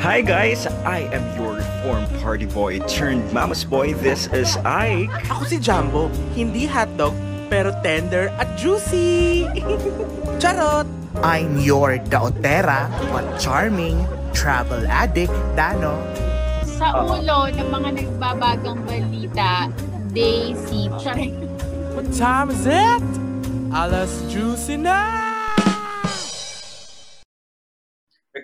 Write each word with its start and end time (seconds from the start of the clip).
Hi 0.00 0.24
guys, 0.24 0.64
I 0.88 1.04
am 1.12 1.20
your 1.36 1.60
reform 1.60 2.08
party 2.24 2.48
boy 2.48 2.80
turned 2.88 3.20
mama's 3.36 3.68
boy. 3.68 3.92
This 3.92 4.32
is 4.32 4.56
Ike. 4.64 5.12
Ako 5.28 5.44
si 5.44 5.60
Jumbo, 5.60 6.08
hindi 6.32 6.64
hotdog, 6.64 7.12
pero 7.52 7.68
tender 7.84 8.32
at 8.40 8.48
juicy. 8.56 9.44
Charot! 10.40 10.88
I'm 11.20 11.60
your 11.60 12.00
daotera 12.00 12.88
but 13.12 13.28
charming 13.36 14.00
travel 14.32 14.80
addict, 14.88 15.36
Dano. 15.52 16.00
Sa 16.64 17.04
ulo 17.04 17.52
ng 17.52 17.68
mga 17.68 17.88
nagbabagang 18.00 18.80
balita, 18.88 19.68
Daisy. 20.16 20.88
Charing. 20.96 21.44
What 21.92 22.08
time 22.16 22.48
is 22.48 22.64
it? 22.64 23.04
Alas 23.68 24.24
juicy 24.32 24.80
na! 24.80 25.19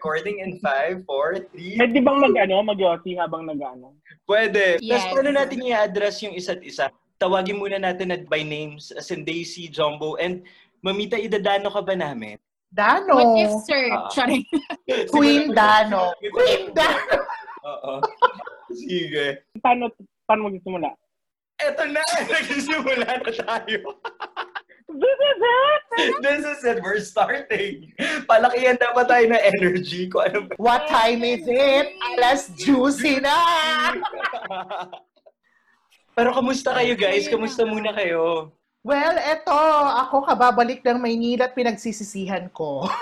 Recording 0.06 0.38
in 0.38 0.62
5, 0.62 1.02
4, 1.02 1.50
3. 1.50 1.82
Pwede 1.82 1.98
bang 1.98 2.18
mag, 2.22 2.34
ano, 2.38 2.62
mag-yossi 2.62 3.18
habang 3.18 3.42
nag-ano? 3.42 3.90
Pwede. 4.22 4.78
Yes. 4.78 5.02
Tapos 5.02 5.18
paano 5.18 5.30
natin 5.34 5.66
i-address 5.66 6.22
yung 6.22 6.38
isa't 6.38 6.62
isa? 6.62 6.94
Tawagin 7.18 7.58
muna 7.58 7.82
natin 7.82 8.14
at 8.14 8.22
by 8.30 8.46
names 8.46 8.94
as 8.94 9.10
in 9.10 9.26
Daisy, 9.26 9.66
Jumbo, 9.66 10.14
and 10.22 10.46
Mamita, 10.78 11.18
idadano 11.18 11.74
ka 11.74 11.82
ba 11.82 11.98
namin? 11.98 12.38
Dano. 12.70 13.18
What 13.18 13.34
if, 13.34 13.50
sir? 13.66 13.90
Charing. 14.14 14.46
Queen 15.10 15.50
Dano. 15.50 16.14
Queen 16.22 16.70
Dano. 16.70 17.26
Oo. 17.66 17.94
Sige. 18.70 19.42
Paano, 19.58 19.90
paano 20.22 20.46
magsimula? 20.46 20.94
Eto 21.58 21.82
na! 21.90 21.98
Nagsisimula 22.30 23.10
na 23.26 23.30
tayo. 23.34 23.80
This 24.86 25.18
is 25.18 25.38
it! 25.42 25.82
This 26.22 26.42
is 26.46 26.60
it. 26.62 26.78
We're 26.78 27.02
starting. 27.02 27.90
Palakihan 28.30 28.78
dapat 28.78 29.10
tayo 29.10 29.24
ng 29.34 29.42
energy. 29.58 30.06
Kung 30.06 30.22
ano 30.22 30.38
ba. 30.46 30.54
What 30.62 30.86
time 30.86 31.26
is 31.26 31.42
it? 31.42 31.90
Alas 32.14 32.54
juicy 32.54 33.18
na! 33.18 33.34
Pero 36.16 36.32
kamusta 36.32 36.72
kayo 36.78 36.94
guys? 36.94 37.26
Kamusta 37.26 37.66
muna 37.66 37.90
kayo? 37.92 38.54
Well, 38.86 39.18
eto, 39.18 39.58
ako 40.06 40.30
kababalik 40.30 40.86
ng 40.86 41.02
Maynila 41.02 41.50
at 41.50 41.58
pinagsisisihan 41.58 42.46
ko. 42.54 42.86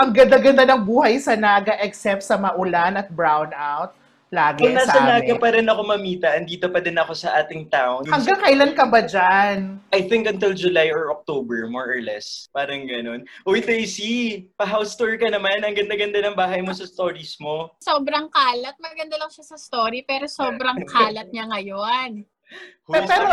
Ang 0.00 0.16
ganda-ganda 0.16 0.64
ng 0.64 0.80
buhay 0.80 1.20
sa 1.20 1.36
Naga 1.36 1.76
except 1.84 2.24
sa 2.24 2.40
maulan 2.40 2.96
at 2.96 3.12
brownout. 3.12 3.92
Lagi 4.30 4.62
Kung 4.62 4.78
nasa 4.78 4.94
sa 4.94 5.02
Naga 5.02 5.34
amin. 5.34 5.42
pa 5.42 5.50
rin 5.50 5.66
ako 5.66 5.82
mamita, 5.82 6.30
andito 6.30 6.70
pa 6.70 6.78
din 6.78 6.94
ako 6.94 7.18
sa 7.18 7.34
ating 7.42 7.66
town. 7.66 8.06
Hanggang 8.06 8.38
kailan 8.38 8.78
ka 8.78 8.86
ba 8.86 9.02
dyan? 9.02 9.82
I 9.90 10.06
think 10.06 10.30
until 10.30 10.54
July 10.54 10.86
or 10.94 11.10
October, 11.10 11.66
more 11.66 11.90
or 11.90 11.98
less. 11.98 12.46
Parang 12.54 12.86
ganun. 12.86 13.26
Uy, 13.42 13.58
Tracy, 13.58 14.46
pa-house 14.54 14.94
tour 14.94 15.18
ka 15.18 15.26
naman. 15.26 15.66
Ang 15.66 15.74
ganda-ganda 15.74 16.22
ng 16.22 16.38
bahay 16.38 16.62
mo 16.62 16.70
sa 16.70 16.86
stories 16.86 17.34
mo. 17.42 17.74
Sobrang 17.82 18.30
kalat. 18.30 18.78
Maganda 18.78 19.18
lang 19.18 19.34
siya 19.34 19.50
sa 19.50 19.58
story, 19.58 20.06
pero 20.06 20.30
sobrang 20.30 20.78
kalat 20.94 21.26
niya 21.34 21.50
ngayon. 21.50 22.22
Pero, 22.86 23.06
pero 23.06 23.26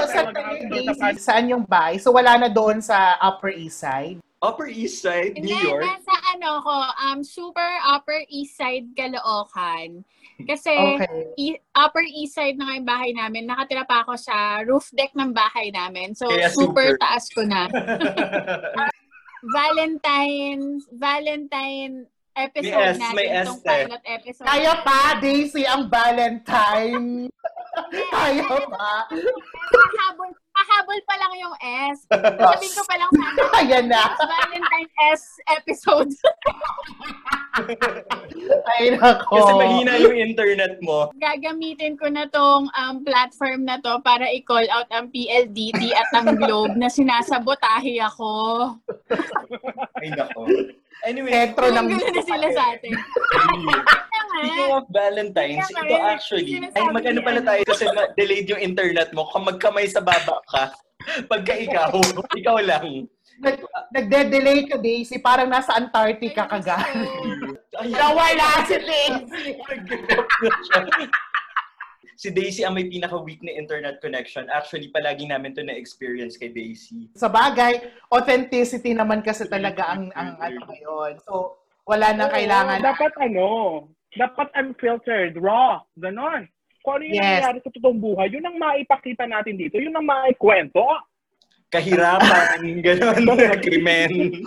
sa- 0.98 1.22
saan 1.30 1.46
yung 1.46 1.62
bahay? 1.62 2.02
So 2.02 2.10
wala 2.10 2.42
na 2.42 2.50
doon 2.50 2.82
sa 2.82 3.18
Upper 3.18 3.54
East 3.54 3.86
Side? 3.86 4.18
Upper 4.38 4.70
East 4.70 5.02
Side, 5.02 5.34
Hindi, 5.34 5.50
New 5.50 5.66
York. 5.66 5.82
nasa 5.82 6.14
ano 6.32 6.62
ko, 6.62 6.76
um, 7.02 7.26
super 7.26 7.66
upper 7.84 8.22
east 8.30 8.54
side 8.54 8.94
Caloocan. 8.94 10.06
Kasi 10.38 10.70
Okay. 10.70 11.26
i- 11.42 11.62
upper 11.74 12.06
east 12.06 12.38
side 12.38 12.54
na 12.54 12.70
nga 12.70 12.78
yung 12.78 12.86
bahay 12.86 13.12
namin. 13.12 13.50
Nakatira 13.50 13.82
pa 13.82 14.06
ako 14.06 14.14
sa 14.14 14.62
roof 14.62 14.94
deck 14.94 15.10
ng 15.18 15.34
bahay 15.34 15.74
namin. 15.74 16.14
So, 16.14 16.30
Kaya 16.30 16.54
super, 16.54 16.94
super. 16.94 17.02
taas 17.02 17.26
ko 17.34 17.42
na. 17.42 17.66
Valentine, 19.58 20.82
Valentine 20.92 22.06
episode 22.36 22.70
May 22.70 22.94
S, 22.94 22.98
natin. 23.00 23.16
may 23.16 23.28
S, 23.28 23.46
itong 23.46 23.62
pilot 23.64 24.02
episode. 24.06 24.46
Kaya 24.46 24.74
pa, 24.82 25.00
Daisy, 25.18 25.64
ang 25.66 25.90
Valentine. 25.90 27.30
Kaya 28.12 28.46
pa. 28.70 29.10
Pahabol, 29.68 30.30
pahabol 30.68 31.00
pa 31.08 31.16
lang 31.16 31.34
yung 31.40 31.56
S. 31.88 32.04
Sabihin 32.52 32.74
ko 32.76 32.84
pa 32.84 32.96
lang 33.00 33.12
sana. 33.16 33.42
Ayan 33.64 33.86
na. 33.88 34.04
Valentine 34.20 34.92
S 35.16 35.40
episode. 35.56 36.12
Ay, 38.78 38.94
nako. 38.94 39.34
Kasi 39.34 39.52
mahina 39.56 39.96
yung 39.98 40.14
internet 40.20 40.78
mo. 40.84 41.10
Gagamitin 41.18 41.96
ko 41.96 42.12
na 42.12 42.28
tong 42.28 42.68
um, 42.68 42.96
platform 43.02 43.64
na 43.64 43.80
to 43.80 43.98
para 44.04 44.28
i-call 44.30 44.68
out 44.70 44.92
ang 44.92 45.08
PLDT 45.10 45.96
at 45.96 46.12
ang 46.14 46.36
Globe 46.36 46.76
na 46.76 46.92
sinasabotahe 46.92 47.98
ako. 48.04 48.76
Ay, 49.98 50.12
nako. 50.14 50.46
Anyway, 51.08 51.32
Sentro 51.32 51.72
ng... 51.72 51.88
Gulo 51.88 52.08
na 52.12 52.24
sila 52.28 52.48
sa 52.52 52.64
atin. 52.76 52.92
Speaking 54.38 54.72
of 54.76 54.86
Valentine's, 54.92 55.72
ito 55.72 55.96
actually, 56.04 56.60
ay 56.76 56.84
magano 56.92 57.24
pala 57.24 57.40
ano. 57.40 57.48
tayo 57.48 57.62
kasi 57.64 57.88
ma- 57.96 58.12
delayed 58.20 58.52
yung 58.52 58.60
internet 58.60 59.16
mo. 59.16 59.24
Kung 59.32 59.48
magkamay 59.48 59.88
sa 59.88 60.04
baba 60.04 60.44
ka, 60.52 60.76
pagka 61.32 61.56
ikaw, 61.56 61.96
ikaw 62.44 62.60
lang. 62.60 63.08
Nag, 63.40 63.56
nagde-delay 63.96 64.68
ka, 64.68 64.76
Daisy. 64.82 65.24
Parang 65.24 65.48
nasa 65.48 65.80
Antarctica 65.80 66.44
ka. 66.44 66.60
Ay, 67.80 67.94
Nawala 67.94 68.68
si 68.68 68.76
Daisy. 68.76 69.56
Si 72.18 72.34
Daisy 72.34 72.66
ang 72.66 72.74
may 72.74 72.90
pinaka-weak 72.90 73.46
na 73.46 73.54
internet 73.54 74.02
connection. 74.02 74.50
Actually, 74.50 74.90
palagi 74.90 75.30
namin 75.30 75.54
to 75.54 75.62
na-experience 75.62 76.34
kay 76.34 76.50
Daisy. 76.50 77.14
Sa 77.14 77.30
bagay, 77.30 77.78
authenticity 78.10 78.98
naman 78.98 79.22
kasi 79.22 79.46
talaga 79.46 79.94
ang, 79.94 80.10
ang 80.18 80.34
ano 80.42 80.66
ngayon. 80.66 81.22
So, 81.22 81.62
wala 81.86 82.18
nang 82.18 82.34
kailangan. 82.34 82.82
Dapat 82.82 83.14
ano, 83.22 83.48
dapat 84.18 84.50
unfiltered, 84.58 85.38
raw, 85.38 85.78
ganon. 86.02 86.50
Kung 86.82 86.98
ano 86.98 87.04
yung 87.06 87.22
Yes. 87.22 87.22
nangyayari 87.22 87.58
sa 87.62 87.70
totoong 87.70 88.02
buhay, 88.02 88.28
yun 88.34 88.50
ang 88.50 88.58
maipakita 88.58 89.30
natin 89.30 89.54
dito, 89.54 89.78
yun 89.78 89.94
ang 89.94 90.10
maikwento. 90.10 90.82
Kahirapan, 91.70 92.64
gano'n, 92.86 93.62
krimen. 93.62 94.10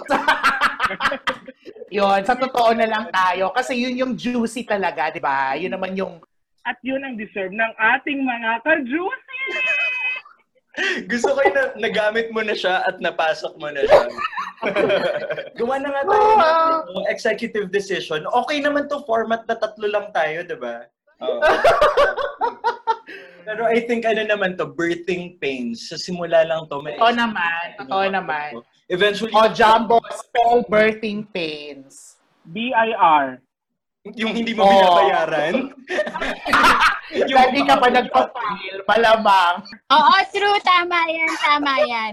Yun, 1.91 2.23
sa 2.23 2.39
totoo 2.39 2.71
na 2.71 2.87
lang 2.87 3.11
tayo. 3.11 3.51
Kasi 3.51 3.75
yun 3.75 3.99
yung 3.99 4.13
juicy 4.15 4.63
talaga, 4.63 5.11
di 5.11 5.19
ba? 5.19 5.59
Yun 5.59 5.75
naman 5.75 5.99
yung 5.99 6.23
At 6.69 6.77
yun 6.85 7.01
ang 7.01 7.17
deserve 7.17 7.57
ng 7.57 7.73
ating 7.77 8.21
mga 8.21 8.51
ka-juicy! 8.65 9.41
Gusto 11.09 11.35
ko 11.35 11.41
yung 11.43 11.57
na, 11.57 11.65
nagamit 11.77 12.31
mo 12.31 12.41
na 12.45 12.55
siya 12.55 12.87
at 12.87 13.03
napasok 13.03 13.59
mo 13.59 13.69
na 13.73 13.83
siya. 13.85 14.07
Gawa 15.59 15.81
na 15.81 15.89
nga 15.89 16.03
tayo 16.05 16.31
ng 16.37 17.09
executive 17.09 17.73
decision. 17.73 18.29
Okay 18.45 18.61
naman 18.61 18.87
to 18.87 19.01
format 19.09 19.43
na 19.49 19.57
tatlo 19.57 19.89
lang 19.89 20.13
tayo, 20.13 20.45
di 20.45 20.57
ba? 20.57 20.85
Oo. 21.25 21.41
Pero 23.49 23.67
I 23.67 23.83
think 23.89 24.07
ano 24.07 24.23
naman 24.23 24.55
to, 24.61 24.69
birthing 24.69 25.41
pains. 25.41 25.91
Sa 25.91 25.99
simula 25.99 26.47
lang 26.47 26.71
to. 26.71 26.79
May 26.85 26.95
Totoo 26.95 27.19
naman. 27.19 27.65
Totoo 27.81 28.05
naman. 28.07 28.51
Eventually, 28.93 29.33
O, 29.35 29.49
Jumbo, 29.51 29.99
spell 30.13 30.63
birthing 30.69 31.27
pains. 31.35 32.21
B-I-R. 32.53 33.43
Yung 34.09 34.33
hindi 34.33 34.57
mo 34.57 34.65
Oo. 34.65 34.73
binabayaran. 34.73 35.55
Hindi 37.11 37.67
ka 37.67 37.75
pa 37.83 37.91
nagpa-file, 37.91 38.87
malamang. 38.87 39.67
Oo, 39.91 40.15
true. 40.31 40.59
Tama 40.63 41.11
yan. 41.11 41.33
Tama 41.43 41.73
yan. 41.83 42.13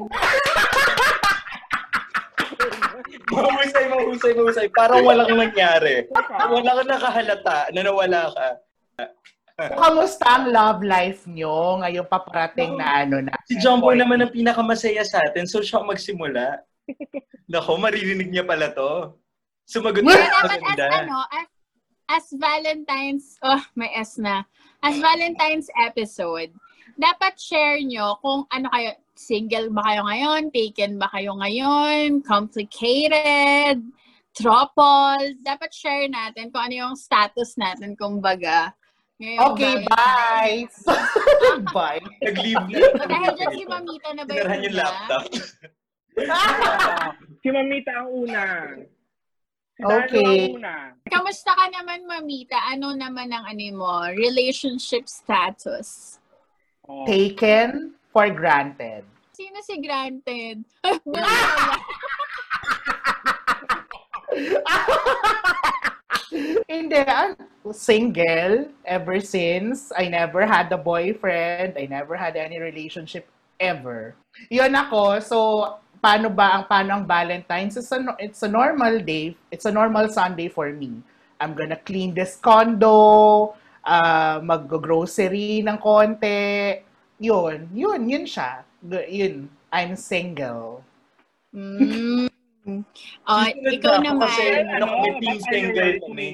mahusay, 3.29 3.85
mahusay, 3.93 4.33
mahusay. 4.33 4.67
Parang 4.73 5.05
walang 5.05 5.37
nangyari. 5.37 6.09
Wala 6.49 6.81
ka 6.81 6.83
nakahalata 6.89 7.69
na 7.77 7.81
nawala 7.85 8.33
ka. 8.33 8.47
Kamusta 9.57 10.25
ang 10.41 10.49
love 10.49 10.81
life 10.81 11.29
nyo 11.29 11.81
ngayong 11.85 12.09
paparating 12.09 12.77
na 12.77 13.05
ano 13.05 13.21
na? 13.21 13.37
Si 13.45 13.61
Jumbo 13.61 13.93
naman 13.93 14.25
ang 14.25 14.33
pinakamasaya 14.33 15.05
sa 15.05 15.21
atin, 15.29 15.45
so 15.45 15.61
siya 15.61 15.81
ang 15.81 15.93
magsimula. 15.93 16.61
Nako, 17.53 17.77
maririnig 17.77 18.33
niya 18.33 18.45
pala 18.45 18.73
to. 18.73 19.13
Sumagot 19.69 20.01
Pero 20.01 20.25
ka 20.25 20.57
dapat 20.57 20.61
as 20.77 21.05
ano, 21.05 21.21
as, 21.33 21.56
as 22.07 22.31
Valentine's, 22.31 23.37
oh, 23.43 23.61
may 23.75 23.91
S 23.95 24.17
na. 24.17 24.43
As 24.83 24.95
Valentine's 24.99 25.67
episode, 25.75 26.51
dapat 26.95 27.35
share 27.35 27.83
nyo 27.83 28.15
kung 28.23 28.47
ano 28.51 28.71
kayo, 28.71 28.95
single 29.17 29.67
ba 29.73 29.83
kayo 29.83 30.01
ngayon, 30.07 30.41
taken 30.53 30.91
ba 30.95 31.07
kayo 31.11 31.35
ngayon, 31.35 32.23
complicated, 32.23 33.83
trouble. 34.31 35.25
Dapat 35.43 35.69
share 35.73 36.07
natin 36.07 36.53
kung 36.53 36.71
ano 36.71 36.75
yung 36.87 36.95
status 36.95 37.59
natin, 37.59 37.97
kumbaga. 37.99 38.71
Ngayong 39.17 39.41
Okay, 39.49 39.75
bye. 39.89 40.57
bye. 41.75 42.01
Nag-leave 42.21 42.65
na. 42.69 42.77
Dahil 43.01 43.31
dyan 43.33 43.51
si 43.57 43.63
Mamita 43.65 44.09
na 44.13 44.23
ba 44.23 44.31
yung 44.37 44.75
laptop. 44.77 45.23
Si 47.45 47.53
Mamita 47.53 47.93
ang 47.93 48.09
una. 48.09 48.73
Okay. 49.77 50.57
Kamusta 51.05 51.53
ka 51.53 51.69
naman, 51.69 52.09
Mamita? 52.09 52.57
Ano 52.73 52.97
naman 52.97 53.29
ang 53.29 53.45
ano 53.45 53.61
mo, 53.77 54.09
relationship 54.17 55.05
status? 55.05 56.17
Oh. 56.89 57.05
Taken 57.05 57.93
for 58.09 58.25
granted. 58.33 59.05
Sino 59.37 59.61
si 59.61 59.77
Granted? 59.77 60.65
Hindi, 66.67 66.97
ah, 67.05 67.33
single 67.71 68.67
ever 68.85 69.19
since. 69.21 69.91
I 69.95 70.09
never 70.09 70.45
had 70.45 70.71
a 70.71 70.77
boyfriend. 70.77 71.77
I 71.77 71.85
never 71.85 72.15
had 72.15 72.35
any 72.35 72.59
relationship 72.59 73.27
ever. 73.59 74.15
Yun 74.49 74.75
ako. 74.75 75.19
So, 75.19 75.37
paano 75.99 76.29
ba 76.29 76.57
ang 76.57 76.63
paano 76.65 76.91
ang 76.97 77.05
Valentine's? 77.05 77.77
It's 77.77 77.91
a, 77.91 77.99
it's 78.17 78.41
a 78.43 78.49
normal 78.51 78.99
day. 79.01 79.35
It's 79.51 79.65
a 79.65 79.73
normal 79.73 80.09
Sunday 80.09 80.47
for 80.47 80.69
me. 80.73 81.01
I'm 81.37 81.53
gonna 81.53 81.77
clean 81.77 82.17
this 82.17 82.37
condo, 82.41 83.53
uh, 83.85 84.41
mag-grocery 84.41 85.61
ng 85.61 85.77
konti. 85.77 86.81
Yun, 87.21 87.69
yun, 87.73 88.01
yun 88.09 88.25
siya. 88.25 88.61
G- 88.81 89.09
Yun, 89.09 89.35
I'm 89.73 89.97
single. 89.97 90.85
Mm. 91.53 92.29
Susunod 93.25 93.73
ikaw 93.73 93.97
na 94.01 94.11
naman. 94.13 94.27
kasi- 94.27 94.65
Ano 94.65 94.85
you 95.21 95.37
single 95.49 95.93
kami? 96.03 96.27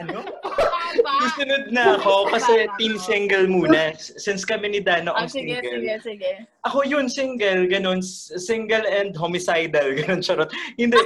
Ano? 0.00 0.18
Susunod 1.16 1.72
na 1.72 1.96
ako 1.96 2.28
kasi 2.28 2.68
team 2.76 2.94
single 3.00 3.46
muna. 3.48 3.96
Since 3.96 4.44
kami 4.44 4.68
ni 4.72 4.80
Dano 4.84 5.16
Oh, 5.16 5.24
ang 5.24 5.30
sige, 5.32 5.56
single. 5.56 5.80
sige, 5.80 5.94
sige. 6.04 6.30
Ako 6.66 6.82
yun, 6.84 7.06
single, 7.08 7.64
ganun. 7.70 8.02
Single 8.36 8.84
and 8.84 9.14
homicidal, 9.16 9.94
ganun, 10.02 10.20
charot. 10.20 10.50
Hindi, 10.76 10.98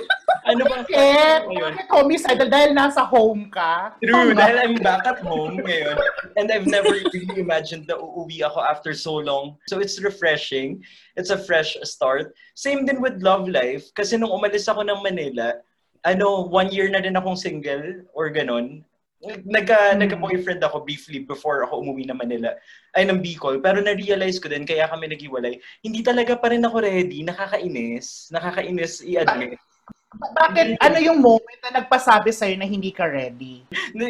ano 0.48 0.62
ba? 0.66 0.82
Eh, 0.88 1.44
bakit 1.46 1.88
homicidal? 1.92 2.48
Dahil 2.48 2.72
nasa 2.72 3.04
home 3.06 3.52
ka? 3.52 3.94
True, 4.00 4.32
dahil 4.32 4.56
I'm 4.58 4.76
back 4.80 5.04
at 5.04 5.20
home 5.20 5.60
ngayon. 5.60 5.94
And 6.40 6.48
I've 6.50 6.66
never 6.66 6.90
really 6.90 7.38
imagined 7.38 7.86
na 7.86 8.00
uuwi 8.00 8.40
ako 8.42 8.64
after 8.64 8.96
so 8.96 9.20
long. 9.20 9.60
So 9.68 9.78
it's 9.78 10.00
refreshing. 10.00 10.80
It's 11.14 11.30
a 11.30 11.38
fresh 11.38 11.76
start. 11.84 12.32
Same 12.56 12.88
din 12.88 12.98
with 13.04 13.20
love 13.20 13.46
life. 13.46 13.92
Kasi 13.92 14.16
nung 14.16 14.32
umalis 14.32 14.66
ako 14.66 14.82
ng 14.88 15.04
Manila, 15.04 15.60
ano, 16.00 16.48
one 16.48 16.72
year 16.72 16.88
na 16.88 17.04
rin 17.04 17.12
akong 17.20 17.36
single 17.36 18.08
or 18.16 18.32
ganun. 18.32 18.80
Nagka, 19.20 19.92
Hmm. 19.92 20.00
nagka-boyfriend 20.00 20.64
ako 20.64 20.80
briefly 20.80 21.20
before 21.20 21.60
ako 21.60 21.84
umuwi 21.84 22.08
na 22.08 22.16
Manila. 22.16 22.56
Ay, 22.96 23.04
ng 23.04 23.20
Bicol. 23.20 23.60
Pero 23.60 23.84
na-realize 23.84 24.40
ko 24.40 24.48
din, 24.48 24.64
kaya 24.64 24.88
kami 24.88 25.12
naghiwalay, 25.12 25.60
hindi 25.84 26.00
talaga 26.00 26.40
pa 26.40 26.48
rin 26.48 26.64
ako 26.64 26.80
ready. 26.80 27.20
Nakakainis. 27.20 28.32
Nakakainis 28.32 29.04
i-admit. 29.04 29.60
Bakit, 30.10 30.82
ano 30.82 30.98
yung 30.98 31.22
moment 31.22 31.60
na 31.62 31.82
nagpasabi 31.82 32.34
sa'yo 32.34 32.58
na 32.58 32.66
hindi 32.66 32.90
ka 32.90 33.06
ready? 33.06 33.62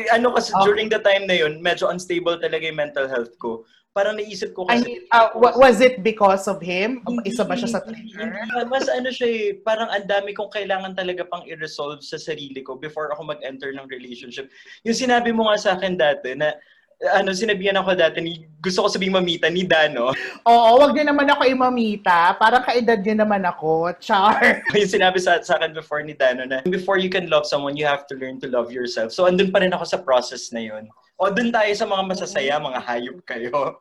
Ano 0.09 0.33
kasi 0.33 0.49
Okay. 0.57 0.65
during 0.65 0.89
the 0.89 0.97
time 0.97 1.29
na 1.29 1.37
yun, 1.37 1.61
medyo 1.61 1.93
unstable 1.93 2.41
talaga 2.41 2.65
yung 2.65 2.81
mental 2.81 3.05
health 3.05 3.37
ko. 3.37 3.69
Parang 3.93 4.17
naisip 4.17 4.57
ko 4.57 4.65
I 4.65 4.81
kasi... 4.81 4.85
mean, 4.87 5.01
uh, 5.13 5.29
wa- 5.37 5.61
was 5.61 5.83
it 5.85 6.01
because 6.01 6.49
of 6.49 6.57
him? 6.63 7.05
Hindi, 7.05 7.35
Isa 7.35 7.45
ba 7.45 7.53
siya 7.53 7.69
sa 7.69 7.85
trigger? 7.85 8.33
hindi. 8.33 8.65
Mas 8.71 8.87
ano 8.89 9.13
siya 9.13 9.29
eh, 9.29 9.45
parang 9.61 9.93
ang 9.93 10.07
dami 10.09 10.33
kong 10.33 10.49
kailangan 10.49 10.97
talaga 10.97 11.27
pang 11.29 11.45
i-resolve 11.45 12.01
sa 12.01 12.17
sarili 12.17 12.65
ko 12.65 12.81
before 12.81 13.13
ako 13.13 13.37
mag-enter 13.37 13.75
ng 13.75 13.85
relationship. 13.91 14.49
Yung 14.89 14.97
sinabi 14.97 15.37
mo 15.37 15.53
nga 15.53 15.59
sa 15.59 15.71
akin 15.77 16.01
dati 16.01 16.33
na 16.33 16.55
ano, 17.01 17.33
sinabihan 17.33 17.81
ako 17.81 17.97
dati 17.97 18.21
ni, 18.21 18.45
gusto 18.61 18.85
ko 18.85 18.89
sabing 18.93 19.17
mamita 19.17 19.49
ni 19.49 19.65
Dano. 19.65 20.13
Oo, 20.45 20.71
wag 20.85 20.93
niyo 20.93 21.09
naman 21.09 21.33
ako 21.33 21.49
imamita. 21.49 22.37
Parang 22.37 22.61
kaedad 22.61 23.01
niyo 23.01 23.25
naman 23.25 23.41
ako. 23.49 23.89
Char. 24.05 24.61
yung 24.77 24.93
sinabi 24.93 25.17
sa, 25.17 25.41
sa 25.41 25.57
akin 25.57 25.73
before 25.73 26.05
ni 26.05 26.13
Dano 26.13 26.45
na 26.45 26.61
before 26.69 27.01
you 27.01 27.09
can 27.09 27.33
love 27.33 27.49
someone, 27.49 27.73
you 27.73 27.89
have 27.89 28.05
to 28.05 28.21
learn 28.21 28.37
to 28.37 28.53
love 28.53 28.69
yourself. 28.69 29.17
So 29.17 29.25
andun 29.25 29.49
pa 29.49 29.65
rin 29.65 29.73
ako 29.73 29.89
sa 29.89 29.97
process 29.97 30.53
na 30.53 30.61
yun. 30.61 30.93
O 31.17 31.33
dun 31.33 31.49
tayo 31.49 31.73
sa 31.73 31.89
mga 31.89 32.05
masasaya, 32.05 32.61
mga 32.61 32.81
hayop 32.85 33.19
kayo. 33.25 33.81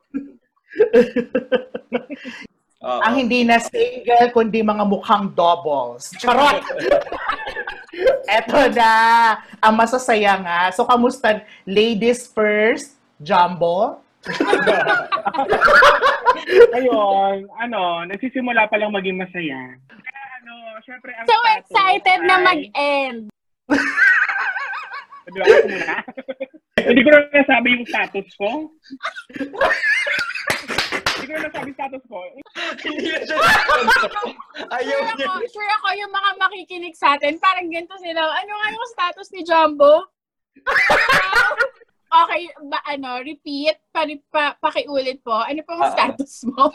Oo. 2.80 3.00
Ang 3.04 3.14
hindi 3.28 3.44
na 3.44 3.60
single, 3.60 4.32
kundi 4.32 4.64
mga 4.64 4.88
mukhang 4.88 5.28
doubles. 5.36 6.08
Charot! 6.16 6.64
Eto 8.40 8.60
na. 8.72 8.92
Ang 9.60 9.74
masasaya 9.76 10.40
nga. 10.40 10.72
So, 10.72 10.88
kamusta? 10.88 11.44
Ladies 11.68 12.24
first, 12.24 12.99
Jumbo. 13.20 14.00
Ayun, 16.72 17.36
ano, 17.54 17.80
nagsisimula 18.04 18.68
pa 18.68 18.76
lang 18.76 18.92
maging 18.92 19.16
masaya. 19.16 19.76
Kaya 19.86 20.22
ano, 20.40 20.54
syempre 20.80 21.12
ang 21.12 21.24
So 21.24 21.36
excited 21.54 22.20
na 22.24 22.36
ay- 22.36 22.44
mag-end. 22.44 23.20
Sabi 25.30 25.36
ko 25.36 25.44
ako 25.46 25.68
muna. 25.68 25.96
Hindi 26.80 27.00
ko 27.04 27.10
na 27.12 27.20
nasabi 27.30 27.68
yung 27.70 27.84
status 27.84 28.28
ko. 28.34 28.48
Hindi 31.12 31.24
ko 31.28 31.32
na 31.36 31.44
nasabi 31.44 31.70
status 31.70 32.02
ko. 32.08 32.16
Hindi 32.80 33.04
na 33.06 33.20
siya 33.20 33.36
Ayaw 34.70 34.96
Sure 34.96 35.12
niya. 35.14 35.28
ako, 35.28 35.44
sure 35.46 35.72
ako 35.76 35.88
yung 35.94 36.08
mga 36.10 36.30
makikinig 36.40 36.94
sa 36.96 37.14
atin, 37.14 37.36
parang 37.36 37.68
ganito 37.68 37.94
sila, 38.00 38.20
ano 38.22 38.52
nga 38.54 38.68
yung 38.70 38.88
status 38.90 39.28
ni 39.30 39.40
Jumbo? 39.44 40.08
okay, 42.10 42.42
ba, 42.66 42.78
ano, 42.84 43.22
repeat, 43.22 43.78
pa, 43.90 44.02
pa, 44.30 44.42
pakiulit 44.60 45.22
po. 45.22 45.34
Ano 45.34 45.62
pong 45.62 45.80
Ah. 45.80 45.90
status 45.90 46.44
mo? 46.50 46.70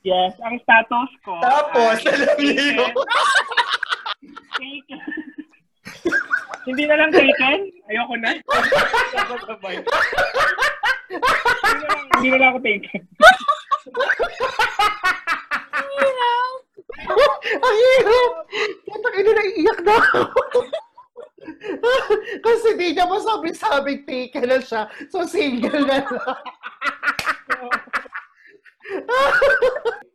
Yes, 0.00 0.32
ang 0.40 0.56
status 0.58 1.10
ko. 1.20 1.36
Tapos, 1.38 2.00
ay 2.00 2.08
alam 2.08 2.36
niyo 2.36 2.52
yun. 2.72 2.92
Taken. 4.56 5.00
Hindi 6.68 6.84
na 6.84 6.96
lang 6.96 7.10
taken? 7.10 7.58
Ayoko 7.88 8.14
na. 8.16 8.30
Hindi 8.36 8.44
na 11.80 11.88
lang, 11.88 12.00
hindi 12.16 12.28
na 12.28 12.36
lang 12.36 12.48
ako 12.52 12.60
taken. 12.60 13.02
Ang 17.50 17.76
hirap! 17.76 18.32
Kitang 18.84 19.16
ina 19.16 19.32
naiiyak 19.32 19.78
na 19.82 19.94
ako. 19.96 20.18
Kasi 22.44 22.68
di 22.76 22.92
niya 22.92 23.08
masabi-sabing 23.08 24.04
taken 24.04 24.46
na 24.48 24.60
siya. 24.60 24.82
So, 25.08 25.24
single 25.24 25.88
na 25.88 26.04
lang. 26.04 26.20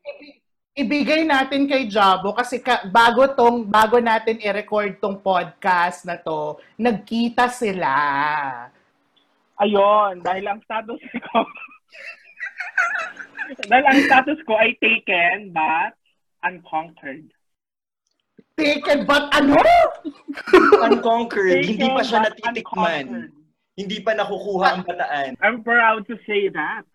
Ibigay 0.75 1.23
natin 1.23 1.71
kay 1.71 1.87
Jabo 1.87 2.35
kasi 2.35 2.59
ka, 2.59 2.83
bago 2.91 3.23
tong 3.31 3.63
bago 3.63 3.95
natin 4.03 4.43
i-record 4.43 4.99
tong 4.99 5.23
podcast 5.23 6.03
na 6.03 6.19
to, 6.19 6.59
nagkita 6.75 7.47
sila. 7.47 7.95
Ayun, 9.55 10.19
dahil 10.19 10.43
ang 10.51 10.59
status 10.67 10.99
ko 10.99 11.47
dahil 13.71 13.85
ang 13.87 13.99
status 14.03 14.35
ko 14.43 14.59
ay 14.59 14.75
taken 14.83 15.55
but 15.55 15.95
unconquered. 16.43 17.31
Taken 18.55 19.03
but 19.03 19.27
ano? 19.35 19.59
Unconquered. 20.87 21.59
Taken 21.59 21.75
Hindi 21.75 21.87
pa 21.91 22.01
siya 22.07 22.19
natitikman. 22.23 23.05
Hindi 23.75 23.97
pa 23.99 24.15
nakukuha 24.15 24.65
ang 24.71 24.81
bataan. 24.87 25.35
I'm 25.43 25.59
proud 25.59 26.07
to 26.07 26.15
say 26.23 26.47
that. 26.55 26.87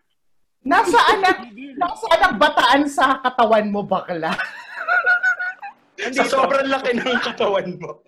Nasaan 0.65 1.21
ang, 1.21 1.53
nasaan 1.81 2.21
ang 2.25 2.35
bataan 2.41 2.81
sa 2.89 3.21
katawan 3.21 3.69
mo, 3.69 3.85
bakla? 3.85 4.33
Sa 6.01 6.25
sobrang 6.25 6.65
laki 6.65 6.97
ng 6.97 7.21
katawan 7.21 7.77
mo. 7.77 8.01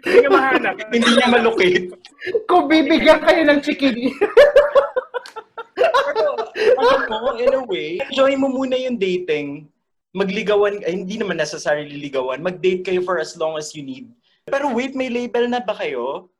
Hindi 0.00 0.16
ka 0.24 0.30
mahanap. 0.32 0.74
Hindi 0.88 1.10
niya 1.12 1.28
malukit. 1.28 1.92
Kung 2.48 2.72
bibigyan 2.72 3.20
kayo 3.20 3.44
ng 3.44 3.60
chikini. 3.60 4.08
Pero, 5.76 6.40
alam 6.80 7.04
mo, 7.04 7.36
in 7.36 7.52
a 7.52 7.60
way, 7.68 8.00
enjoy 8.08 8.32
mo 8.40 8.48
muna 8.48 8.80
yung 8.80 8.96
dating. 8.96 9.68
Magligawan, 10.14 10.78
ay, 10.86 11.02
hindi 11.02 11.18
naman 11.18 11.34
necessarily 11.34 11.98
ligawan. 11.98 12.38
Mag-date 12.38 12.86
kayo 12.86 13.02
for 13.02 13.18
as 13.18 13.34
long 13.34 13.58
as 13.58 13.74
you 13.74 13.82
need. 13.82 14.06
Pero 14.46 14.70
wait, 14.70 14.94
may 14.94 15.10
label 15.10 15.50
na 15.50 15.58
ba 15.58 15.74
kayo? 15.74 16.30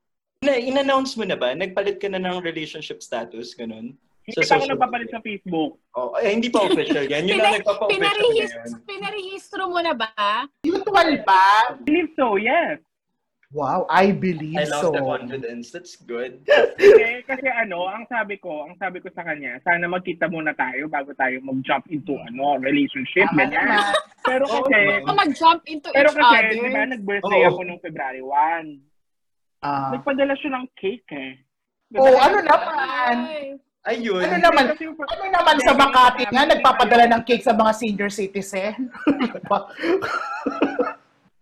Na, 0.47 0.55
in-announce 0.55 1.19
mo 1.19 1.27
na 1.27 1.35
ba? 1.35 1.51
Nagpalit 1.59 1.99
ka 1.99 2.07
na 2.07 2.23
ng 2.23 2.39
relationship 2.39 3.03
status, 3.03 3.51
ganun? 3.59 3.99
Hindi 4.25 4.41
pa 4.47 4.57
ako 4.57 4.65
nagpapalit 4.73 5.09
sa 5.11 5.21
Facebook. 5.21 5.77
Oh, 5.99 6.17
eh, 6.17 6.33
hindi 6.33 6.49
pa 6.49 6.65
official 6.65 7.05
yan. 7.05 7.29
Yun 7.29 7.43
lang 7.45 7.61
nagpapa-official 7.61 7.99
Pinarehis- 7.99 8.55
ngayon. 8.57 8.71
pinarehistro 8.89 9.63
mo 9.69 9.81
na 9.85 9.93
ba? 9.93 10.49
Mutual 10.65 11.11
ba? 11.27 11.75
I 11.75 11.77
believe 11.83 12.09
so, 12.17 12.41
yes. 12.41 12.79
Wow, 13.55 13.87
I 13.87 14.11
believe 14.11 14.59
I 14.59 14.67
love 14.67 14.91
so. 14.91 14.91
the 14.91 14.99
confidence. 14.99 15.71
That's 15.71 15.95
good. 15.95 16.43
Kasi, 16.75 17.23
kasi 17.23 17.47
ano, 17.47 17.87
ang 17.87 18.03
sabi 18.11 18.35
ko, 18.43 18.67
ang 18.67 18.75
sabi 18.83 18.99
ko 18.99 19.07
sa 19.15 19.23
kanya, 19.23 19.63
sana 19.63 19.87
magkita 19.87 20.27
muna 20.27 20.51
tayo 20.59 20.91
bago 20.91 21.15
tayo 21.15 21.39
mag-jump 21.39 21.87
into 21.87 22.19
ano, 22.19 22.59
relationship, 22.59 23.31
Tama 23.31 23.47
ganyan. 23.47 23.63
naman. 23.63 23.95
Pero 24.27 24.45
kasi, 24.51 24.75
naman. 24.75 25.07
Kung 25.07 25.19
mag-jump 25.23 25.63
into 25.71 25.89
pero 25.95 26.11
each 26.11 26.19
kasi, 26.19 26.35
other. 26.35 26.51
di 26.51 26.75
ba, 26.75 26.83
nag-birthday 26.99 27.43
Oo. 27.47 27.49
ako 27.55 27.61
nung 27.63 27.79
February 27.79 28.23
1. 28.27 29.63
Ah. 29.63 29.91
Nagpadala 29.95 30.35
siya 30.35 30.51
ng 30.59 30.67
cake 30.75 31.11
eh. 31.15 31.33
Oh, 31.95 32.19
ano 32.19 32.39
naman? 32.43 33.15
Ay. 33.31 33.55
Ayun. 33.85 34.25
Ano 34.25 34.37
naman? 34.41 34.65
Kasi 34.75 34.89
yung- 34.89 34.99
Ano 34.99 35.25
naman 35.31 35.57
sa 35.63 35.73
Makati 35.79 36.25
nga, 36.27 36.43
nagpapadala 36.43 37.07
ng 37.07 37.23
cake 37.23 37.45
sa 37.47 37.55
mga 37.55 37.73
senior 37.77 38.11
citizen? 38.11 38.91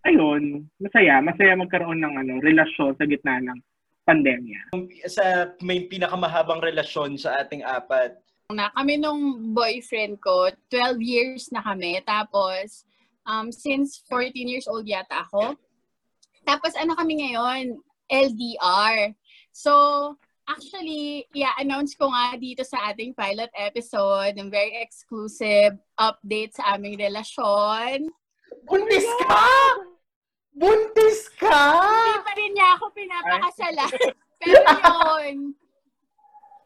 Ayun, 0.03 0.67
masaya. 0.79 1.23
Masaya 1.23 1.55
magkaroon 1.55 1.99
ng 2.03 2.13
ano, 2.19 2.33
relasyon 2.43 2.95
sa 2.99 3.07
gitna 3.07 3.39
ng 3.39 3.59
pandemya. 4.03 4.75
Sa 5.07 5.55
may 5.63 5.87
pinakamahabang 5.87 6.59
relasyon 6.59 7.15
sa 7.15 7.39
ating 7.39 7.63
apat. 7.63 8.19
na 8.51 8.69
kami 8.75 8.99
nung 8.99 9.55
boyfriend 9.55 10.19
ko, 10.21 10.51
12 10.69 10.99
years 11.01 11.43
na 11.49 11.63
kami. 11.63 11.97
Tapos, 12.05 12.85
um, 13.25 13.49
since 13.49 14.03
14 14.05 14.45
years 14.45 14.67
old 14.67 14.85
yata 14.85 15.25
ako, 15.25 15.57
Tapos 16.43 16.75
ano 16.75 16.93
kami 16.95 17.23
ngayon? 17.23 17.79
LDR. 18.11 19.15
So, 19.55 19.71
actually, 20.43 21.25
i-announce 21.31 21.95
ko 21.95 22.11
nga 22.11 22.35
dito 22.35 22.67
sa 22.67 22.91
ating 22.91 23.15
pilot 23.15 23.49
episode 23.55 24.35
ng 24.35 24.51
very 24.51 24.75
exclusive 24.83 25.79
update 25.95 26.59
sa 26.59 26.75
aming 26.75 26.99
relasyon. 26.99 28.11
Buntis 28.67 29.07
ka! 29.23 29.39
Buntis 30.53 31.33
ka! 31.37 31.61
Hindi 31.81 32.21
pa 32.21 32.33
rin 32.37 32.51
niya 32.53 32.67
ako 32.77 32.85
pinapakasalan. 32.93 33.91
Pero 34.43 34.59
yun, 35.25 35.55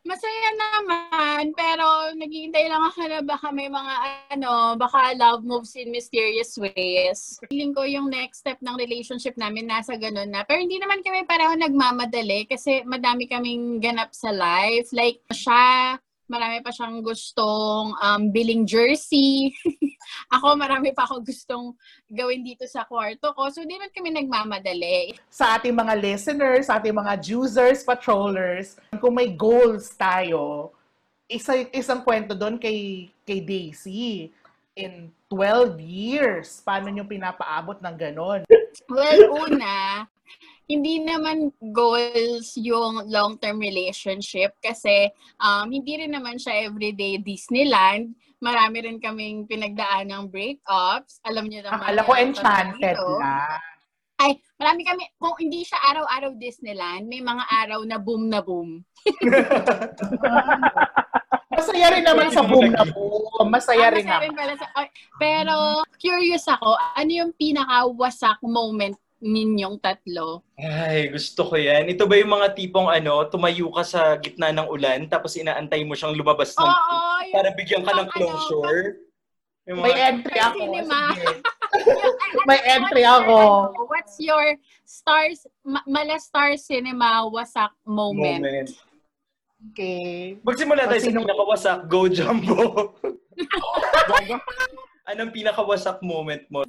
masaya 0.08 0.50
naman, 0.56 1.52
pero 1.54 2.16
naghihintay 2.16 2.72
lang 2.72 2.80
ako 2.80 3.00
na 3.06 3.20
baka 3.22 3.52
may 3.52 3.68
mga 3.68 3.94
ano, 4.34 4.80
baka 4.80 5.14
love 5.20 5.44
moves 5.44 5.76
in 5.76 5.92
mysterious 5.92 6.56
ways. 6.56 7.38
Feeling 7.52 7.76
ko 7.76 7.84
yung 7.84 8.08
next 8.08 8.42
step 8.42 8.58
ng 8.64 8.80
relationship 8.80 9.36
namin 9.36 9.68
nasa 9.68 10.00
ganun 10.00 10.32
na. 10.32 10.48
Pero 10.48 10.64
hindi 10.64 10.80
naman 10.80 11.04
kami 11.04 11.28
pareho 11.28 11.54
nagmamadali 11.60 12.48
kasi 12.48 12.82
madami 12.88 13.28
kaming 13.28 13.84
ganap 13.84 14.16
sa 14.16 14.32
life. 14.32 14.90
Like, 14.96 15.22
siya, 15.30 16.00
marami 16.32 16.64
pa 16.64 16.72
siyang 16.72 17.04
gustong 17.04 17.94
um, 18.00 18.22
biling 18.32 18.64
jersey. 18.64 19.52
ako, 20.32 20.58
marami 20.58 20.92
pa 20.92 21.06
ako 21.06 21.22
gustong 21.24 21.74
gawin 22.10 22.42
dito 22.42 22.66
sa 22.66 22.84
kwarto 22.84 23.32
ko. 23.34 23.50
So, 23.54 23.64
di 23.64 23.78
naman 23.78 23.94
kami 23.94 24.10
nagmamadali. 24.14 25.18
Sa 25.30 25.58
ating 25.58 25.76
mga 25.76 25.94
listeners, 26.00 26.68
sa 26.68 26.82
ating 26.82 26.96
mga 26.96 27.14
juicers, 27.22 27.86
patrollers, 27.86 28.78
kung 28.98 29.16
may 29.16 29.32
goals 29.32 29.94
tayo, 29.94 30.74
isa, 31.28 31.68
isang 31.76 32.02
kwento 32.02 32.34
doon 32.34 32.56
kay, 32.56 33.12
kay 33.28 33.40
Daisy. 33.44 34.32
In 34.78 35.10
12 35.34 35.82
years, 35.82 36.62
paano 36.62 36.94
nyo 36.94 37.04
pinapaabot 37.04 37.82
ng 37.82 37.96
ganon? 37.98 38.46
Well, 38.86 39.50
una, 39.50 40.06
hindi 40.68 41.00
naman 41.00 41.48
goals 41.72 42.60
yung 42.60 43.08
long-term 43.08 43.56
relationship 43.58 44.52
kasi 44.60 45.08
um, 45.40 45.72
hindi 45.72 45.96
rin 45.98 46.12
naman 46.12 46.36
siya 46.36 46.68
everyday 46.68 47.16
Disneyland. 47.18 48.12
Marami 48.38 48.84
rin 48.84 49.00
kaming 49.00 49.48
pinagdaan 49.48 50.12
ng 50.12 50.28
breakups. 50.28 51.24
Alam 51.24 51.48
niyo 51.48 51.64
naman. 51.64 51.82
Akala 51.82 52.02
ko 52.04 52.12
enchanted 52.14 53.00
na. 53.00 53.58
Ay, 54.18 54.38
marami 54.58 54.82
kami, 54.84 55.04
kung 55.16 55.38
hindi 55.38 55.62
siya 55.62 55.78
araw-araw 55.88 56.36
Disneyland, 56.36 57.06
may 57.06 57.22
mga 57.22 57.44
araw 57.56 57.86
na 57.86 57.98
boom 57.98 58.28
na 58.28 58.42
boom. 58.42 58.82
Masaya 61.48 61.88
rin 61.90 62.04
naman 62.04 62.28
sa 62.30 62.42
boom 62.42 62.70
na 62.70 62.84
boom. 62.84 63.46
Masaya 63.48 63.88
Ah, 63.88 63.94
rin 63.94 64.04
masaya 64.04 64.26
naman. 64.26 64.36
pala 64.36 64.54
sa- 64.58 64.74
pero, 65.16 65.56
curious 65.98 66.46
ako, 66.46 66.76
ano 66.76 67.12
yung 67.14 67.32
pinaka-wasak 67.34 68.42
moment 68.44 68.98
ninyong 69.18 69.82
tatlo? 69.82 70.46
Ay, 70.58 71.10
gusto 71.10 71.46
ko 71.50 71.56
yan. 71.58 71.90
Ito 71.90 72.06
ba 72.06 72.18
yung 72.18 72.34
mga 72.34 72.54
tipong 72.54 72.90
ano, 72.90 73.26
tumayo 73.30 73.70
ka 73.74 73.84
sa 73.86 74.02
gitna 74.22 74.54
ng 74.54 74.70
ulan 74.70 75.10
tapos 75.10 75.38
inaantay 75.38 75.82
mo 75.86 75.98
siyang 75.98 76.14
lumabas 76.14 76.54
ng 76.54 76.66
Oo, 76.66 76.74
yung, 77.26 77.34
para 77.34 77.50
bigyan 77.58 77.84
ka 77.86 77.92
ng 77.94 78.10
ano, 78.10 78.14
closure? 78.14 79.02
Yung 79.68 79.84
May 79.84 79.96
entry 80.00 80.38
ako. 80.40 80.58
Cinema. 80.64 81.00
May 82.50 82.60
ano, 82.64 82.72
entry 82.80 83.04
what's 83.04 83.12
your, 83.12 83.26
ako. 83.26 83.38
ano, 83.42 83.82
What's 83.90 84.16
your 84.22 84.46
stars, 84.88 85.40
ma- 85.66 85.88
mala 85.90 86.16
star 86.22 86.56
cinema 86.56 87.28
wasak 87.28 87.74
moment? 87.84 88.42
moment. 88.46 88.70
Okay. 89.74 90.38
Magsimula 90.46 90.86
tayo 90.86 91.02
sa 91.02 91.12
pinakawasak. 91.12 91.80
Go, 91.90 92.06
Jumbo! 92.06 92.94
Anong 95.10 95.34
pinakawasak 95.34 95.98
moment 96.06 96.46
mo? 96.54 96.62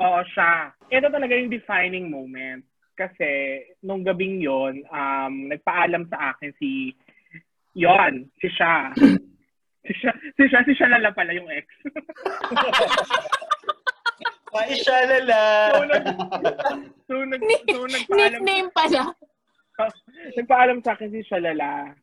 Oo, 0.00 0.20
siya. 0.32 0.72
Ito 0.88 1.12
talaga 1.12 1.36
yung 1.36 1.52
defining 1.52 2.08
moment. 2.08 2.64
Kasi, 2.96 3.60
nung 3.84 4.04
gabing 4.04 4.40
yon 4.40 4.84
um, 4.88 5.48
nagpaalam 5.48 6.08
sa 6.08 6.32
akin 6.34 6.52
si, 6.56 6.96
yon 7.76 8.28
si 8.40 8.48
siya. 8.48 8.92
si 9.86 9.92
siya, 9.96 10.12
si 10.36 10.44
siya, 10.48 10.60
si 10.64 10.72
siya 10.76 10.88
lala 10.96 11.12
pala 11.12 11.36
yung 11.36 11.48
ex. 11.52 11.68
Ay, 14.50 14.74
shalala! 14.82 15.42
so, 15.78 15.86
nag, 15.86 16.04
so, 17.06 17.14
nag, 17.22 17.42
so, 17.70 17.86
nagpaalam, 17.86 18.42
Nickname 18.42 18.70
pala. 18.74 19.14
nagpaalam 20.36 20.78
sa 20.82 20.92
akin 20.96 21.10
si 21.14 21.22
Shalala 21.24 21.94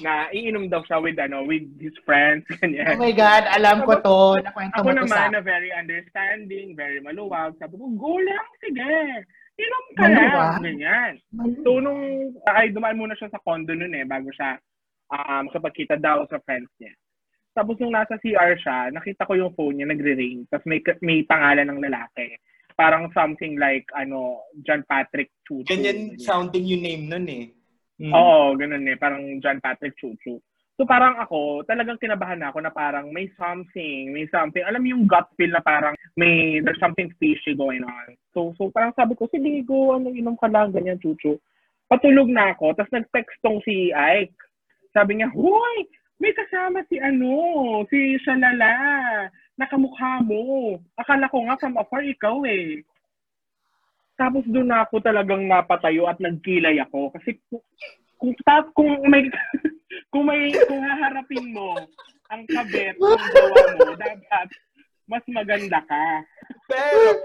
na 0.00 0.28
iinom 0.32 0.66
daw 0.66 0.80
siya 0.82 0.98
with 0.98 1.18
ano 1.20 1.44
with 1.44 1.64
his 1.76 1.94
friends 2.02 2.42
Oh 2.50 2.56
ganyan. 2.58 2.96
my 2.96 3.12
God, 3.12 3.44
alam 3.52 3.84
ko 3.84 3.92
to. 4.00 4.18
Nakwento 4.42 4.80
Ako 4.80 4.86
mo 4.86 4.92
to 4.96 5.04
sa 5.06 5.28
naman 5.28 5.28
na 5.36 5.42
very 5.44 5.70
understanding, 5.70 6.72
very 6.74 6.98
maluwag. 7.04 7.54
Sabi 7.60 7.76
ko, 7.76 7.86
go 7.94 8.16
lang, 8.18 8.46
sige. 8.58 8.92
Inom 9.60 9.84
ka 9.92 10.02
Maluwag? 10.08 10.32
lang. 10.32 10.62
Ganyan. 10.64 11.12
So, 11.60 11.78
nung 11.78 12.00
ay 12.48 12.72
dumaan 12.72 12.96
muna 12.96 13.12
siya 13.14 13.28
sa 13.28 13.42
condo 13.44 13.76
nun 13.76 13.92
eh, 13.92 14.08
bago 14.08 14.32
siya 14.32 14.56
um, 15.12 15.52
kapagkita 15.52 16.00
daw 16.00 16.24
sa 16.26 16.40
friends 16.42 16.70
niya. 16.80 16.96
Tapos 17.50 17.76
nung 17.82 17.92
nasa 17.92 18.16
CR 18.22 18.54
siya, 18.56 18.94
nakita 18.94 19.26
ko 19.26 19.34
yung 19.36 19.52
phone 19.58 19.82
niya 19.82 19.90
nagre-ring. 19.90 20.46
Tapos 20.48 20.64
may, 20.70 20.80
may 21.02 21.26
pangalan 21.26 21.66
ng 21.68 21.82
lalaki. 21.82 22.38
Parang 22.78 23.10
something 23.12 23.58
like, 23.60 23.84
ano, 23.92 24.40
John 24.64 24.80
Patrick 24.88 25.28
Chuchu. 25.44 25.66
Ganyan 25.68 26.16
sounding 26.16 26.64
yung 26.64 26.80
name 26.80 27.04
nun 27.10 27.26
eh. 27.28 27.44
Mm. 28.00 28.16
Oo, 28.16 28.56
ganun 28.56 28.88
eh. 28.88 28.96
Parang 28.96 29.20
John 29.44 29.60
Patrick 29.60 29.92
Chuchu. 30.00 30.40
So 30.80 30.88
parang 30.88 31.20
ako, 31.20 31.60
talagang 31.68 32.00
kinabahan 32.00 32.40
na 32.40 32.48
ako 32.48 32.64
na 32.64 32.72
parang 32.72 33.12
may 33.12 33.28
something, 33.36 34.16
may 34.16 34.24
something. 34.32 34.64
Alam 34.64 34.88
yung 34.88 35.04
gut 35.04 35.28
feel 35.36 35.52
na 35.52 35.60
parang 35.60 35.92
may, 36.16 36.64
there's 36.64 36.80
something 36.80 37.12
fishy 37.20 37.52
going 37.52 37.84
on. 37.84 38.16
So, 38.32 38.56
so 38.56 38.72
parang 38.72 38.96
sabi 38.96 39.12
ko, 39.12 39.28
sige, 39.28 39.60
go, 39.68 40.00
ano, 40.00 40.08
inom 40.08 40.40
ka 40.40 40.48
lang, 40.48 40.72
ganyan, 40.72 40.96
Chuchu. 40.96 41.36
Patulog 41.84 42.32
na 42.32 42.56
ako, 42.56 42.72
tapos 42.72 42.96
nag-text 42.96 43.36
tong 43.44 43.60
si 43.60 43.92
Ike. 43.92 44.32
Sabi 44.96 45.20
niya, 45.20 45.28
Hoy, 45.36 45.84
may 46.16 46.32
kasama 46.32 46.80
si 46.88 46.96
ano, 46.96 47.84
si 47.92 48.16
Shalala. 48.24 48.76
Nakamukha 49.60 50.24
mo. 50.24 50.76
Akala 50.96 51.28
ko 51.28 51.44
nga 51.44 51.60
from 51.60 51.76
afar 51.76 52.00
ikaw 52.00 52.40
eh. 52.48 52.80
Tapos 54.20 54.44
doon 54.44 54.68
na 54.68 54.84
ako 54.84 55.00
talagang 55.00 55.48
napatayo 55.48 56.04
at 56.04 56.20
nagkilay 56.20 56.76
ako. 56.84 57.08
Kasi 57.16 57.40
kung 57.48 57.64
kung, 58.20 58.36
ta- 58.44 58.68
kung 58.76 59.00
may 59.08 59.24
kung 60.12 60.28
may 60.28 60.52
kung 60.68 60.84
haharapin 60.84 61.56
mo 61.56 61.72
ang 62.28 62.44
kabet 62.44 63.00
ng 63.00 63.24
jowa 63.32 63.64
mo, 63.80 63.96
dapat 63.96 64.46
mas 65.10 65.26
maganda 65.26 65.82
ka. 65.82 66.22
Pero, 66.70 67.18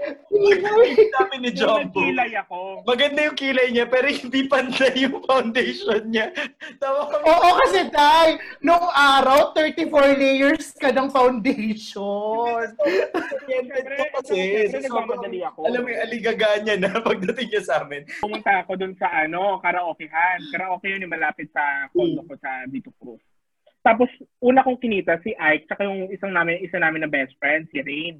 sabi 1.14 1.34
ni 1.38 1.50
Jumbo, 1.54 1.78
nagkilay 1.78 2.34
ako. 2.42 2.82
maganda 2.82 3.30
yung 3.30 3.38
kilay 3.38 3.70
niya, 3.70 3.86
pero 3.86 4.10
hindi 4.10 4.50
pantay 4.50 5.06
yung 5.06 5.22
foundation 5.22 6.02
niya. 6.10 6.34
Tawa 6.82 7.06
kami. 7.06 7.22
Oo 7.30 7.48
kasi, 7.62 7.80
Tay, 7.94 8.42
nung 8.58 8.90
araw, 8.90 9.54
34 9.54 10.18
layers 10.18 10.74
ka 10.74 10.90
ng 10.90 11.14
foundation. 11.14 12.66
Ko 12.74 14.06
kasi. 14.18 14.34
Siyempre, 14.66 14.82
nagmamadali 14.82 15.40
ako. 15.46 15.58
Alam 15.62 15.80
mo 15.86 15.88
yung 15.94 16.02
aligaga 16.02 16.48
niya 16.66 16.76
na 16.82 16.90
pagdating 17.06 17.46
niya 17.46 17.62
sa 17.62 17.74
amin. 17.86 18.02
Pumunta 18.18 18.66
ako 18.66 18.74
doon 18.74 18.94
sa 18.98 19.06
ano, 19.14 19.62
karaokehan. 19.62 20.42
Karaoke 20.50 20.90
yun 20.90 21.06
yung 21.06 21.14
malapit 21.14 21.46
sa 21.54 21.86
condo 21.94 22.26
ko 22.26 22.34
sa 22.42 22.66
Dito 22.66 22.90
Cruz. 22.98 23.22
Tapos, 23.86 24.10
una 24.42 24.66
kong 24.66 24.82
kinita 24.82 25.22
si 25.22 25.30
Ike, 25.30 25.70
tsaka 25.70 25.86
yung 25.86 26.10
isang 26.10 26.34
namin, 26.34 26.58
isa 26.58 26.82
namin 26.82 27.06
na 27.06 27.10
best 27.10 27.38
friend, 27.38 27.70
si 27.70 27.78
Rain. 27.78 28.18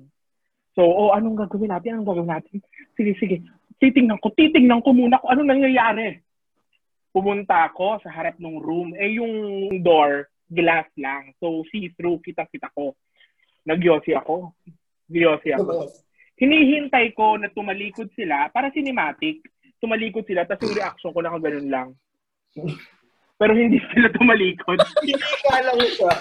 So, 0.79 0.87
oh, 0.87 1.11
anong 1.11 1.43
gagawin 1.43 1.75
natin? 1.75 1.99
Anong 1.99 2.07
gagawin 2.07 2.31
natin? 2.39 2.63
Sige, 2.95 3.19
sige. 3.19 3.43
Titingnan 3.83 4.23
ko, 4.23 4.31
titingnan 4.31 4.79
ko 4.87 4.95
muna 4.95 5.19
kung 5.19 5.35
anong 5.35 5.59
nangyayari. 5.59 6.23
Pumunta 7.11 7.67
ako 7.67 7.99
sa 7.99 8.15
harap 8.15 8.39
ng 8.39 8.63
room. 8.63 8.95
Eh, 8.95 9.19
yung 9.19 9.35
door, 9.83 10.31
glass 10.47 10.87
lang. 10.95 11.35
So, 11.43 11.67
see-through, 11.75 12.23
kita-kita 12.23 12.71
ko. 12.71 12.95
Nagyosi 13.67 14.15
ako. 14.15 14.55
Nagyosi 15.11 15.51
ako. 15.51 15.91
Hinihintay 16.39 17.11
ko 17.19 17.43
na 17.43 17.51
tumalikod 17.51 18.07
sila 18.15 18.55
para 18.55 18.71
cinematic. 18.71 19.43
Tumalikod 19.83 20.23
sila, 20.31 20.47
tapos 20.47 20.71
yung 20.71 20.79
reaction 20.79 21.11
ko 21.11 21.19
na 21.27 21.35
ganun 21.35 21.69
lang. 21.75 21.89
Pero 23.37 23.53
hindi 23.53 23.77
sila 23.93 24.09
tumalikod. 24.17 24.81
Hindi 25.05 25.13
ka 25.45 25.59
lang 25.61 25.81
siya. 25.93 26.13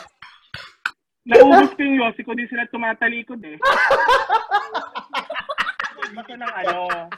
Naubos 1.26 1.72
ko 1.74 1.82
yung 1.82 1.98
yosi 2.04 2.22
ko, 2.22 2.36
di 2.36 2.46
sila 2.46 2.68
tumatalikod 2.70 3.40
eh. 3.42 3.58
Dito 6.06 6.34
ng 6.38 6.54
ano, 6.54 7.10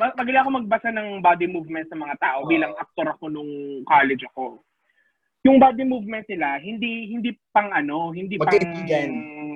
ma- 0.00 0.16
magaling 0.16 0.40
ako 0.40 0.50
magbasa 0.54 0.88
ng 0.94 1.20
body 1.20 1.46
movement 1.50 1.86
sa 1.90 1.98
mga 1.98 2.14
tao 2.16 2.46
bilang 2.48 2.72
aktor 2.78 3.10
ako 3.10 3.28
nung 3.28 3.50
college 3.84 4.24
ako. 4.32 4.62
Yung 5.44 5.60
body 5.60 5.84
movement 5.84 6.24
nila, 6.24 6.56
hindi 6.56 7.12
hindi 7.12 7.36
pang 7.52 7.68
ano, 7.68 8.16
hindi 8.16 8.40
pang 8.40 8.48
Magkaibigan. 8.48 9.10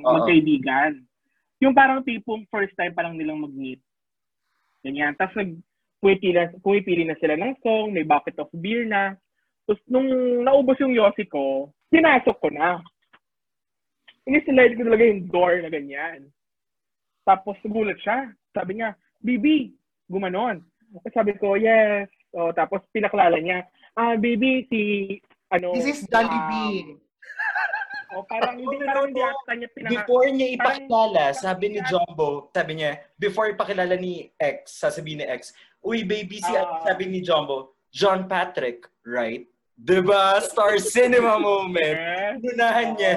Oo. 0.04 0.14
magkaibigan. 0.20 0.92
Yung 1.64 1.72
parang 1.72 2.04
tipong 2.04 2.44
first 2.52 2.76
time 2.76 2.92
pa 2.92 3.08
lang 3.08 3.16
nilang 3.16 3.40
mag-meet. 3.40 3.80
Ganyan. 4.84 5.16
Tapos 5.16 5.38
nag 5.40 5.56
pumipili, 5.98 6.38
pumipili 6.60 7.02
na 7.08 7.16
sila 7.18 7.34
ng 7.34 7.56
song, 7.64 7.90
may 7.90 8.04
bucket 8.04 8.36
of 8.36 8.52
beer 8.52 8.84
na. 8.84 9.16
Tapos 9.68 9.84
nung 9.84 10.08
naubos 10.48 10.80
yung 10.80 10.96
yosi 10.96 11.28
ko, 11.28 11.68
pinasok 11.92 12.40
ko 12.40 12.48
na. 12.48 12.80
Inislide 14.24 14.80
ko 14.80 14.88
talaga 14.88 15.04
yung 15.04 15.28
door 15.28 15.60
na 15.60 15.68
ganyan. 15.68 16.32
Tapos 17.28 17.60
nagulat 17.60 18.00
siya. 18.00 18.32
Sabi 18.56 18.80
niya, 18.80 18.96
Bibi, 19.20 19.76
Gumanon. 20.08 20.64
Sabi 21.12 21.36
ko, 21.36 21.60
yes. 21.60 22.08
O, 22.32 22.48
tapos 22.56 22.80
pinaklala 22.96 23.36
niya, 23.36 23.68
ah, 23.92 24.16
baby, 24.16 24.64
si, 24.72 24.80
ano, 25.52 25.76
This 25.76 26.00
is 26.00 26.00
Dolly 26.08 26.32
um, 26.32 26.48
B. 26.48 26.52
O, 28.16 28.24
parang 28.24 28.56
hindi, 28.56 28.76
parang 28.88 29.12
hindi 29.12 29.20
ata 29.20 29.52
niya 29.52 29.68
pinaka... 29.72 29.92
Before 30.00 30.28
niya 30.32 30.48
ipakilala, 30.56 31.24
sabi 31.36 31.64
ni 31.76 31.80
Jumbo, 31.84 32.48
sabi 32.52 32.72
niya, 32.80 33.00
before 33.20 33.52
ipakilala 33.52 34.00
ni 34.00 34.32
X, 34.40 34.80
sasabihin 34.80 35.24
ni 35.24 35.26
X, 35.28 35.52
Uy, 35.84 36.08
baby, 36.08 36.40
si 36.40 36.52
Ah. 36.56 36.84
sabi 36.84 37.08
ni 37.08 37.20
Jumbo, 37.20 37.76
John 37.92 38.28
Patrick, 38.28 38.88
right? 39.04 39.48
Diba? 39.78 40.42
Star 40.42 40.74
cinema 40.82 41.38
moment. 41.38 41.98
Lunahan 42.44 42.98
niya. 42.98 43.14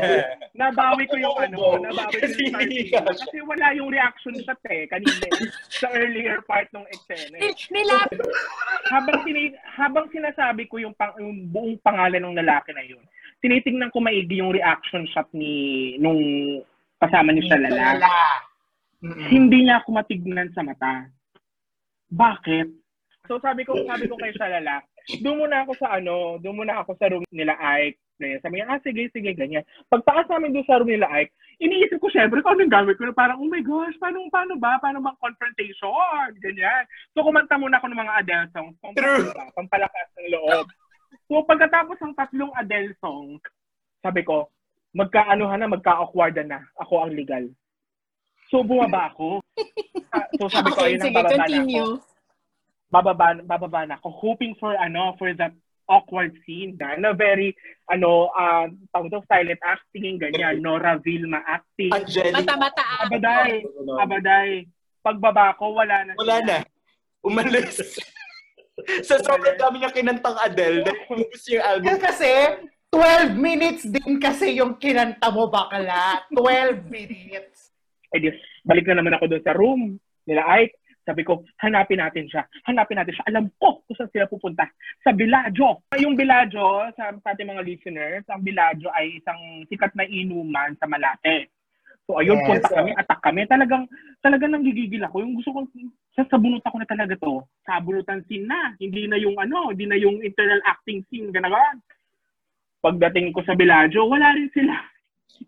nabawi 0.54 1.10
ko 1.10 1.18
yung 1.18 1.34
ano, 1.34 1.82
nabawi 1.82 2.22
ko 2.22 2.22
Kasi 2.22 2.42
yung 2.54 2.94
ka- 2.94 3.10
Kasi 3.18 3.38
wala 3.42 3.74
yung 3.74 3.90
reaction 3.90 4.38
shot 4.46 4.62
eh, 4.70 4.86
kanina 4.86 5.26
sa 5.74 5.90
earlier 5.90 6.38
part 6.46 6.70
ng 6.70 6.86
eksena. 6.86 7.42
Ni- 7.42 7.58
Nilap, 7.74 8.14
habang 8.94 9.26
tini, 9.26 9.58
habang 9.74 10.06
sinasabi 10.14 10.70
ko 10.70 10.78
yung, 10.78 10.94
pang, 10.94 11.18
yung 11.18 11.50
buong 11.50 11.82
pangalan 11.82 12.22
ng 12.22 12.38
lalaki 12.38 12.78
na 12.78 12.86
yun, 12.86 13.02
tinitingnan 13.42 13.90
ko 13.90 13.98
maigi 13.98 14.38
yung 14.38 14.54
reaction 14.54 15.10
shot 15.10 15.26
ni 15.34 15.98
nung 15.98 16.22
kasama 17.02 17.34
ni 17.34 17.42
Shalala. 17.50 17.98
Lala. 17.98 18.22
Mm-mm. 19.02 19.34
Hindi 19.34 19.66
niya 19.66 19.82
ako 19.82 19.98
matignan 19.98 20.54
sa 20.54 20.62
mata. 20.62 21.10
Bakit? 22.14 22.70
So 23.26 23.42
sabi 23.42 23.66
ko, 23.66 23.74
sabi 23.90 24.06
ko 24.06 24.14
kay 24.14 24.30
Shalala, 24.38 24.86
doon 25.22 25.46
muna 25.46 25.66
ako 25.66 25.74
sa 25.80 25.98
ano, 25.98 26.38
doon 26.40 26.64
muna 26.64 26.82
ako 26.82 26.96
sa 26.98 27.10
room 27.10 27.26
nila 27.34 27.58
Ike. 27.58 27.98
Ganyan. 28.22 28.42
Sabi 28.46 28.54
niya, 28.62 28.70
ah, 28.70 28.82
sige, 28.86 29.10
sige, 29.10 29.32
ganyan. 29.34 29.66
Pagtaas 29.90 30.30
namin 30.30 30.54
doon 30.54 30.68
sa 30.70 30.78
room 30.78 30.94
nila 30.94 31.10
Ike, 31.10 31.34
iniisip 31.58 31.98
ko 31.98 32.08
syempre 32.14 32.46
kung 32.46 32.54
anong 32.54 32.70
gamit 32.70 32.96
ko. 33.02 33.10
Parang, 33.18 33.42
oh 33.42 33.50
my 33.50 33.62
gosh, 33.66 33.98
paano, 33.98 34.30
paano 34.30 34.62
ba? 34.62 34.78
Paano 34.78 35.02
bang 35.02 35.18
confrontation? 35.18 36.30
Ganyan. 36.38 36.86
So, 37.18 37.26
kumanta 37.26 37.58
muna 37.58 37.82
ako 37.82 37.90
ng 37.90 38.02
mga 38.02 38.16
Adele 38.22 38.50
songs. 38.54 38.76
Pang, 38.78 38.94
True. 38.94 39.34
Pampalakas 39.58 40.08
ng 40.22 40.30
loob. 40.38 40.66
So, 41.26 41.42
pagkatapos 41.50 41.98
ng 41.98 42.14
tatlong 42.14 42.54
Adele 42.54 42.94
songs, 43.02 43.42
sabi 44.06 44.22
ko, 44.22 44.54
magkaanohan 44.94 45.66
na, 45.66 45.72
magka-awkwardan 45.72 46.52
na. 46.52 46.62
Ako 46.78 47.08
ang 47.08 47.14
legal. 47.18 47.50
So, 48.52 48.62
bumaba 48.62 49.10
ako. 49.12 49.42
Ah, 50.12 50.28
so, 50.36 50.52
sabi 50.52 50.76
ko, 50.76 50.84
okay, 50.84 50.92
ayun 50.92 51.00
ang 51.00 51.08
sige, 51.08 51.16
bababa 51.16 51.32
na 51.32 51.48
ako 51.48 51.56
continue. 51.56 52.11
Bababa, 52.92 53.40
bababa 53.42 53.88
na 53.88 53.96
ako, 53.98 54.12
hoping 54.12 54.54
for, 54.60 54.76
ano, 54.76 55.16
for 55.16 55.32
that 55.34 55.56
awkward 55.88 56.36
scene 56.44 56.76
na, 56.76 57.00
na 57.00 57.10
very, 57.16 57.56
ano, 57.88 58.30
uh, 58.36 58.68
tawag 58.92 59.10
daw, 59.12 59.24
silent 59.26 59.60
acting, 59.64 60.20
ganyan, 60.20 60.60
Nora 60.60 61.00
Vilma 61.00 61.40
acting. 61.48 61.92
Angelic. 61.96 62.36
Mata-mata. 62.36 62.84
Abaday, 63.08 63.64
abaday. 63.98 64.50
Pagbaba 65.02 65.58
ko, 65.58 65.74
wala 65.74 66.06
na. 66.06 66.14
Wala 66.20 66.38
siya. 66.44 66.48
na. 66.48 66.58
Umalis. 67.26 67.80
Sa 69.08 69.20
sobrang 69.22 69.58
dami 69.58 69.82
niya 69.82 69.94
kinantang 69.94 70.38
Adele, 70.42 70.86
nag-ubus 70.86 71.44
yung 71.54 71.64
album. 71.66 71.98
Kasi, 72.02 72.30
12 72.92 73.40
minutes 73.40 73.88
din 73.88 74.20
kasi 74.20 74.60
yung 74.60 74.76
kinanta 74.76 75.32
mo 75.32 75.48
bakla. 75.48 76.28
12 76.28 76.92
minutes. 76.92 77.72
Eh 78.12 78.20
di, 78.20 78.30
balik 78.68 78.84
na 78.92 79.00
naman 79.00 79.16
ako 79.16 79.32
doon 79.32 79.44
sa 79.48 79.56
room 79.56 79.82
nila 80.28 80.44
Ike. 80.60 80.76
Sabi 81.02 81.26
ko, 81.26 81.42
hanapin 81.58 81.98
natin 81.98 82.30
siya. 82.30 82.46
Hanapin 82.70 83.02
natin 83.02 83.14
siya. 83.18 83.26
Alam 83.26 83.50
ko 83.58 83.82
kung 83.86 83.96
saan 83.98 84.12
sila 84.14 84.30
pupunta. 84.30 84.70
Sa 85.02 85.10
Biladjo. 85.10 85.82
Yung 85.98 86.14
Biladjo, 86.14 86.94
sa, 86.94 87.10
sa 87.18 87.28
ating 87.34 87.50
mga 87.50 87.66
listeners, 87.66 88.24
ang 88.30 88.46
Biladjo 88.46 88.86
ay 88.94 89.18
isang 89.18 89.66
sikat 89.66 89.98
na 89.98 90.06
inuman 90.06 90.78
sa 90.78 90.86
Malate. 90.86 91.50
So 92.06 92.22
ayun, 92.22 92.38
Yes. 92.42 92.48
punta 92.50 92.70
kami, 92.70 92.92
attack 92.98 93.22
kami. 93.22 93.42
Talagang, 93.50 93.84
talagang 94.22 94.52
nanggigigil 94.54 95.02
ako. 95.06 95.26
Yung 95.26 95.34
gusto 95.38 95.50
ko, 95.54 95.60
sasabunot 96.18 96.62
ako 96.66 96.76
na 96.82 96.90
talaga 96.90 97.14
to. 97.18 97.42
Sabunutan 97.66 98.22
scene 98.30 98.46
na. 98.46 98.78
Hindi 98.78 99.10
na 99.10 99.18
yung 99.18 99.38
ano, 99.42 99.74
hindi 99.74 99.90
na 99.90 99.98
yung 99.98 100.22
internal 100.22 100.62
acting 100.66 101.02
scene. 101.10 101.34
Ganagan. 101.34 101.82
Pagdating 102.82 103.34
ko 103.34 103.46
sa 103.46 103.58
Biladjo, 103.58 104.06
wala 104.10 104.34
rin 104.34 104.50
sila. 104.54 104.74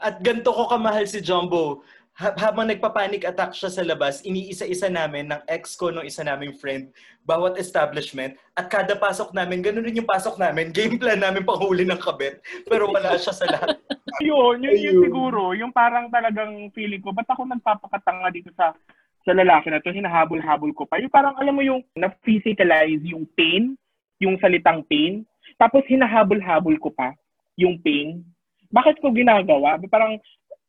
At 0.01 0.21
ganito 0.21 0.49
ko 0.49 0.69
kamahal 0.69 1.05
si 1.05 1.21
Jumbo. 1.21 1.85
Ha- 2.13 2.37
habang 2.37 2.69
nagpa-panic 2.69 3.25
attack 3.25 3.57
siya 3.57 3.73
sa 3.73 3.81
labas, 3.81 4.21
iniisa-isa 4.21 4.85
namin 4.85 5.33
ng 5.33 5.41
ex 5.49 5.73
ko 5.73 5.89
nung 5.89 6.05
isa 6.05 6.21
naming 6.21 6.53
friend, 6.53 6.93
bawat 7.25 7.57
establishment, 7.57 8.37
at 8.53 8.69
kada 8.69 8.93
pasok 8.93 9.33
namin, 9.33 9.65
ganun 9.65 9.81
rin 9.81 9.97
yung 9.97 10.05
pasok 10.05 10.37
namin, 10.37 10.69
game 10.69 11.01
plan 11.01 11.17
namin 11.17 11.41
panghuli 11.41 11.81
ng 11.89 11.97
kabit, 11.97 12.37
pero 12.69 12.85
wala 12.85 13.17
siya 13.17 13.33
sa 13.33 13.49
lahat. 13.49 13.81
yun, 14.29 14.61
yun, 14.61 14.77
yun 14.77 14.97
siguro, 15.01 15.57
yung 15.57 15.73
parang 15.73 16.05
talagang 16.13 16.69
feeling 16.77 17.01
ko, 17.01 17.09
ba't 17.09 17.25
ako 17.33 17.49
nagpapakatanga 17.49 18.29
dito 18.29 18.53
sa 18.53 18.77
sa 19.23 19.31
lalaki 19.31 19.71
na 19.71 19.79
to, 19.79 19.89
hinahabol-habol 19.89 20.69
ko 20.75 20.83
pa. 20.83 20.99
Yung 20.99 21.11
parang, 21.11 21.33
alam 21.39 21.55
mo 21.55 21.63
yung 21.63 21.81
na-physicalize 21.95 23.01
yung 23.07 23.23
pain, 23.33 23.73
yung 24.19 24.35
salitang 24.37 24.83
pain, 24.85 25.23
tapos 25.55 25.81
hinahabol-habol 25.87 26.75
ko 26.77 26.91
pa 26.91 27.15
yung 27.55 27.79
pain. 27.79 28.19
Bakit 28.67 28.99
ko 28.99 29.15
ginagawa? 29.15 29.79
Parang, 29.87 30.19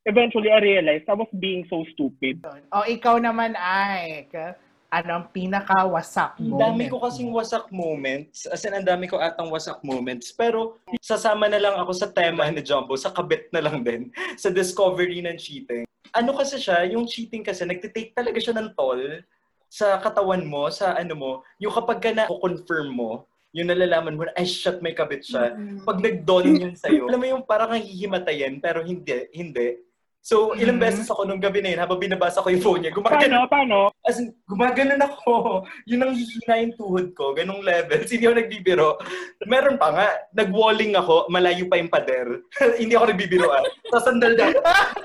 eventually 0.05 0.53
I 0.53 0.61
realized 0.61 1.09
I 1.09 1.17
was 1.17 1.29
being 1.37 1.65
so 1.69 1.85
stupid. 1.93 2.45
O, 2.73 2.85
ikaw 2.85 3.17
naman, 3.21 3.57
Ike. 3.57 4.57
Anong 4.95 5.35
pinaka-wasak 5.35 6.39
Ang 6.39 6.55
mo? 6.55 6.63
dami 6.63 6.87
ko 6.87 7.03
kasing 7.03 7.35
wasak 7.35 7.67
moments. 7.75 8.47
As 8.47 8.63
in, 8.63 8.79
ang 8.79 8.87
dami 8.87 9.11
ko 9.11 9.19
atang 9.19 9.51
wasak 9.51 9.83
moments. 9.83 10.31
Pero, 10.31 10.79
sasama 11.03 11.51
na 11.51 11.59
lang 11.59 11.75
ako 11.75 11.91
sa 11.91 12.07
tema 12.15 12.47
ni 12.47 12.63
Jumbo, 12.63 12.95
sa 12.95 13.11
kabit 13.11 13.51
na 13.51 13.59
lang 13.59 13.83
din, 13.83 14.15
sa 14.43 14.55
discovery 14.55 15.19
ng 15.19 15.35
cheating. 15.35 15.83
Ano 16.15 16.39
kasi 16.39 16.63
siya, 16.63 16.87
yung 16.87 17.11
cheating 17.11 17.43
kasi, 17.43 17.67
nagtitake 17.67 18.15
talaga 18.15 18.39
siya 18.39 18.55
ng 18.55 18.71
toll 18.79 19.19
sa 19.67 19.99
katawan 19.99 20.47
mo, 20.47 20.71
sa 20.71 20.95
ano 20.95 21.19
mo, 21.19 21.31
yung 21.59 21.75
kapag 21.75 21.99
ka 21.99 22.11
na-confirm 22.15 22.95
mo, 22.95 23.27
yung 23.51 23.67
nalalaman 23.67 24.15
mo 24.15 24.23
na, 24.31 24.35
ay 24.39 24.47
shit, 24.47 24.79
may 24.79 24.95
kabit 24.95 25.27
siya. 25.27 25.59
Pag 25.83 25.99
nag-dawn 25.99 26.55
yun 26.55 26.75
sa'yo, 26.79 27.11
alam 27.11 27.19
mo 27.19 27.27
yung 27.27 27.43
parang 27.43 27.75
ang 27.75 27.83
hihimatayin, 27.83 28.63
pero 28.63 28.87
hindi, 28.87 29.27
hindi. 29.35 29.83
So, 30.25 30.57
ilang 30.57 30.81
Mhm. 30.81 30.85
beses 30.89 31.05
ako 31.05 31.29
nung 31.29 31.37
gabi 31.37 31.61
na 31.61 31.69
yun, 31.69 31.85
habang 31.85 32.01
binabasa 32.01 32.41
ko 32.41 32.49
yung 32.49 32.65
phone 32.65 32.81
niya, 32.81 32.97
gumagano 32.97 33.45
Paano? 33.45 33.45
Paano? 33.45 33.79
As 34.01 34.17
in, 34.17 34.33
gumaganon 34.49 34.97
ako. 34.99 35.61
Yun 35.93 36.01
ang 36.01 36.17
hihina 36.17 36.65
yung 36.65 36.75
tuhod 36.75 37.13
ko. 37.13 37.37
Ganong 37.37 37.61
levels. 37.61 38.09
Hindi 38.13 38.25
ako 38.25 38.37
nagbibiro. 38.41 38.97
Meron 39.45 39.77
pa 39.77 39.93
nga. 39.93 40.09
Nag-walling 40.33 40.97
ako. 40.97 41.29
Malayo 41.29 41.69
pa 41.69 41.77
yung 41.77 41.93
pader. 41.93 42.41
Hindi 42.81 42.97
ako 42.97 43.05
nagbibiro 43.05 43.53
ah. 43.53 43.61
Sasandal 43.93 44.33
na. 44.33 44.49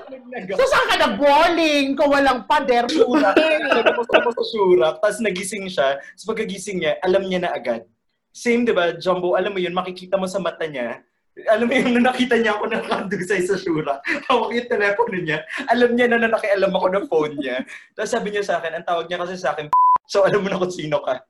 Nag- 0.08 0.56
So, 0.56 0.64
saan 0.64 0.88
ka 0.88 0.96
nag-bowling 0.98 2.00
kung 2.00 2.10
walang 2.10 2.48
pader? 2.48 2.88
Pura. 2.88 3.36
Tapos 3.36 4.08
ako 4.08 4.28
sa 4.32 4.44
surak. 4.48 4.94
Tapos 4.98 5.20
nagising 5.20 5.68
siya. 5.68 6.00
Tapos 6.00 6.26
pagkagising 6.26 6.80
niya, 6.80 6.96
alam 7.04 7.28
niya 7.28 7.44
na 7.44 7.52
agad. 7.52 7.84
Same, 8.32 8.64
di 8.64 8.72
ba, 8.72 8.96
Jumbo? 8.96 9.36
Alam 9.36 9.52
mo 9.52 9.60
yun, 9.60 9.76
makikita 9.76 10.16
mo 10.16 10.24
sa 10.24 10.40
mata 10.40 10.64
niya. 10.64 11.04
Alam 11.48 11.66
mo 11.66 11.74
yun, 11.74 11.90
nung 11.94 12.06
nakita 12.06 12.36
niya 12.36 12.58
ako 12.58 12.68
nakandusay 12.68 13.40
sa 13.46 13.56
shura, 13.56 14.02
hawak 14.28 14.50
yung 14.52 14.68
telepono 14.68 15.16
niya, 15.16 15.40
alam 15.66 15.94
niya 15.94 16.06
na 16.10 16.20
na 16.20 16.34
nakialam 16.34 16.72
ako 16.74 16.86
ng 16.92 17.04
phone 17.06 17.34
niya. 17.38 17.64
Tapos 17.96 18.10
sabi 18.10 18.34
niya 18.34 18.44
sa 18.44 18.58
akin, 18.58 18.76
ang 18.76 18.86
tawag 18.86 19.06
niya 19.06 19.22
kasi 19.22 19.38
sa 19.38 19.56
akin, 19.56 19.70
so 20.04 20.26
alam 20.26 20.42
mo 20.42 20.48
na 20.50 20.60
kung 20.60 20.72
sino 20.74 21.00
ka. 21.00 21.22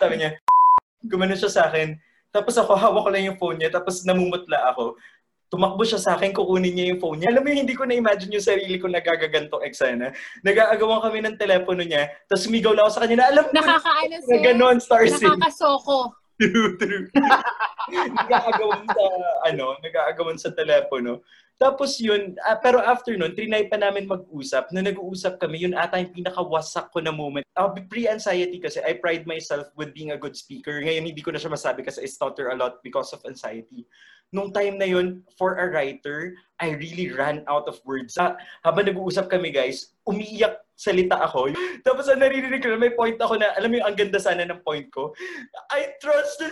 sabi 0.00 0.18
niya, 0.18 0.34
gumano 1.04 1.36
siya 1.36 1.52
sa 1.52 1.62
akin. 1.68 1.94
Tapos 2.32 2.58
ako, 2.58 2.74
hawak 2.74 3.02
ko 3.06 3.10
lang 3.14 3.24
yung 3.30 3.38
phone 3.38 3.62
niya, 3.62 3.70
tapos 3.70 4.02
namumutla 4.02 4.74
ako. 4.74 4.98
Tumakbo 5.52 5.86
siya 5.86 6.02
sa 6.02 6.18
akin, 6.18 6.34
kukunin 6.34 6.74
niya 6.74 6.90
yung 6.90 6.98
phone 6.98 7.22
niya. 7.22 7.30
Alam 7.30 7.46
mo 7.46 7.48
yung 7.54 7.62
hindi 7.62 7.78
ko 7.78 7.86
na-imagine 7.86 8.34
yung 8.34 8.42
sarili 8.42 8.74
ko 8.74 8.90
nagagagantong 8.90 9.62
eksena. 9.62 10.10
Nag-aagawan 10.42 11.04
kami 11.04 11.22
ng 11.22 11.38
telepono 11.38 11.86
niya, 11.86 12.10
tapos 12.26 12.42
sumigaw 12.48 12.74
lang 12.74 12.88
ako 12.88 12.92
sa 12.96 13.02
kanya 13.06 13.16
na 13.22 13.26
alam 13.30 13.44
ko 13.46 13.52
Nakakaano 13.54 14.14
na 14.18 14.26
sir? 14.26 14.40
ganon, 14.42 14.76
Star. 14.82 15.06
Nakakasoko. 15.06 16.23
True, 16.40 16.74
true. 16.78 17.06
nag-aagawan 18.18 18.84
sa, 18.88 19.04
ano, 19.46 19.76
nag-aagawan 19.84 20.38
sa 20.40 20.50
telepono. 20.50 21.22
Tapos 21.54 22.02
yun, 22.02 22.34
ah, 22.42 22.58
pero 22.58 22.82
after 22.82 23.14
nun, 23.14 23.30
trinay 23.38 23.70
pa 23.70 23.78
namin 23.78 24.10
mag-usap. 24.10 24.74
Na 24.74 24.82
nag-uusap 24.82 25.38
kami, 25.38 25.62
yun 25.62 25.78
ata 25.78 26.02
yung 26.02 26.10
pinaka-wasak 26.10 26.90
ko 26.90 26.98
na 26.98 27.14
moment. 27.14 27.46
Uh, 27.54 27.70
pre-anxiety 27.70 28.58
kasi, 28.58 28.82
I 28.82 28.98
pride 28.98 29.22
myself 29.30 29.70
with 29.78 29.94
being 29.94 30.10
a 30.10 30.18
good 30.18 30.34
speaker. 30.34 30.74
Ngayon, 30.82 31.06
hindi 31.14 31.22
ko 31.22 31.30
na 31.30 31.38
siya 31.38 31.54
masabi 31.54 31.86
kasi 31.86 32.02
I 32.02 32.10
stutter 32.10 32.50
a 32.50 32.58
lot 32.58 32.82
because 32.82 33.14
of 33.14 33.22
anxiety. 33.22 33.86
Nung 34.34 34.50
time 34.50 34.82
na 34.82 34.88
yun, 34.90 35.22
for 35.38 35.62
a 35.62 35.70
writer, 35.70 36.34
I 36.58 36.74
really 36.74 37.14
ran 37.14 37.46
out 37.46 37.70
of 37.70 37.78
words. 37.86 38.18
Ah, 38.18 38.34
habang 38.66 38.90
nag-uusap 38.90 39.30
kami, 39.30 39.54
guys, 39.54 39.94
umiiyak 40.10 40.58
salita 40.74 41.22
ako. 41.22 41.54
Tapos 41.86 42.10
ang 42.10 42.18
naririnig 42.18 42.58
ko 42.58 42.74
na 42.74 42.78
may 42.78 42.90
point 42.90 43.14
ako 43.14 43.38
na, 43.38 43.54
alam 43.54 43.70
mo 43.70 43.78
yung 43.78 43.86
ang 43.86 43.94
ganda 43.94 44.18
sana 44.18 44.42
ng 44.42 44.58
point 44.66 44.90
ko. 44.90 45.14
I 45.70 45.94
trust. 46.02 46.42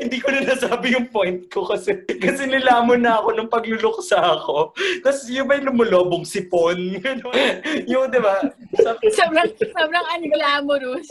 Hindi 0.00 0.16
ko 0.20 0.32
na 0.32 0.48
nasabi 0.48 0.96
yung 0.96 1.12
point 1.12 1.44
ko 1.52 1.68
kasi 1.68 2.04
kasi 2.24 2.48
nilamon 2.48 3.04
na 3.04 3.20
ako 3.20 3.28
nung 3.36 3.52
pagluluksa 3.52 4.16
ako. 4.16 4.72
Tapos 5.04 5.28
yung 5.28 5.48
may 5.48 5.60
lumulobong 5.60 6.24
sipon. 6.24 6.96
yung, 7.92 8.08
di 8.08 8.20
ba? 8.20 8.40
Sabi- 8.80 9.12
Sobrang, 9.12 9.52
sobrang 9.60 10.06
unglamorous. 10.16 11.08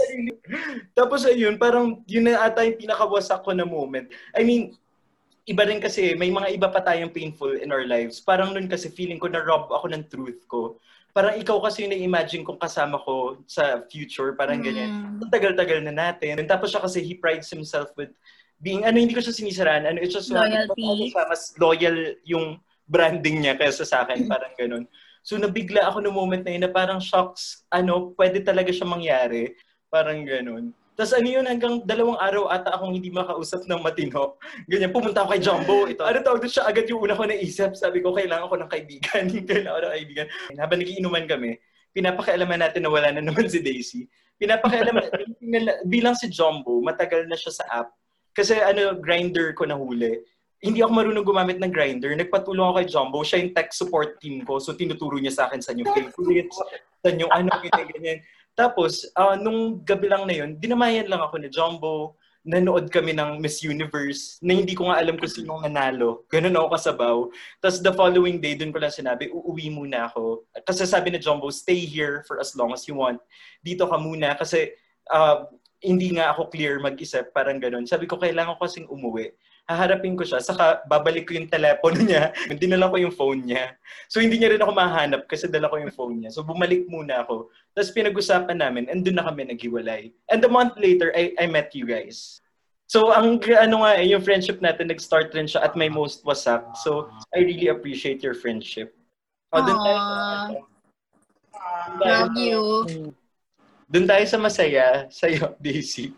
Tapos 0.98 1.22
ayun, 1.30 1.62
parang 1.62 2.02
yun 2.10 2.26
na 2.26 2.50
ata 2.50 2.66
yung 2.66 2.82
pinakawasak 2.82 3.46
ko 3.46 3.54
na 3.54 3.66
moment. 3.66 4.10
I 4.34 4.42
mean, 4.42 4.74
iba 5.48 5.64
rin 5.64 5.80
kasi, 5.80 6.12
may 6.20 6.28
mga 6.28 6.60
iba 6.60 6.68
pa 6.68 6.84
tayong 6.84 7.16
painful 7.16 7.56
in 7.56 7.72
our 7.72 7.88
lives. 7.88 8.20
Parang 8.20 8.52
nun 8.52 8.68
kasi 8.68 8.92
feeling 8.92 9.16
ko 9.16 9.32
na-rob 9.32 9.72
ako 9.72 9.88
ng 9.88 10.04
truth 10.12 10.44
ko. 10.46 10.76
parang 11.18 11.34
ikaw 11.34 11.58
kasi 11.58 11.82
yung 11.82 11.98
na-imagine 11.98 12.46
kong 12.46 12.62
kasama 12.62 13.02
ko 13.02 13.42
sa 13.50 13.82
future, 13.90 14.38
parang 14.38 14.62
ganyan. 14.62 15.18
Mm. 15.18 15.26
Ang 15.26 15.34
tagal-tagal 15.34 15.82
na 15.82 15.90
natin. 15.90 16.38
And 16.38 16.46
tapos 16.46 16.70
siya 16.70 16.78
kasi 16.78 17.02
he 17.02 17.18
prides 17.18 17.50
himself 17.50 17.90
with 17.98 18.14
being, 18.62 18.86
ano, 18.86 19.02
hindi 19.02 19.18
ko 19.18 19.26
siya 19.26 19.34
sinisiraan. 19.34 19.90
Ano, 19.90 19.98
it's 19.98 20.14
just 20.14 20.30
Loyalty. 20.30 20.78
ano 20.78 21.26
mas 21.26 21.58
loyal 21.58 22.14
yung 22.22 22.62
branding 22.86 23.42
niya 23.42 23.58
kaysa 23.58 23.82
sa 23.82 24.06
akin, 24.06 24.30
parang 24.30 24.54
ganun. 24.62 24.86
So 25.26 25.42
nabigla 25.42 25.90
ako 25.90 26.06
no 26.06 26.14
moment 26.14 26.46
na 26.46 26.54
yun 26.54 26.64
na 26.64 26.72
parang 26.72 27.02
shocks, 27.02 27.66
ano, 27.74 28.14
pwede 28.14 28.46
talaga 28.46 28.70
siya 28.70 28.86
mangyari. 28.86 29.58
Parang 29.90 30.22
ganun. 30.22 30.70
Tapos 30.98 31.14
ano 31.14 31.30
yun, 31.30 31.46
hanggang 31.46 31.86
dalawang 31.86 32.18
araw 32.18 32.50
ata 32.50 32.74
akong 32.74 32.98
hindi 32.98 33.14
makausap 33.14 33.70
ng 33.70 33.86
matino. 33.86 34.42
Ganyan, 34.66 34.90
pumunta 34.90 35.22
ako 35.22 35.30
kay 35.30 35.42
Jumbo. 35.46 35.86
Ito, 35.86 36.02
ano 36.02 36.26
tawag 36.26 36.42
doon 36.42 36.50
siya 36.50 36.66
agad 36.66 36.90
yung 36.90 37.06
una 37.06 37.14
ko 37.14 37.30
naisip. 37.30 37.78
Sabi 37.78 38.02
ko, 38.02 38.18
kailangan 38.18 38.50
ko 38.50 38.58
ng 38.58 38.72
kaibigan. 38.74 39.30
kailangan 39.50 39.78
ko 39.78 39.82
ng 39.86 39.94
kaibigan. 39.94 40.28
Habang 40.58 40.82
nagiinuman 40.82 41.26
kami, 41.30 41.62
pinapakialaman 41.94 42.66
natin 42.66 42.82
na 42.82 42.90
wala 42.90 43.14
na 43.14 43.22
naman 43.22 43.46
si 43.46 43.62
Daisy. 43.62 44.10
Pinapakialaman, 44.42 45.06
bilang 45.94 46.18
si 46.18 46.34
Jumbo, 46.34 46.82
matagal 46.82 47.30
na 47.30 47.38
siya 47.38 47.54
sa 47.62 47.86
app. 47.86 47.94
Kasi 48.34 48.58
ano, 48.58 48.98
grinder 48.98 49.54
ko 49.54 49.70
nahuli. 49.70 50.18
Hindi 50.58 50.82
ako 50.82 50.92
marunong 50.98 51.26
gumamit 51.30 51.62
ng 51.62 51.70
grinder. 51.70 52.18
Nagpatulong 52.18 52.66
ako 52.66 52.76
kay 52.82 52.88
Jumbo. 52.90 53.18
Siya 53.22 53.38
yung 53.46 53.54
tech 53.54 53.70
support 53.70 54.18
team 54.18 54.42
ko. 54.42 54.58
So, 54.58 54.74
tinuturo 54.74 55.22
niya 55.22 55.30
sa 55.30 55.44
akin 55.46 55.62
sa 55.62 55.78
yung 55.78 55.94
favorites, 55.94 56.58
sa 57.06 57.14
yung 57.14 57.30
ano, 57.30 57.54
ganyan, 57.62 57.86
ganyan. 57.94 58.20
Tapos, 58.58 59.06
ah, 59.14 59.38
nung 59.38 59.86
gabi 59.86 60.10
lang 60.10 60.26
na 60.26 60.34
yun, 60.34 60.58
dinamayan 60.58 61.06
lang 61.06 61.22
ako 61.22 61.38
ni 61.38 61.54
Jumbo. 61.54 62.18
Nanood 62.48 62.90
kami 62.90 63.14
ng 63.14 63.38
Miss 63.38 63.62
Universe 63.62 64.42
na 64.42 64.58
hindi 64.58 64.74
ko 64.74 64.90
nga 64.90 64.98
alam 64.98 65.20
kung 65.20 65.30
sino 65.30 65.62
nanalo. 65.62 66.26
Ganun 66.32 66.58
ako 66.58 66.68
kasabaw. 66.74 67.18
Tapos 67.62 67.84
the 67.84 67.94
following 67.94 68.42
day, 68.42 68.58
dun 68.58 68.74
ko 68.74 68.80
lang 68.82 68.90
sinabi, 68.90 69.30
uuwi 69.30 69.68
muna 69.70 70.10
ako. 70.10 70.48
Kasi 70.66 70.88
sabi 70.88 71.12
ni 71.14 71.20
Jumbo, 71.20 71.52
stay 71.54 71.84
here 71.86 72.24
for 72.26 72.40
as 72.42 72.56
long 72.58 72.74
as 72.74 72.88
you 72.88 72.96
want. 72.98 73.20
Dito 73.62 73.86
ka 73.86 74.00
muna 74.00 74.34
kasi 74.34 74.74
ah, 75.12 75.46
hindi 75.84 76.10
nga 76.18 76.34
ako 76.34 76.50
clear 76.50 76.82
mag-isip, 76.82 77.30
parang 77.36 77.62
ganun. 77.62 77.86
Sabi 77.86 78.10
ko, 78.10 78.18
kailangan 78.18 78.58
ko 78.58 78.66
kasing 78.66 78.90
umuwi. 78.90 79.30
Haharapin 79.68 80.16
ko 80.16 80.24
siya, 80.24 80.40
saka 80.40 80.82
babalik 80.88 81.28
ko 81.28 81.36
yung 81.36 81.52
telepono 81.52 82.00
niya. 82.00 82.32
Dinala 82.62 82.88
ko 82.88 82.98
yung 82.98 83.12
phone 83.12 83.44
niya. 83.44 83.76
So 84.08 84.24
hindi 84.24 84.40
niya 84.40 84.56
rin 84.56 84.64
ako 84.64 84.72
mahanap 84.72 85.28
kasi 85.28 85.52
dala 85.52 85.68
ko 85.68 85.76
yung 85.76 85.92
phone 85.92 86.24
niya. 86.24 86.32
So 86.32 86.48
bumalik 86.48 86.88
muna 86.88 87.28
ako. 87.28 87.52
Tapos 87.78 87.94
pinag-usapan 87.94 88.58
namin 88.58 88.90
and 88.90 89.06
doon 89.06 89.22
na 89.22 89.30
kami 89.30 89.46
naghiwalay. 89.46 90.10
And 90.34 90.42
a 90.42 90.50
month 90.50 90.82
later, 90.82 91.14
I, 91.14 91.38
I 91.38 91.46
met 91.46 91.78
you 91.78 91.86
guys. 91.86 92.42
So 92.90 93.14
ang 93.14 93.38
ano 93.54 93.86
nga, 93.86 94.02
eh, 94.02 94.10
yung 94.10 94.26
friendship 94.26 94.58
natin, 94.66 94.90
nag-start 94.90 95.30
rin 95.38 95.46
siya 95.46 95.62
at 95.62 95.78
my 95.78 95.86
most 95.86 96.26
wasak. 96.26 96.74
So 96.82 97.06
I 97.30 97.46
really 97.46 97.70
appreciate 97.70 98.26
your 98.26 98.34
friendship. 98.34 98.98
O, 99.54 99.62
dun 99.62 99.78
tayo, 99.78 99.94
Aww. 99.94 100.10
dun 100.10 100.58
tayo- 100.58 100.66
Love 102.02 102.36
you. 102.42 102.62
Doon 103.88 104.08
tayo 104.10 104.26
sa 104.26 104.42
masaya, 104.42 105.06
sa'yo, 105.14 105.54
Daisy. 105.64 106.18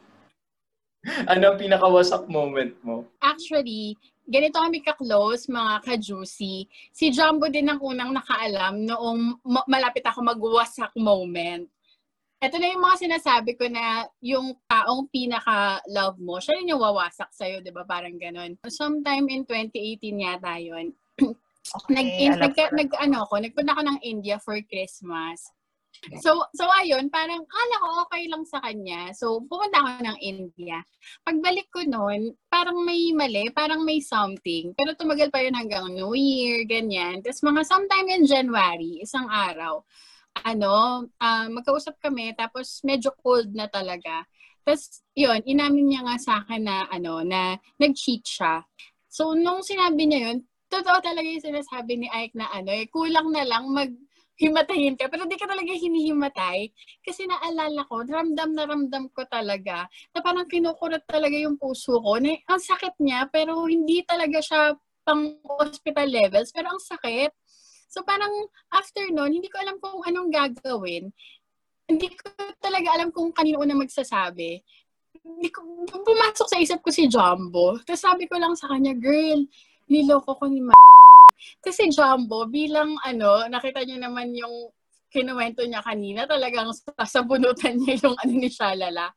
Ano 1.27 1.51
ang 1.51 1.59
pinakawasak 1.59 2.23
moment 2.31 2.71
mo? 2.81 3.03
Actually, 3.19 3.99
ganito 4.29 4.61
kami 4.61 4.85
ka-close, 4.85 5.49
mga 5.49 5.81
ka-juicy. 5.81 6.69
Si 6.93 7.05
Jumbo 7.09 7.49
din 7.49 7.65
ang 7.65 7.81
unang 7.81 8.13
nakaalam 8.13 8.85
noong 8.85 9.41
ma- 9.41 9.65
malapit 9.65 10.05
ako 10.05 10.21
mag-wasak 10.21 10.93
moment. 10.93 11.65
Ito 12.39 12.55
na 12.55 12.71
yung 12.71 12.85
mga 12.85 12.97
sinasabi 13.03 13.59
ko 13.59 13.67
na 13.67 14.07
yung 14.23 14.55
taong 14.69 15.11
pinaka-love 15.11 16.21
mo, 16.23 16.39
siya 16.39 16.55
rin 16.55 16.71
yung 16.71 16.79
wawasak 16.79 17.35
sa'yo, 17.35 17.59
di 17.59 17.73
ba? 17.73 17.83
Parang 17.83 18.15
ganun. 18.15 18.55
Sometime 18.63 19.27
in 19.27 19.43
2018 19.43 20.23
yata 20.23 20.55
yun. 20.55 20.95
nag, 21.91 22.07
in, 22.07 22.39
nag, 22.39 22.55
nag, 22.55 22.89
ano 22.95 23.27
ko, 23.27 23.43
nagpunta 23.43 23.75
ako 23.75 23.83
ng 23.83 23.99
India 24.07 24.39
for 24.39 24.55
Christmas. 24.71 25.51
So, 26.23 26.47
so 26.55 26.63
ayun, 26.79 27.11
parang 27.11 27.43
kala 27.43 27.75
ko 27.83 27.87
okay 28.07 28.31
lang 28.31 28.47
sa 28.47 28.63
kanya. 28.63 29.11
So, 29.11 29.43
pumunta 29.43 29.83
ako 29.83 29.89
ng 30.07 30.19
India. 30.23 30.79
Pagbalik 31.27 31.67
ko 31.69 31.83
noon, 31.83 32.33
parang 32.47 32.81
may 32.87 33.11
mali, 33.11 33.51
parang 33.51 33.83
may 33.83 33.99
something. 33.99 34.71
Pero 34.79 34.95
tumagal 34.95 35.27
pa 35.27 35.43
yun 35.43 35.59
hanggang 35.59 35.91
New 35.91 36.15
Year, 36.15 36.63
ganyan. 36.63 37.19
Tapos 37.19 37.43
mga 37.43 37.61
sometime 37.67 38.07
in 38.15 38.23
January, 38.23 39.03
isang 39.03 39.27
araw, 39.27 39.83
ano, 40.47 41.05
ah, 41.19 41.51
magkausap 41.51 41.99
kami, 41.99 42.31
tapos 42.37 42.79
medyo 42.87 43.11
cold 43.19 43.51
na 43.51 43.67
talaga. 43.67 44.23
Tapos, 44.63 45.03
yun, 45.17 45.43
inamin 45.43 45.85
niya 45.89 46.01
nga 46.05 46.17
sa 46.21 46.31
akin 46.43 46.63
na, 46.63 46.87
ano, 46.87 47.25
na 47.25 47.57
nag-cheat 47.75 48.23
siya. 48.23 48.63
So, 49.09 49.35
nung 49.35 49.65
sinabi 49.65 50.05
niya 50.07 50.31
yun, 50.31 50.37
totoo 50.69 51.01
talaga 51.01 51.25
yung 51.25 51.43
sinasabi 51.43 51.97
ni 51.97 52.07
Ike 52.07 52.37
na 52.37 52.47
ano, 52.53 52.69
eh, 52.69 52.85
kulang 52.87 53.33
na 53.33 53.43
lang 53.43 53.67
mag 53.73 53.89
himatayin 54.39 54.95
ka. 54.95 55.11
Pero 55.11 55.27
di 55.27 55.35
ka 55.35 55.45
talaga 55.45 55.69
hinihimatay. 55.75 56.71
Kasi 57.03 57.27
naalala 57.27 57.83
ko, 57.85 58.01
ramdam 58.07 58.55
na 58.55 58.63
ramdam 58.63 59.11
ko 59.11 59.27
talaga 59.27 59.85
na 60.15 60.19
parang 60.23 60.47
kinukurot 60.47 61.03
talaga 61.05 61.35
yung 61.35 61.59
puso 61.59 61.99
ko. 61.99 62.17
Na, 62.17 62.33
ang 62.47 62.63
sakit 62.63 62.95
niya, 63.03 63.27
pero 63.27 63.67
hindi 63.67 64.01
talaga 64.07 64.39
siya 64.39 64.61
pang 65.03 65.35
hospital 65.43 66.07
levels, 66.07 66.55
pero 66.55 66.71
ang 66.71 66.79
sakit. 66.79 67.35
So 67.89 68.05
parang 68.05 68.31
after 68.71 69.03
nun, 69.11 69.33
hindi 69.33 69.49
ko 69.51 69.59
alam 69.59 69.81
kung 69.81 69.99
anong 70.07 70.29
gagawin. 70.31 71.11
Hindi 71.89 72.07
ko 72.13 72.29
talaga 72.61 72.95
alam 72.95 73.09
kung 73.09 73.33
kanino 73.33 73.59
una 73.65 73.73
magsasabi. 73.73 74.61
Hindi 75.25 75.49
ko, 75.49 75.65
pumasok 75.89 76.47
sa 76.47 76.61
isip 76.61 76.79
ko 76.85 76.93
si 76.93 77.09
Jumbo. 77.09 77.81
Tapos 77.81 78.05
sabi 78.05 78.29
ko 78.29 78.37
lang 78.37 78.53
sa 78.53 78.69
kanya, 78.69 78.93
girl, 78.93 79.41
niloko 79.89 80.37
ko 80.37 80.45
ni 80.45 80.61
Ma- 80.61 80.88
kasi 81.63 81.89
Jumbo, 81.91 82.47
bilang 82.47 82.95
ano, 83.03 83.47
nakita 83.47 83.83
niyo 83.83 83.97
naman 83.99 84.35
yung 84.35 84.71
kinuwento 85.09 85.65
niya 85.65 85.81
kanina, 85.81 86.29
talagang 86.29 86.69
sasabunutan 86.73 87.81
niya 87.81 87.97
yung 88.05 88.15
ano 88.21 88.33
ni 88.33 88.49
Shalala. 88.49 89.09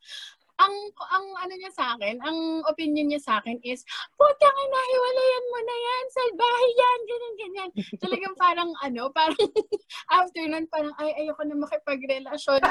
Ang, 0.63 0.75
ang 1.11 1.27
ano 1.43 1.55
niya 1.59 1.73
sa 1.75 1.97
akin, 1.97 2.23
ang 2.23 2.63
opinion 2.71 3.11
niya 3.11 3.19
sa 3.19 3.33
akin 3.43 3.59
is, 3.67 3.83
putang 4.15 4.57
ina, 4.57 4.81
hiwalayan 4.95 5.47
mo 5.51 5.59
na 5.59 5.77
yan, 5.77 6.05
salbahe 6.13 6.69
yan, 6.71 6.99
ganyan, 7.09 7.35
ganyan. 7.35 7.71
Talagang 7.99 8.35
parang 8.39 8.71
ano, 8.81 9.11
parang 9.11 9.43
after 10.23 10.45
nun, 10.47 10.69
parang 10.71 10.95
ay, 11.03 11.27
ayoko 11.27 11.43
na 11.45 11.57
makipagrelasyon. 11.59 12.61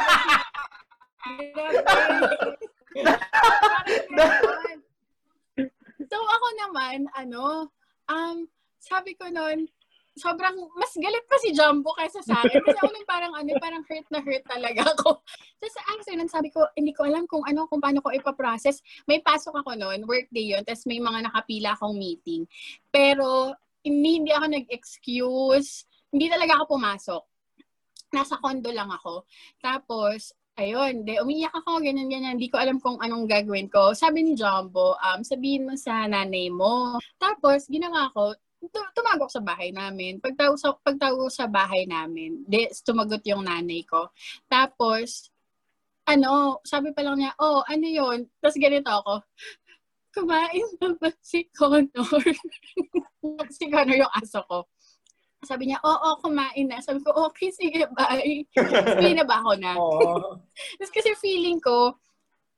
So 6.12 6.18
ako 6.20 6.48
naman, 6.60 7.08
ano, 7.16 7.72
um, 8.12 8.44
sabi 8.82 9.14
ko 9.14 9.30
noon, 9.30 9.70
sobrang 10.18 10.58
mas 10.76 10.92
galit 11.00 11.24
pa 11.24 11.40
si 11.40 11.56
Jumbo 11.56 11.96
kaysa 11.96 12.20
sa 12.20 12.44
akin. 12.44 12.60
Kasi 12.60 12.78
ako 12.84 12.92
nung 12.92 13.08
parang 13.08 13.34
ano, 13.38 13.50
parang 13.64 13.84
hurt 13.88 14.08
na 14.12 14.20
hurt 14.20 14.44
talaga 14.44 14.92
ako. 14.92 15.24
Tapos 15.62 15.78
after 15.88 16.14
nun, 16.18 16.28
sabi 16.28 16.50
ko, 16.52 16.68
hindi 16.76 16.92
ko 16.92 17.08
alam 17.08 17.24
kung 17.30 17.46
ano, 17.48 17.70
kung 17.72 17.80
paano 17.80 18.04
ko 18.04 18.12
ipaprocess. 18.12 18.84
May 19.08 19.24
pasok 19.24 19.64
ako 19.64 19.78
noon, 19.80 20.04
workday 20.04 20.52
yun, 20.52 20.66
tapos 20.66 20.90
may 20.90 20.98
mga 20.98 21.30
nakapila 21.30 21.78
akong 21.78 21.96
meeting. 21.96 22.50
Pero 22.90 23.54
hindi, 23.86 24.20
hindi 24.20 24.32
ako 24.34 24.46
nag-excuse. 24.52 25.86
Hindi 26.12 26.26
talaga 26.28 26.60
ako 26.60 26.76
pumasok. 26.76 27.24
Nasa 28.12 28.36
condo 28.42 28.68
lang 28.74 28.92
ako. 28.92 29.24
Tapos, 29.64 30.36
ayun, 30.60 31.08
de, 31.08 31.24
umiyak 31.24 31.56
ako, 31.56 31.80
ganyan, 31.80 32.12
ganyan. 32.12 32.36
Hindi 32.36 32.52
ko 32.52 32.60
alam 32.60 32.84
kung 32.84 33.00
anong 33.00 33.30
gagawin 33.30 33.72
ko. 33.72 33.96
Sabi 33.96 34.28
ni 34.28 34.34
Jumbo, 34.36 35.00
um, 35.00 35.24
sabihin 35.24 35.64
mo 35.64 35.80
sa 35.80 36.04
nanay 36.06 36.52
mo. 36.52 37.00
Tapos, 37.16 37.72
ginawa 37.72 38.12
ko, 38.12 38.36
tu- 38.70 38.92
tumawag 38.94 39.26
ako 39.26 39.32
sa 39.42 39.44
bahay 39.44 39.74
namin. 39.74 40.22
Pagtawag 40.22 40.58
sa, 40.62 40.78
pagtawag 40.78 41.34
sa 41.34 41.50
bahay 41.50 41.90
namin, 41.90 42.46
de, 42.46 42.70
tumagot 42.86 43.26
yung 43.26 43.46
nanay 43.46 43.82
ko. 43.88 44.14
Tapos, 44.46 45.34
ano, 46.06 46.62
sabi 46.62 46.94
pa 46.94 47.02
lang 47.02 47.18
niya, 47.18 47.34
oh, 47.42 47.66
ano 47.66 47.86
yon 47.86 48.20
Tapos 48.38 48.58
ganito 48.58 48.90
ako, 48.90 49.14
kumain 50.12 50.68
na 50.78 50.94
ba 51.00 51.10
si 51.24 51.48
Connor? 51.56 51.90
si 53.58 53.64
Connor 53.72 53.98
yung 53.98 54.14
aso 54.14 54.44
ko. 54.46 54.68
Sabi 55.42 55.74
niya, 55.74 55.82
oo, 55.82 56.10
kumain 56.22 56.70
na. 56.70 56.84
Sabi 56.86 57.02
ko, 57.02 57.18
okay, 57.30 57.50
sige, 57.50 57.90
bye. 57.98 58.46
Sabi 58.54 59.18
na 59.18 59.26
ba 59.26 59.42
ako 59.42 59.52
na? 59.58 59.74
Oh. 59.74 60.38
Tapos 60.78 60.94
kasi 60.94 61.18
feeling 61.18 61.58
ko, 61.58 61.98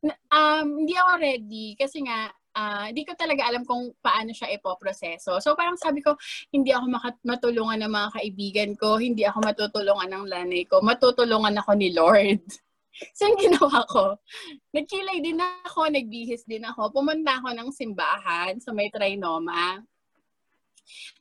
um, 0.04 0.68
hindi 0.84 0.92
ako 1.00 1.12
ready 1.16 1.80
kasi 1.80 2.04
nga, 2.04 2.28
ah, 2.54 2.90
hindi 2.90 3.04
ko 3.04 3.14
talaga 3.18 3.50
alam 3.50 3.66
kung 3.66 3.94
paano 4.00 4.32
siya 4.32 4.54
ipoproseso. 4.54 5.42
So 5.42 5.58
parang 5.58 5.78
sabi 5.78 6.06
ko, 6.06 6.16
hindi 6.54 6.74
ako 6.74 6.86
makat- 6.90 7.26
matulungan 7.26 7.82
ng 7.86 7.94
mga 7.94 8.10
kaibigan 8.18 8.72
ko, 8.78 8.98
hindi 9.02 9.26
ako 9.26 9.38
matutulungan 9.42 10.10
ng 10.10 10.26
lanay 10.30 10.64
ko, 10.70 10.80
matutulungan 10.82 11.58
ako 11.60 11.72
ni 11.78 11.90
Lord. 11.94 12.42
So 13.18 13.26
yung 13.26 13.42
ginawa 13.42 13.90
ko, 13.90 14.22
nagkilay 14.70 15.18
din 15.18 15.42
ako, 15.42 15.90
nagbihis 15.90 16.46
din 16.46 16.62
ako, 16.62 16.94
pumunta 16.94 17.42
ako 17.42 17.50
ng 17.58 17.74
simbahan 17.74 18.62
sa 18.62 18.70
may 18.70 18.94
trinoma. 18.94 19.82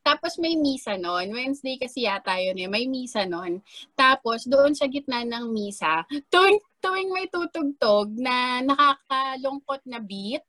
Tapos 0.02 0.36
may 0.36 0.58
misa 0.58 0.98
noon. 0.98 1.30
Wednesday 1.30 1.78
kasi 1.78 2.04
yata 2.04 2.34
yun 2.42 2.58
eh. 2.58 2.68
May 2.68 2.90
misa 2.90 3.22
noon. 3.24 3.62
Tapos 3.94 4.44
doon 4.44 4.74
sa 4.74 4.90
gitna 4.90 5.22
ng 5.22 5.48
misa, 5.48 6.02
tuwing, 6.28 6.58
tuwing 6.82 7.10
may 7.14 7.30
tutugtog 7.30 8.10
na 8.18 8.60
nakakalungkot 8.66 9.86
na 9.86 10.02
beat, 10.02 10.42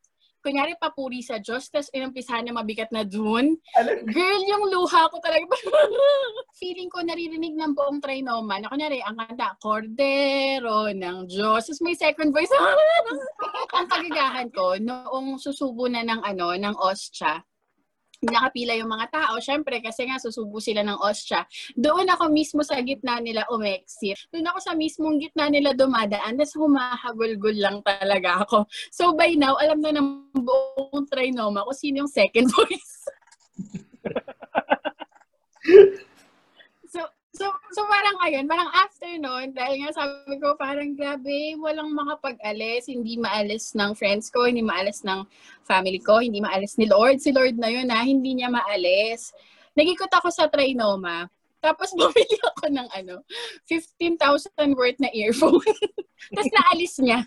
kunyari 0.44 0.76
papuri 0.76 1.24
sa 1.24 1.40
Diyos, 1.40 1.72
tapos 1.72 1.88
inumpisahan 1.96 2.44
niya 2.44 2.60
mabigat 2.60 2.92
na 2.92 3.08
dun. 3.08 3.56
Girl, 4.12 4.42
yung 4.44 4.68
luha 4.68 5.08
ko 5.08 5.18
talaga. 5.24 5.48
Feeling 6.60 6.92
ko 6.92 7.00
naririnig 7.00 7.56
ng 7.56 7.72
buong 7.72 8.04
trinoma 8.04 8.60
na 8.60 8.68
kunyari, 8.68 9.00
ang 9.00 9.16
kanta, 9.16 9.56
Cordero 9.64 10.92
ng 10.92 11.32
Diyos. 11.32 11.72
Tapos 11.72 11.82
may 11.82 11.96
second 11.96 12.36
voice. 12.36 12.52
ang 13.78 13.88
kagagahan 13.88 14.52
ko, 14.52 14.76
noong 14.76 15.40
susubo 15.40 15.88
na 15.88 16.04
ng 16.04 16.20
ano, 16.22 16.52
ng 16.52 16.76
ostya, 16.76 17.40
nakapila 18.24 18.74
yung 18.78 18.92
mga 18.92 19.08
tao. 19.12 19.34
Siyempre, 19.44 19.84
kasi 19.84 20.08
nga 20.08 20.20
susubo 20.20 20.64
sila 20.64 20.82
ng 20.84 21.00
ostya. 21.04 21.44
Doon 21.76 22.08
ako 22.12 22.32
mismo 22.32 22.62
sa 22.64 22.80
gitna 22.80 23.20
nila 23.20 23.44
umexit. 23.52 24.30
Doon 24.32 24.48
ako 24.54 24.60
sa 24.64 24.74
mismong 24.74 25.20
gitna 25.20 25.52
nila 25.52 25.76
dumadaan. 25.76 26.40
Tapos 26.40 26.56
humahagulgul 26.56 27.58
lang 27.60 27.84
talaga 27.84 28.48
ako. 28.48 28.66
So 28.94 29.12
by 29.18 29.36
now, 29.36 29.60
alam 29.60 29.84
na 29.84 29.92
ng 30.00 30.32
buong 30.36 31.06
trinoma 31.12 31.68
kung 31.68 31.78
sino 31.78 32.06
yung 32.06 32.12
second 32.12 32.48
voice. 32.56 32.94
So, 37.34 37.50
so, 37.74 37.82
parang 37.90 38.18
ayun, 38.22 38.46
parang 38.46 38.70
after 38.74 39.10
nun, 39.18 39.52
dahil 39.58 39.82
nga 39.82 39.92
sabi 39.94 40.38
ko, 40.38 40.54
parang 40.56 40.94
grabe, 40.94 41.58
walang 41.58 41.92
makapag-alis, 41.92 42.88
hindi 42.88 43.18
maalis 43.18 43.74
ng 43.74 43.98
friends 43.98 44.30
ko, 44.30 44.46
hindi 44.46 44.62
maalis 44.62 45.02
ng 45.02 45.26
family 45.66 45.98
ko, 45.98 46.22
hindi 46.22 46.40
maalis 46.40 46.78
ni 46.78 46.86
Lord. 46.86 47.20
Si 47.20 47.34
Lord 47.34 47.58
na 47.58 47.74
yun 47.74 47.90
na, 47.90 48.06
hindi 48.06 48.38
niya 48.38 48.54
maalis. 48.54 49.34
Nagikot 49.74 50.14
ako 50.14 50.30
sa 50.30 50.46
Trinoma. 50.48 51.26
Tapos 51.64 51.90
bumili 52.00 52.38
ako 52.54 52.64
ng 52.70 52.88
ano, 52.92 53.24
15,000 53.66 54.78
worth 54.78 55.00
na 55.00 55.10
earphone. 55.16 55.64
Tapos 56.36 56.52
naalis 56.52 56.96
niya. 57.00 57.20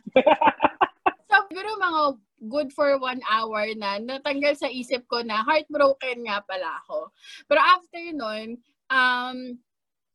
so, 1.26 1.34
siguro 1.48 1.68
mga 1.80 2.02
good 2.46 2.68
for 2.70 3.00
one 3.00 3.24
hour 3.26 3.64
na 3.80 3.96
natanggal 3.96 4.52
sa 4.54 4.68
isip 4.68 5.08
ko 5.08 5.24
na 5.24 5.40
heartbroken 5.40 6.28
nga 6.28 6.44
pala 6.44 6.84
ako. 6.84 7.10
Pero 7.48 7.60
after 7.64 8.02
nun, 8.12 8.60
um, 8.92 9.56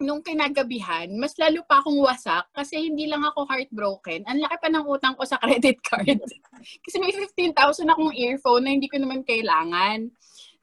nung 0.02 0.26
kinagabihan, 0.26 1.08
mas 1.16 1.38
lalo 1.38 1.62
pa 1.64 1.80
akong 1.80 2.02
wasak 2.02 2.50
kasi 2.52 2.90
hindi 2.90 3.06
lang 3.06 3.22
ako 3.22 3.46
heartbroken. 3.46 4.26
Ang 4.26 4.42
laki 4.42 4.58
pa 4.58 4.70
ng 4.74 4.86
utang 4.90 5.14
ko 5.14 5.24
sa 5.24 5.38
credit 5.38 5.78
card. 5.86 6.18
kasi 6.84 6.96
may 6.98 7.14
15,000 7.14 7.54
akong 7.88 8.14
earphone 8.18 8.66
na 8.66 8.74
hindi 8.74 8.90
ko 8.90 8.98
naman 8.98 9.22
kailangan. 9.22 10.10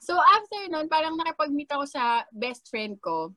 So 0.02 0.18
after 0.18 0.60
nun, 0.68 0.90
parang 0.90 1.14
nakipag-meet 1.16 1.70
ako 1.70 1.84
sa 1.86 2.26
best 2.34 2.66
friend 2.68 2.98
ko. 2.98 3.32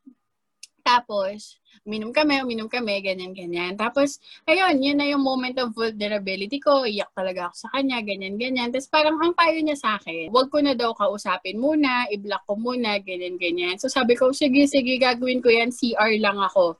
Tapos, 0.81 1.57
uminom 1.81 2.13
kami, 2.13 2.41
uminom 2.41 2.69
kami, 2.69 3.01
ganyan, 3.01 3.33
ganyan. 3.33 3.73
Tapos, 3.73 4.21
ayun, 4.45 4.77
yun 4.77 4.97
na 4.97 5.07
yung 5.09 5.23
moment 5.23 5.57
of 5.57 5.73
vulnerability 5.73 6.61
ko. 6.61 6.85
Iyak 6.85 7.09
talaga 7.15 7.49
ako 7.49 7.55
sa 7.57 7.69
kanya, 7.73 8.01
ganyan, 8.01 8.37
ganyan. 8.37 8.69
Tapos 8.69 8.89
parang 8.89 9.17
ang 9.17 9.33
payo 9.33 9.57
niya 9.61 9.77
sa 9.77 9.89
akin, 9.97 10.29
wag 10.29 10.49
ko 10.49 10.61
na 10.61 10.77
daw 10.77 10.93
kausapin 10.93 11.57
muna, 11.57 12.05
i-block 12.11 12.45
ko 12.45 12.53
muna, 12.53 13.01
ganyan, 13.01 13.37
ganyan. 13.37 13.77
So 13.77 13.89
sabi 13.89 14.13
ko, 14.13 14.29
sige, 14.29 14.67
sige, 14.67 14.97
gagawin 14.97 15.41
ko 15.41 15.49
yan, 15.49 15.73
CR 15.73 16.11
lang 16.21 16.37
ako. 16.37 16.77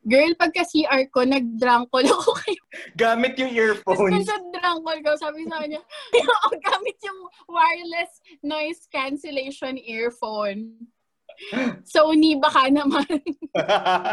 Girl, 0.00 0.32
pagka 0.32 0.64
CR 0.64 1.12
ko, 1.12 1.28
nag-drunk 1.28 1.92
call 1.92 2.08
ako 2.08 2.32
kayo. 2.40 2.62
gamit 2.96 3.36
yung 3.36 3.52
Tapos 3.52 3.84
earphones. 3.84 4.24
sa 4.24 4.40
drunk 4.48 4.80
call 4.80 5.00
ko, 5.04 5.12
sabi 5.20 5.44
sa 5.44 5.60
kanya, 5.60 5.80
"Oh, 6.48 6.56
gamit 6.56 6.96
yung 7.04 7.20
wireless 7.44 8.12
noise 8.40 8.88
cancellation 8.88 9.76
earphone. 9.76 10.88
Sony 11.92 12.36
baka 12.36 12.68
naman. 12.68 13.06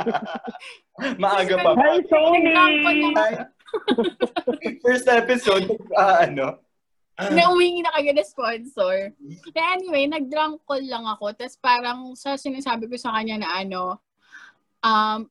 Maaga 1.22 1.56
pa. 1.60 1.72
Hi, 1.76 2.00
Sony! 2.08 2.54
First 4.82 5.08
episode, 5.12 5.68
ah, 5.94 6.24
ano? 6.24 6.64
na 7.18 7.50
uwingi 7.50 7.82
na 7.82 7.90
kagad 7.98 8.14
na 8.14 8.26
sponsor. 8.26 9.10
But 9.18 9.58
anyway, 9.58 10.06
nag-drunk 10.06 10.62
call 10.70 10.86
lang 10.86 11.10
ako. 11.10 11.34
Tapos 11.34 11.58
parang 11.58 12.14
sa 12.14 12.38
sinasabi 12.38 12.86
ko 12.86 12.94
sa 12.94 13.10
kanya 13.18 13.42
na 13.42 13.50
ano, 13.58 13.98
um, 14.86 15.26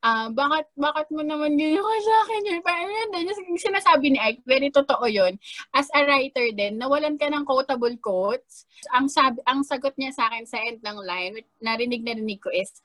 ah 0.00 0.28
bakit, 0.32 0.66
bakit 0.76 1.06
mo 1.12 1.20
naman 1.20 1.56
ganyan 1.56 1.80
ka 1.80 1.98
sa 2.00 2.14
akin 2.24 2.48
yun? 2.48 2.60
Parang 2.64 2.88
yun 2.88 3.10
yung 3.20 3.60
sinasabi 3.60 4.06
ni 4.12 4.18
Ike, 4.20 4.42
very 4.48 4.68
totoo 4.72 5.04
yun. 5.08 5.36
As 5.76 5.88
a 5.92 6.04
writer 6.04 6.48
din, 6.56 6.80
nawalan 6.80 7.20
ka 7.20 7.28
ng 7.28 7.44
quotable 7.44 7.96
quotes. 8.00 8.64
Ang, 8.96 9.12
sabi, 9.12 9.40
ang 9.44 9.60
sagot 9.60 9.92
niya 10.00 10.12
sa 10.16 10.32
akin 10.32 10.44
sa 10.48 10.58
end 10.60 10.80
ng 10.80 10.98
line, 11.04 11.44
narinig 11.60 12.02
na 12.04 12.16
rinig 12.16 12.40
ko 12.40 12.48
is, 12.52 12.80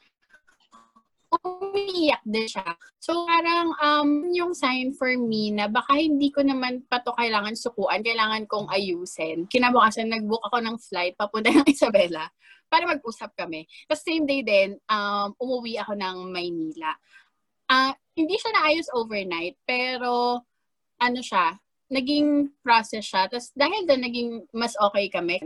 umiiyak 1.44 2.24
din 2.24 2.48
siya. 2.48 2.76
So 3.00 3.26
parang 3.28 3.74
um, 3.78 4.10
yung 4.32 4.54
sign 4.56 4.96
for 4.96 5.12
me 5.18 5.52
na 5.52 5.68
baka 5.68 5.98
hindi 5.98 6.32
ko 6.32 6.46
naman 6.46 6.86
pa 6.88 7.02
to 7.02 7.12
kailangan 7.16 7.58
sukuan, 7.58 8.06
kailangan 8.06 8.48
kong 8.48 8.70
ayusin. 8.72 9.50
Kinabukasan, 9.50 10.12
nag-book 10.12 10.44
ako 10.48 10.64
ng 10.64 10.78
flight 10.80 11.14
papunta 11.20 11.52
ng 11.52 11.68
Isabela 11.74 12.30
para 12.72 12.90
mag-usap 12.90 13.32
kami. 13.38 13.70
Tapos 13.86 14.04
same 14.04 14.26
day 14.26 14.42
din, 14.42 14.78
um, 14.90 15.32
umuwi 15.38 15.78
ako 15.80 15.94
ng 15.96 16.18
Maynila. 16.34 16.92
Ah, 17.66 17.94
hindi 18.14 18.38
siya 18.38 18.52
naayos 18.54 18.90
overnight, 18.94 19.58
pero 19.66 20.42
ano 21.02 21.20
siya, 21.22 21.58
naging 21.90 22.50
process 22.66 23.06
siya. 23.06 23.30
Tapos 23.30 23.54
dahil 23.54 23.86
doon, 23.86 24.02
naging 24.02 24.30
mas 24.54 24.74
okay 24.82 25.10
kami. 25.10 25.38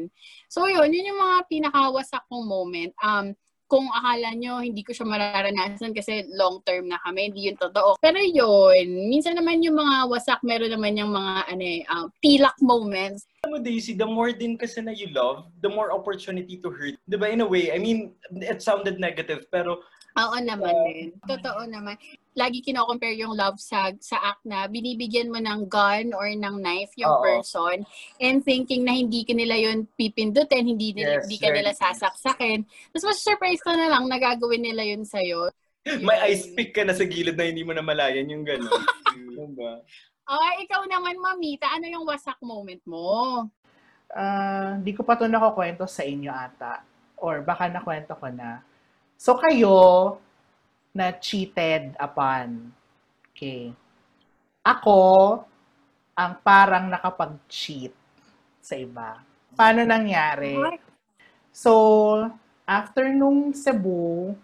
So 0.48 0.68
yun, 0.68 0.92
yun 0.92 1.10
yung 1.12 1.20
mga 1.20 1.38
pinakawasak 1.52 2.24
kong 2.32 2.46
moment. 2.48 2.92
Um, 3.04 3.36
kung 3.70 3.86
akala 3.94 4.34
nyo 4.34 4.66
hindi 4.66 4.82
ko 4.82 4.92
siya 4.92 5.06
mararanasan 5.06 5.94
kasi 5.94 6.26
long 6.34 6.60
term 6.66 6.90
na 6.90 6.98
kami, 7.06 7.30
hindi 7.30 7.54
yun 7.54 7.58
totoo. 7.62 8.02
Pero 8.02 8.18
yun, 8.18 9.08
minsan 9.08 9.38
naman 9.38 9.62
yung 9.62 9.78
mga 9.78 10.10
wasak, 10.10 10.42
meron 10.42 10.74
naman 10.74 10.98
yung 10.98 11.14
mga 11.14 11.34
ano, 11.46 11.64
eh, 11.64 11.86
um, 11.94 12.10
pilak 12.18 12.58
moments. 12.66 13.30
Alam 13.46 13.56
mo, 13.56 13.58
Daisy, 13.62 13.94
the 13.94 14.10
more 14.10 14.34
din 14.34 14.58
kasi 14.58 14.82
na 14.82 14.92
you 14.92 15.14
love, 15.14 15.46
the 15.62 15.70
more 15.70 15.94
opportunity 15.94 16.58
to 16.58 16.74
hurt. 16.74 16.98
Di 17.06 17.16
ba? 17.16 17.30
In 17.30 17.46
a 17.46 17.48
way, 17.48 17.70
I 17.70 17.78
mean, 17.78 18.18
it 18.42 18.66
sounded 18.66 18.98
negative, 18.98 19.46
pero 19.54 19.86
Oo 20.20 20.38
naman 20.44 20.76
din. 20.84 21.16
Totoo 21.24 21.64
naman. 21.70 21.96
Lagi 22.36 22.64
kino-compare 22.64 23.16
yung 23.20 23.36
love 23.36 23.60
sa 23.60 23.92
sa 24.00 24.20
act 24.20 24.44
na 24.48 24.68
binibigyan 24.68 25.32
mo 25.32 25.40
ng 25.40 25.68
gun 25.68 26.16
or 26.16 26.28
ng 26.30 26.56
knife 26.60 26.94
yung 26.96 27.12
Oo. 27.12 27.24
person 27.24 27.84
and 28.20 28.44
thinking 28.44 28.84
na 28.84 28.96
hindi 28.96 29.24
ka 29.28 29.34
nila 29.36 29.56
yun 29.60 29.88
pipindutin, 29.96 30.68
hindi, 30.68 30.96
nila, 30.96 31.20
Yes, 31.20 31.28
hindi 31.28 31.38
ka 31.40 31.50
nila 31.52 31.72
sasaksakin. 31.76 32.64
Tapos 32.96 33.06
mas 33.12 33.20
surprise 33.20 33.62
ka 33.64 33.76
na 33.76 33.92
lang 33.92 34.08
na 34.08 34.18
gagawin 34.20 34.64
nila 34.64 34.84
yun 34.88 35.04
sa'yo. 35.04 35.52
may 36.06 36.20
ice 36.32 36.52
pick 36.54 36.76
ka 36.76 36.84
na 36.84 36.94
sa 36.94 37.08
gilid 37.08 37.40
na 37.40 37.48
hindi 37.48 37.64
mo 37.64 37.74
na 37.74 37.84
malayan 37.84 38.30
yung 38.30 38.46
gano'n. 38.46 38.84
diba? 39.60 39.84
Okay, 40.30 40.54
ikaw 40.70 40.86
naman, 40.86 41.18
Mamita, 41.18 41.68
ano 41.74 41.90
yung 41.90 42.06
wasak 42.06 42.38
moment 42.46 42.80
mo? 42.86 43.50
Ah, 44.14 44.78
Hindi 44.78 44.94
ko 44.94 45.02
pa 45.02 45.18
ito 45.18 45.26
nakukwento 45.26 45.90
sa 45.90 46.06
inyo 46.06 46.30
ata. 46.30 46.86
Or 47.20 47.42
baka 47.42 47.68
nakwento 47.68 48.14
ko 48.14 48.30
na. 48.30 48.62
So 49.20 49.36
kayo, 49.36 50.16
na 50.96 51.12
cheated 51.12 51.92
upon. 52.00 52.72
Okay. 53.36 53.76
Ako, 54.64 55.02
ang 56.16 56.34
parang 56.40 56.88
nakapag-cheat 56.88 57.92
sa 58.64 58.80
iba. 58.80 59.20
Paano 59.60 59.84
nangyari? 59.84 60.56
So, 61.52 62.32
after 62.64 63.12
nung 63.12 63.52
Cebu, 63.52 64.40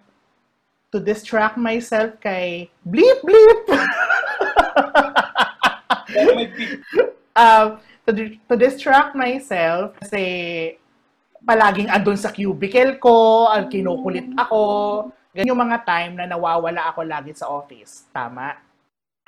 to 0.91 0.99
distract 0.99 1.55
myself 1.55 2.19
kay 2.19 2.67
bleep 2.83 3.19
bleep. 3.23 3.63
Um, 7.35 7.83
to, 8.07 8.39
to 8.47 8.55
distract 8.55 9.11
myself 9.11 9.91
kasi 9.99 10.23
palaging 11.45 11.87
andun 11.93 12.17
sa 12.17 12.33
cubicle 12.33 12.97
ko, 12.97 13.47
kinukulit 13.69 14.27
ako. 14.35 14.61
Ganyan 15.31 15.51
yung 15.51 15.61
mga 15.61 15.79
time 15.85 16.13
na 16.17 16.25
nawawala 16.25 16.89
ako 16.89 17.05
lagi 17.05 17.31
sa 17.37 17.47
office. 17.51 18.09
Tama? 18.09 18.57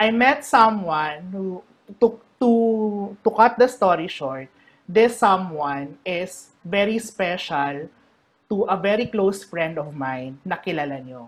I 0.01 0.09
met 0.09 0.41
someone 0.41 1.29
who, 1.29 1.61
to, 2.01 2.17
to, 2.41 2.49
to 3.21 3.29
cut 3.31 3.55
the 3.59 3.69
story 3.69 4.09
short, 4.09 4.49
this 4.87 5.19
someone 5.19 5.99
is 6.05 6.55
very 6.63 6.97
special 6.97 7.89
to 8.49 8.63
a 8.71 8.77
very 8.79 9.07
close 9.07 9.43
friend 9.43 9.75
of 9.77 9.91
mine 9.91 10.39
na 10.47 10.55
kilala 10.55 11.03
nyo. 11.03 11.27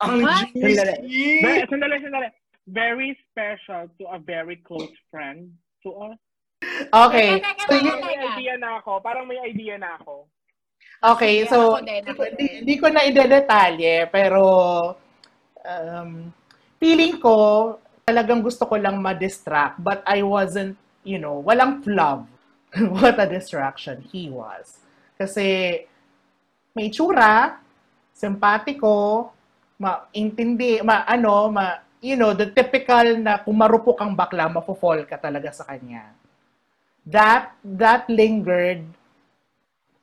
Ang 0.00 0.24
sandali, 0.24 1.98
sandali. 2.00 2.28
Very 2.68 3.16
special 3.28 3.88
to 4.00 4.04
a 4.12 4.18
very 4.20 4.56
close 4.60 4.92
friend 5.10 5.52
to 5.84 5.90
us. 6.12 6.20
Okay. 6.88 7.40
Teka, 7.40 7.50
So, 7.68 7.72
teka, 7.76 7.92
May 8.00 8.18
idea 8.34 8.54
na 8.56 8.68
ako. 8.80 8.92
Parang 9.00 9.24
may 9.28 9.40
idea 9.44 9.76
na 9.76 9.96
ako. 10.00 10.28
Okay, 10.98 11.46
Yeah, 11.46 11.50
so 11.54 11.78
hindi, 11.78 12.74
ko 12.74 12.90
na 12.90 13.06
idedetalye, 13.06 14.10
pero 14.10 14.42
um, 15.62 16.34
feeling 16.82 17.22
ko 17.22 17.78
talagang 18.02 18.42
gusto 18.42 18.66
ko 18.66 18.74
lang 18.74 18.98
ma-distract, 18.98 19.78
but 19.78 20.02
I 20.02 20.26
wasn't, 20.26 20.74
you 21.06 21.22
know, 21.22 21.38
walang 21.38 21.86
love. 21.86 22.26
What 22.98 23.14
a 23.22 23.30
distraction 23.30 24.02
he 24.10 24.26
was. 24.26 24.82
Kasi 25.14 25.78
may 26.74 26.90
tsura, 26.90 27.62
simpatiko, 28.10 29.30
maintindi, 29.78 30.82
ma, 30.82 31.06
ano, 31.06 31.46
ma, 31.46 31.78
you 32.02 32.18
know, 32.18 32.34
the 32.34 32.50
typical 32.50 33.22
na 33.22 33.38
kung 33.38 33.54
marupok 33.54 34.02
kang 34.02 34.18
bakla, 34.18 34.50
mafo-fall 34.50 35.06
ka 35.06 35.14
talaga 35.14 35.54
sa 35.54 35.62
kanya. 35.62 36.10
That, 37.08 37.56
that 37.64 38.04
lingered 38.12 38.84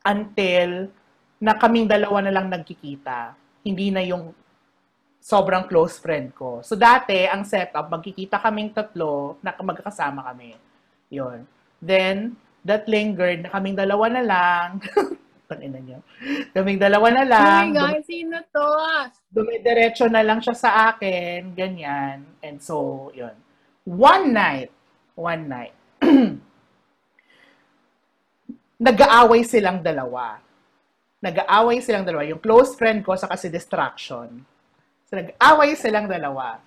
until 0.02 0.89
na 1.38 1.54
kaming 1.54 1.86
dalawa 1.86 2.26
na 2.26 2.34
lang 2.34 2.50
nagkikita. 2.50 3.36
Hindi 3.62 3.94
na 3.94 4.02
yung 4.02 4.34
sobrang 5.20 5.65
close 5.65 5.98
friend 5.98 6.34
ko. 6.34 6.62
So 6.62 6.78
dati, 6.78 7.26
ang 7.26 7.46
setup, 7.46 7.89
magkikita 7.89 8.38
kaming 8.38 8.74
tatlo 8.74 9.38
na 9.41 9.54
magkakasama 9.58 10.22
kami. 10.22 10.54
Yun. 11.10 11.46
Then, 11.82 12.38
that 12.62 12.89
lingered 12.89 13.46
na 13.46 13.50
kaming 13.54 13.78
dalawa 13.78 14.06
na 14.10 14.24
lang. 14.26 14.70
Tangina 15.50 15.78
niyo. 15.78 16.02
Kaming 16.54 16.82
dalawa 16.82 17.13
na 17.13 17.22
Oh 17.22 17.30
lang. 17.30 17.62
my 17.70 17.78
God, 17.78 18.02
sino 18.02 18.41
to? 18.50 18.70
dumidiretso 19.30 20.10
na 20.10 20.26
lang 20.26 20.41
siya 20.41 20.58
sa 20.58 20.72
akin, 20.89 21.54
ganyan. 21.54 22.26
And 22.41 22.58
so, 22.58 23.10
yun. 23.13 23.34
One 23.86 24.34
night, 24.34 24.74
one 25.13 25.46
night, 25.46 25.76
nag-aaway 28.79 29.41
silang 29.47 29.79
dalawa. 29.79 30.39
Nag-aaway 31.23 31.79
silang 31.79 32.05
dalawa. 32.05 32.27
Yung 32.27 32.41
close 32.43 32.75
friend 32.75 33.01
ko 33.01 33.15
sa 33.15 33.31
kasi 33.31 33.47
distraction. 33.47 34.43
So, 35.07 35.15
nag-aaway 35.15 35.73
silang 35.79 36.05
dalawa. 36.11 36.59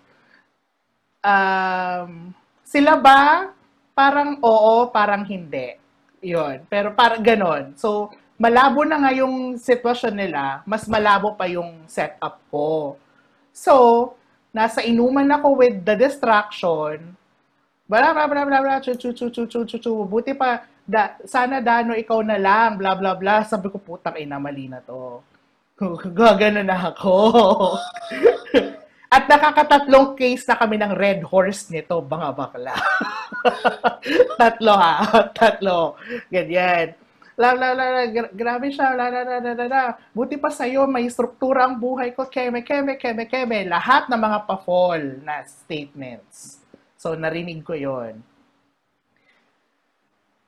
Um, 1.20 2.32
sila 2.64 2.96
ba? 2.96 3.52
Parang 3.92 4.38
oo, 4.40 4.88
parang 4.88 5.26
hindi. 5.26 5.76
Yun. 6.24 6.64
Pero 6.66 6.94
parang 6.94 7.22
ganon. 7.22 7.74
So, 7.76 8.10
malabo 8.38 8.86
na 8.86 9.02
nga 9.02 9.12
yung 9.12 9.58
sitwasyon 9.58 10.14
nila, 10.14 10.62
mas 10.62 10.86
malabo 10.86 11.34
pa 11.34 11.50
yung 11.50 11.82
setup 11.90 12.38
ko. 12.48 12.94
So, 13.50 14.14
nasa 14.54 14.86
inuman 14.86 15.26
ako 15.34 15.58
with 15.58 15.82
the 15.82 15.98
distraction, 15.98 17.18
bla 17.90 18.14
bla 18.14 18.30
bla 18.30 18.42
bla 18.46 18.58
bla, 18.62 18.74
chu 18.78 18.94
chu 18.94 19.10
chu 19.10 19.26
chu 19.30 19.44
chu 19.50 19.66
chu 19.66 19.78
chu, 19.82 19.92
buti 20.06 20.32
pa, 20.38 20.62
da, 20.88 21.20
sana 21.28 21.60
Dano 21.60 21.92
ikaw 21.92 22.24
na 22.24 22.40
lang, 22.40 22.80
bla 22.80 22.96
bla 22.96 23.12
bla. 23.12 23.44
Sabi 23.44 23.68
ko, 23.68 23.76
putang 23.76 24.16
ina, 24.16 24.40
mali 24.40 24.72
na 24.72 24.80
to. 24.80 25.20
Gagano 26.16 26.64
na 26.64 26.88
ako. 26.88 27.16
At 29.14 29.24
nakakatatlong 29.24 30.16
case 30.16 30.44
na 30.48 30.56
kami 30.56 30.76
ng 30.76 30.92
red 30.92 31.20
horse 31.24 31.72
nito, 31.72 31.96
mga 32.00 32.28
bakla. 32.32 32.76
tatlo 34.40 34.74
ha, 34.76 34.92
tatlo. 35.32 35.96
Ganyan. 36.28 36.92
La, 37.38 37.54
la, 37.54 37.72
la, 37.72 37.86
la, 37.88 38.02
gra- 38.10 38.34
grabe 38.34 38.68
siya, 38.68 38.92
la, 38.98 39.08
la, 39.08 39.22
la, 39.24 39.38
la, 39.40 39.52
la, 39.54 39.66
la. 39.70 39.82
Buti 40.12 40.36
pa 40.36 40.52
sa'yo, 40.52 40.84
may 40.90 41.08
struktura 41.08 41.64
ang 41.64 41.80
buhay 41.80 42.12
ko, 42.12 42.28
keme, 42.28 42.60
keme, 42.66 43.00
keme, 43.00 43.24
keme. 43.30 43.64
Lahat 43.64 44.10
ng 44.12 44.20
mga 44.20 44.44
pa-fall 44.44 45.24
na 45.24 45.40
statements. 45.46 46.60
So, 46.98 47.16
narinig 47.16 47.64
ko 47.64 47.78
yon 47.78 48.20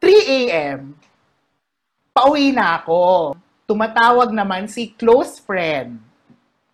3 0.00 0.48
a.m., 0.48 0.96
pauwi 2.16 2.56
na 2.56 2.80
ako. 2.80 3.36
Tumatawag 3.68 4.32
naman 4.32 4.66
si 4.66 4.96
close 4.96 5.38
friend 5.44 6.00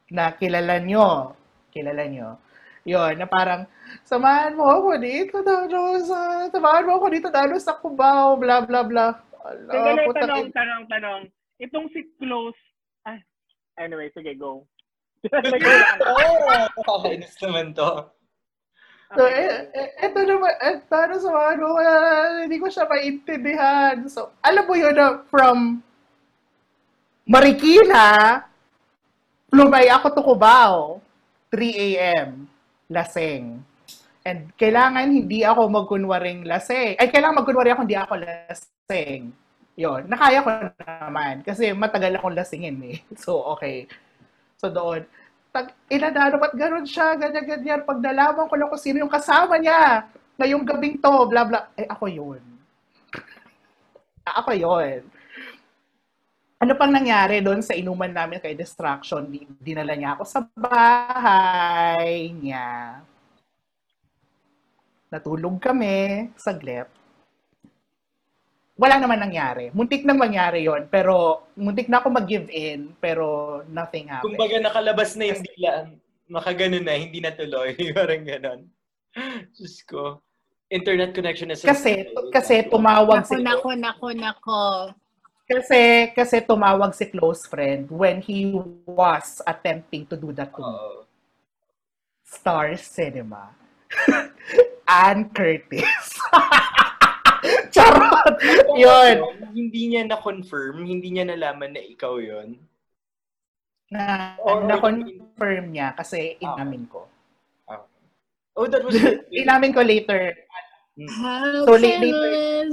na 0.09 0.31
kilala 0.33 0.79
nyo. 0.79 1.35
Kilala 1.75 2.07
nyo. 2.07 2.39
Yon, 2.87 3.19
na 3.19 3.27
parang, 3.27 3.67
samahan 4.07 4.55
mo 4.55 4.63
ako 4.71 5.03
dito, 5.03 5.43
Dano, 5.43 5.99
sa, 6.07 6.47
samahan 6.47 6.87
mo 6.87 7.03
ako 7.03 7.07
dito, 7.11 7.29
Dano, 7.35 7.59
sa 7.59 7.75
Cubao, 7.83 8.39
bla, 8.39 8.63
bla, 8.63 8.87
bla. 8.87 9.11
Ala, 9.43 9.75
Sandali, 9.75 10.07
putang 10.07 10.23
tanong, 10.31 10.47
tanong, 10.55 10.83
tanong. 10.87 11.21
Itong 11.59 11.91
si 11.91 12.07
Close, 12.23 12.55
ah, 13.11 13.19
anyway, 13.83 14.07
sige, 14.15 14.39
go. 14.39 14.63
Oh, 16.07 16.71
kakainis 16.87 17.35
naman 17.43 17.75
to. 17.75 18.07
So, 19.15 19.23
eh, 19.23 19.71
eh, 19.71 19.89
eto 20.03 20.19
naman, 20.27 20.51
eh, 20.59 20.83
paano 20.91 21.15
sa 21.23 21.31
ano, 21.55 21.79
ah, 21.79 22.43
hindi 22.43 22.59
ko 22.59 22.67
siya 22.67 22.91
maintindihan. 22.91 24.03
So, 24.11 24.35
alam 24.43 24.67
mo 24.67 24.75
yun 24.75 24.99
na 24.99 25.23
from 25.31 25.79
Marikina, 27.23 28.43
lumay 29.55 29.87
ako 29.87 30.07
to 30.11 30.23
Cubao, 30.27 30.99
3 31.55 31.87
a.m., 31.95 32.51
laseng. 32.91 33.63
And 34.27 34.51
kailangan 34.59 35.07
hindi 35.07 35.47
ako 35.47 35.71
magkunwaring 35.71 36.43
laseng. 36.43 36.99
Ay, 36.99 37.07
kailangan 37.15 37.47
magkunwari 37.47 37.71
ako 37.71 37.81
hindi 37.87 37.99
ako 37.99 38.15
laseng. 38.19 39.31
Yun, 39.79 40.11
nakaya 40.11 40.43
ko 40.43 40.51
naman. 40.83 41.47
Kasi 41.47 41.71
matagal 41.71 42.19
akong 42.19 42.35
lasingin 42.35 42.81
eh. 42.91 42.99
So, 43.23 43.39
okay. 43.55 43.87
So, 44.59 44.73
doon. 44.73 45.07
Tag, 45.57 45.73
inadano, 45.89 46.37
ba't 46.37 46.53
ganun 46.53 46.85
siya, 46.85 47.17
ganyan-ganyan. 47.17 47.89
Pag 47.89 48.05
nalaman 48.05 48.45
ko 48.45 48.61
lang 48.61 48.69
kung 48.69 48.77
sino 48.77 49.01
yung 49.01 49.09
kasama 49.09 49.57
niya, 49.57 50.05
ngayong 50.37 50.69
gabing 50.69 51.01
to, 51.01 51.25
bla 51.33 51.49
bla. 51.49 51.73
Eh, 51.81 51.89
ako 51.89 52.13
yun. 52.13 52.45
ako 54.45 54.53
yun. 54.53 55.01
Ano 56.61 56.73
pang 56.77 56.93
nangyari 56.93 57.41
doon 57.41 57.65
sa 57.65 57.73
inuman 57.73 58.13
namin 58.13 58.37
kay 58.37 58.53
Distraction? 58.53 59.25
Di- 59.33 59.49
Dinala 59.57 59.97
niya 59.97 60.13
ako 60.13 60.29
sa 60.29 60.45
bahay 60.53 62.37
niya. 62.37 63.01
Natulog 65.09 65.57
kami, 65.57 66.29
saglit. 66.37 66.96
Wala 68.77 69.01
naman 69.01 69.25
nangyari. 69.25 69.73
Muntik 69.73 70.05
nang 70.05 70.21
mangyari 70.21 70.69
yon 70.69 70.85
pero 70.93 71.49
muntik 71.57 71.89
na 71.89 72.05
ako 72.05 72.13
mag-give 72.13 72.53
in, 72.53 72.93
pero 73.01 73.61
nothing 73.73 74.05
happened. 74.13 74.37
Kumbaga 74.37 74.61
nakalabas 74.61 75.17
na 75.17 75.33
yung 75.33 75.41
dila, 75.41 75.71
makaganon 76.29 76.85
na, 76.85 76.95
hindi 77.01 77.25
natuloy. 77.25 77.73
Parang 77.97 78.29
ganon. 78.29 78.61
Diyos 79.57 79.81
ko. 79.89 80.21
Internet 80.69 81.17
connection 81.17 81.49
na 81.49 81.57
sa... 81.57 81.73
Kasi, 81.73 82.05
kasi 82.29 82.69
tumawag 82.69 83.25
Nako, 83.25 83.31
si 83.33 83.37
nako, 83.41 83.69
nako, 83.73 84.09
nako. 84.13 84.63
kasi 85.47 86.11
kasi 86.11 86.43
tumawag 86.43 86.91
si 86.91 87.07
close 87.07 87.47
friend 87.47 87.87
when 87.87 88.19
he 88.19 88.51
was 88.83 89.39
attempting 89.47 90.03
to 90.03 90.19
do 90.19 90.35
that 90.35 90.51
to 90.51 90.59
me. 90.59 91.07
Star 92.27 92.75
Cinema. 92.75 93.55
Ann 94.91 95.31
Curtis. 95.31 96.19
Charot! 97.77 98.35
Yun. 98.83 99.17
Hindi 99.53 99.83
niya 99.93 100.09
na-confirm, 100.09 100.83
hindi 100.83 101.13
niya 101.13 101.29
nalaman 101.29 101.77
na 101.77 101.83
ikaw 101.85 102.17
yon. 102.17 102.57
Na, 103.93 104.35
Or- 104.41 104.65
na-confirm 104.65 105.71
niya 105.71 105.93
kasi 105.95 106.41
inamin 106.41 106.89
ko. 106.89 107.07
Oh, 108.57 108.65
that 108.65 108.81
was... 108.81 108.97
Inamin 109.37 109.77
ko 109.77 109.85
later. 109.85 110.33
How 111.21 111.69
So, 111.69 111.77
can 111.77 112.01
later- 112.01 112.73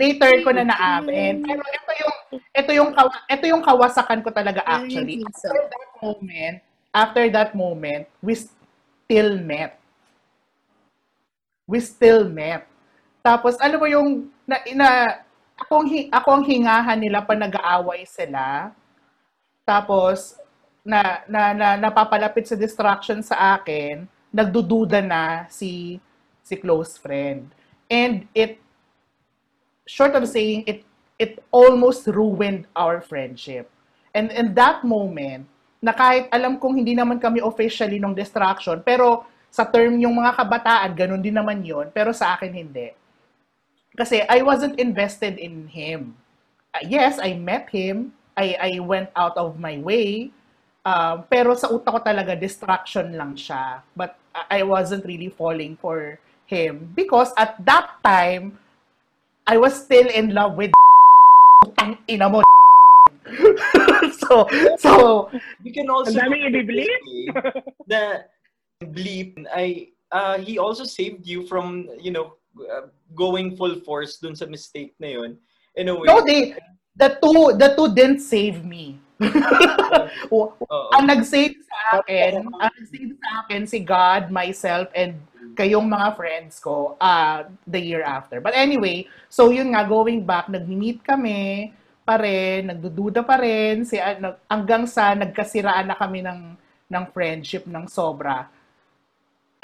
later 0.00 0.30
ko 0.40 0.50
na 0.56 0.64
naamin. 0.64 1.44
Pero 1.44 1.60
ito 1.60 1.92
yung 2.00 2.14
ito 2.56 2.70
yung 2.72 2.90
kawa- 2.96 3.24
ito 3.28 3.44
yung 3.44 3.60
kawasakan 3.60 4.24
ko 4.24 4.32
talaga 4.32 4.64
actually. 4.64 5.20
After 5.20 5.52
that 5.52 5.92
moment, 6.00 6.56
after 6.96 7.24
that 7.28 7.50
moment, 7.52 8.08
we 8.24 8.32
still 8.32 9.36
met. 9.36 9.76
We 11.68 11.84
still 11.84 12.24
met. 12.24 12.64
Tapos 13.26 13.58
alam 13.58 13.82
mo 13.82 13.90
yung 13.90 14.30
na, 14.46 14.62
na 14.78 14.88
ako 15.58 16.30
ang, 16.30 16.46
hingahan 16.46 16.94
nila 16.94 17.26
pa 17.26 17.34
nag-aaway 17.34 18.06
sila. 18.06 18.70
Tapos 19.66 20.38
na, 20.86 21.26
na, 21.26 21.50
na 21.50 21.68
napapalapit 21.74 22.46
sa 22.46 22.54
distraction 22.54 23.18
sa 23.26 23.58
akin, 23.58 24.06
nagdududa 24.30 25.02
na 25.02 25.50
si 25.50 25.98
si 26.46 26.54
close 26.54 26.94
friend. 26.94 27.50
And 27.90 28.30
it 28.30 28.62
short 29.90 30.14
of 30.14 30.30
saying 30.30 30.62
it 30.70 30.86
it 31.18 31.42
almost 31.50 32.06
ruined 32.06 32.70
our 32.78 33.02
friendship. 33.02 33.66
And 34.14 34.30
in 34.30 34.54
that 34.54 34.86
moment, 34.86 35.50
na 35.82 35.90
kahit 35.90 36.30
alam 36.30 36.62
kong 36.62 36.78
hindi 36.78 36.94
naman 36.94 37.18
kami 37.18 37.42
officially 37.42 37.98
nung 37.98 38.14
distraction, 38.14 38.86
pero 38.86 39.26
sa 39.50 39.66
term 39.66 39.98
yung 39.98 40.14
mga 40.14 40.38
kabataan, 40.38 40.94
ganun 40.94 41.22
din 41.24 41.34
naman 41.34 41.66
yon 41.66 41.90
pero 41.90 42.14
sa 42.14 42.38
akin 42.38 42.54
hindi. 42.54 42.94
Kasi 43.96 44.22
I 44.28 44.44
wasn't 44.44 44.78
invested 44.78 45.40
in 45.40 45.66
him. 45.66 46.14
Uh, 46.76 46.84
yes, 46.84 47.18
I 47.18 47.34
met 47.34 47.72
him. 47.72 48.12
I, 48.36 48.76
I 48.76 48.78
went 48.84 49.08
out 49.16 49.36
of 49.40 49.58
my 49.58 49.80
way. 49.80 50.30
Um, 50.84 51.24
pero 51.26 51.56
sa 51.56 51.72
utak 51.72 51.90
ko 51.90 52.00
talaga, 52.04 52.38
distraction 52.38 53.16
lang 53.16 53.34
siya. 53.34 53.82
But 53.96 54.20
I 54.36 54.60
I 54.60 54.62
wasn't 54.62 55.08
really 55.08 55.32
falling 55.32 55.80
for 55.80 56.20
him. 56.44 56.92
Because 56.94 57.32
at 57.40 57.56
that 57.64 57.98
time, 58.04 58.60
I 59.48 59.56
was 59.56 59.74
still 59.74 60.06
in 60.06 60.36
love 60.36 60.54
with 60.60 60.70
Putang 61.64 61.98
ina 62.06 62.28
mo. 62.28 62.44
so, 64.22 64.46
so, 64.78 65.30
You 65.64 65.72
can 65.72 65.90
also... 65.90 66.14
Ang 66.14 66.30
daming 66.30 66.52
i-bleep. 66.52 67.02
The 67.86 68.28
bleep, 68.84 69.40
I, 69.50 69.88
uh, 70.12 70.38
he 70.38 70.58
also 70.58 70.84
saved 70.84 71.26
you 71.26 71.46
from, 71.46 71.88
you 71.98 72.10
know, 72.10 72.36
uh, 72.64 72.88
going 73.12 73.56
full 73.56 73.76
force 73.84 74.16
dun 74.18 74.34
sa 74.34 74.46
mistake 74.46 74.96
na 74.98 75.08
yun. 75.20 75.36
In 75.76 75.88
a 75.88 75.94
way. 75.94 76.08
no, 76.08 76.24
they, 76.24 76.56
the 76.96 77.20
two, 77.20 77.52
the 77.60 77.76
two 77.76 77.92
didn't 77.92 78.20
save 78.24 78.64
me. 78.64 78.96
O- 80.32 80.52
Oo. 80.52 80.88
ang 80.92 81.08
nag-save 81.08 81.56
sa 81.64 82.00
akin, 82.00 82.44
ang 82.44 82.72
nag-save 82.72 83.12
sa 83.16 83.28
akin 83.44 83.62
si 83.64 83.78
God, 83.80 84.28
myself, 84.28 84.88
and 84.92 85.16
kayong 85.56 85.88
mga 85.88 86.08
friends 86.20 86.60
ko 86.60 87.00
uh, 87.00 87.48
the 87.64 87.80
year 87.80 88.04
after. 88.04 88.44
But 88.44 88.52
anyway, 88.52 89.08
so 89.32 89.48
yun 89.48 89.72
nga, 89.72 89.88
going 89.88 90.20
back, 90.24 90.52
nag-meet 90.52 91.00
kami 91.00 91.72
pa 92.04 92.20
rin, 92.20 92.68
nagdududa 92.68 93.24
pa 93.24 93.40
rin, 93.40 93.88
si, 93.88 93.96
uh, 93.96 94.20
nag- 94.20 94.40
hanggang 94.52 94.84
sa 94.84 95.16
nagkasiraan 95.16 95.88
na 95.88 95.96
kami 95.96 96.20
ng, 96.20 96.40
ng 96.92 97.04
friendship 97.10 97.64
ng 97.64 97.88
sobra. 97.88 98.52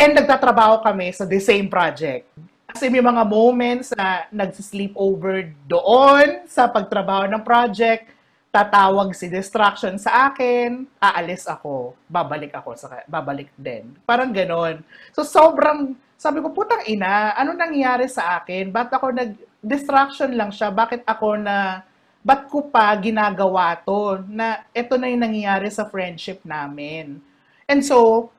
And 0.00 0.16
nagtatrabaho 0.16 0.80
kami 0.82 1.12
sa 1.12 1.28
the 1.28 1.38
same 1.38 1.68
project. 1.68 2.26
Kasi 2.72 2.88
may 2.88 3.04
mga 3.04 3.22
moments 3.28 3.92
na 3.92 4.24
nag-sleep 4.32 4.96
over 4.96 5.52
doon 5.68 6.48
sa 6.48 6.64
pagtrabaho 6.66 7.28
ng 7.28 7.44
project, 7.44 8.08
tatawag 8.52 9.12
si 9.16 9.32
distraction 9.32 9.96
sa 9.96 10.32
akin, 10.32 10.84
aalis 11.00 11.48
ako, 11.48 11.96
babalik 12.04 12.52
ako 12.52 12.76
sa 12.76 13.00
babalik 13.08 13.48
din. 13.56 13.92
Parang 14.04 14.32
ganon. 14.32 14.84
So 15.12 15.24
sobrang 15.24 15.96
sabi 16.20 16.44
ko 16.44 16.52
putang 16.52 16.84
ina, 16.86 17.32
ano 17.36 17.56
nangyari 17.56 18.06
sa 18.06 18.38
akin? 18.40 18.68
Ba't 18.72 18.92
ako 18.92 19.10
nag 19.10 19.32
distraction 19.58 20.36
lang 20.36 20.54
siya? 20.54 20.68
Bakit 20.68 21.08
ako 21.08 21.40
na 21.40 21.82
ba't 22.22 22.46
ko 22.46 22.70
pa 22.70 22.94
ginagawa 22.94 23.74
to 23.82 24.22
na 24.30 24.62
ito 24.70 24.94
na 24.94 25.10
yung 25.10 25.26
nangyayari 25.26 25.66
sa 25.72 25.88
friendship 25.88 26.44
namin. 26.46 27.18
And 27.66 27.82
so 27.82 28.30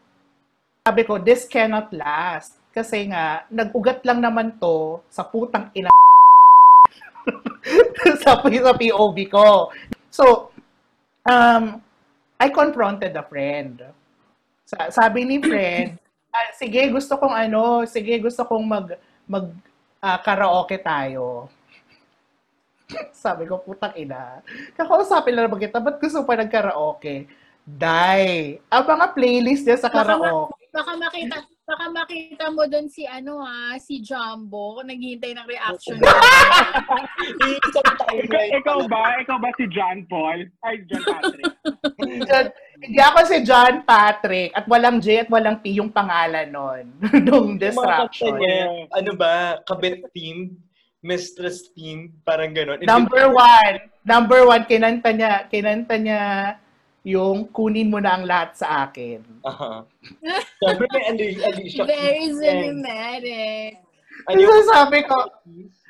sabi 0.88 1.04
ko, 1.04 1.20
this 1.20 1.44
cannot 1.48 1.92
last. 1.92 2.63
Kasi 2.74 3.06
nga, 3.06 3.46
nag-ugat 3.54 4.02
lang 4.02 4.18
naman 4.18 4.58
to 4.58 5.06
sa 5.06 5.22
putang 5.22 5.70
ina 5.78 5.94
sa, 8.26 8.42
sa 8.42 8.74
POV 8.74 9.18
ko. 9.30 9.70
So, 10.10 10.50
um, 11.30 11.78
I 12.42 12.50
confronted 12.50 13.14
a 13.14 13.22
friend. 13.22 13.86
Sa, 14.66 14.90
sabi 14.90 15.22
ni 15.22 15.38
friend, 15.38 16.02
"Ah, 16.34 16.50
sige, 16.58 16.90
gusto 16.90 17.14
kong 17.22 17.38
ano, 17.38 17.86
sige, 17.86 18.18
gusto 18.18 18.42
kong 18.42 18.66
mag, 18.66 18.98
mag 19.30 19.54
ah, 20.02 20.18
karaoke 20.18 20.82
tayo. 20.82 21.54
sabi 23.24 23.46
ko, 23.46 23.62
putang 23.62 23.94
ina. 23.94 24.42
Kakausapin 24.74 25.38
lang 25.38 25.46
naman 25.48 25.62
kita, 25.62 25.78
ba't 25.78 26.02
gusto 26.02 26.26
pa 26.26 26.36
ng 26.42 26.50
karaoke? 26.50 27.30
Die. 27.64 28.60
Ang 28.68 28.84
mga 28.84 29.06
playlist 29.16 29.64
niya 29.64 29.78
sa 29.80 29.94
Baka 29.94 30.18
karaoke. 30.18 30.66
Baka 30.74 30.92
makita, 30.98 31.36
baka 31.64 31.86
makita 31.96 32.52
mo 32.52 32.68
doon 32.68 32.92
si 32.92 33.08
ano 33.08 33.40
ah, 33.40 33.80
si 33.80 34.04
Jumbo, 34.04 34.84
naghihintay 34.84 35.32
ng 35.32 35.48
reaction. 35.48 35.98
Ikaw, 38.14 38.44
ikaw 38.62 38.80
ba? 38.92 39.18
Ikaw 39.24 39.38
ba 39.40 39.50
si 39.56 39.66
John 39.72 40.04
Paul? 40.12 40.46
Ay, 40.62 40.84
John 40.86 41.04
Patrick. 41.08 41.54
John, 42.30 42.46
hindi 42.84 43.00
ako 43.00 43.20
si 43.26 43.38
John 43.48 43.76
Patrick 43.88 44.52
at 44.54 44.68
walang 44.68 45.00
J 45.00 45.26
at 45.26 45.30
walang 45.32 45.64
P 45.64 45.72
yung 45.80 45.90
pangalan 45.90 46.52
nun. 46.52 46.86
nung 47.26 47.56
distraction. 47.56 48.38
niya, 48.38 48.92
ano 48.92 49.12
ba, 49.16 49.64
kabit 49.64 50.04
team, 50.12 50.60
mistress 51.00 51.72
team, 51.72 52.12
parang 52.28 52.52
gano'n. 52.52 52.84
Number 52.84 53.32
one. 53.32 53.76
Number 54.04 54.44
one, 54.44 54.68
kinanta 54.68 55.16
niya, 55.16 55.48
kinanta 55.48 55.96
niya 55.96 56.22
yung 57.04 57.52
kunin 57.52 57.92
mo 57.92 58.00
na 58.00 58.16
ang 58.16 58.24
lahat 58.24 58.56
sa 58.56 58.88
akin. 58.88 59.20
Aha. 59.44 59.84
Sabi 60.64 60.84
ni 60.88 61.00
Ali, 61.04 61.28
Alicia 61.36 61.84
Very 61.84 62.32
Keys. 62.32 62.40
cinematic. 62.40 63.84
Ano 64.24 64.40
yung 64.40 64.64
sabi 64.64 65.04
ko, 65.04 65.18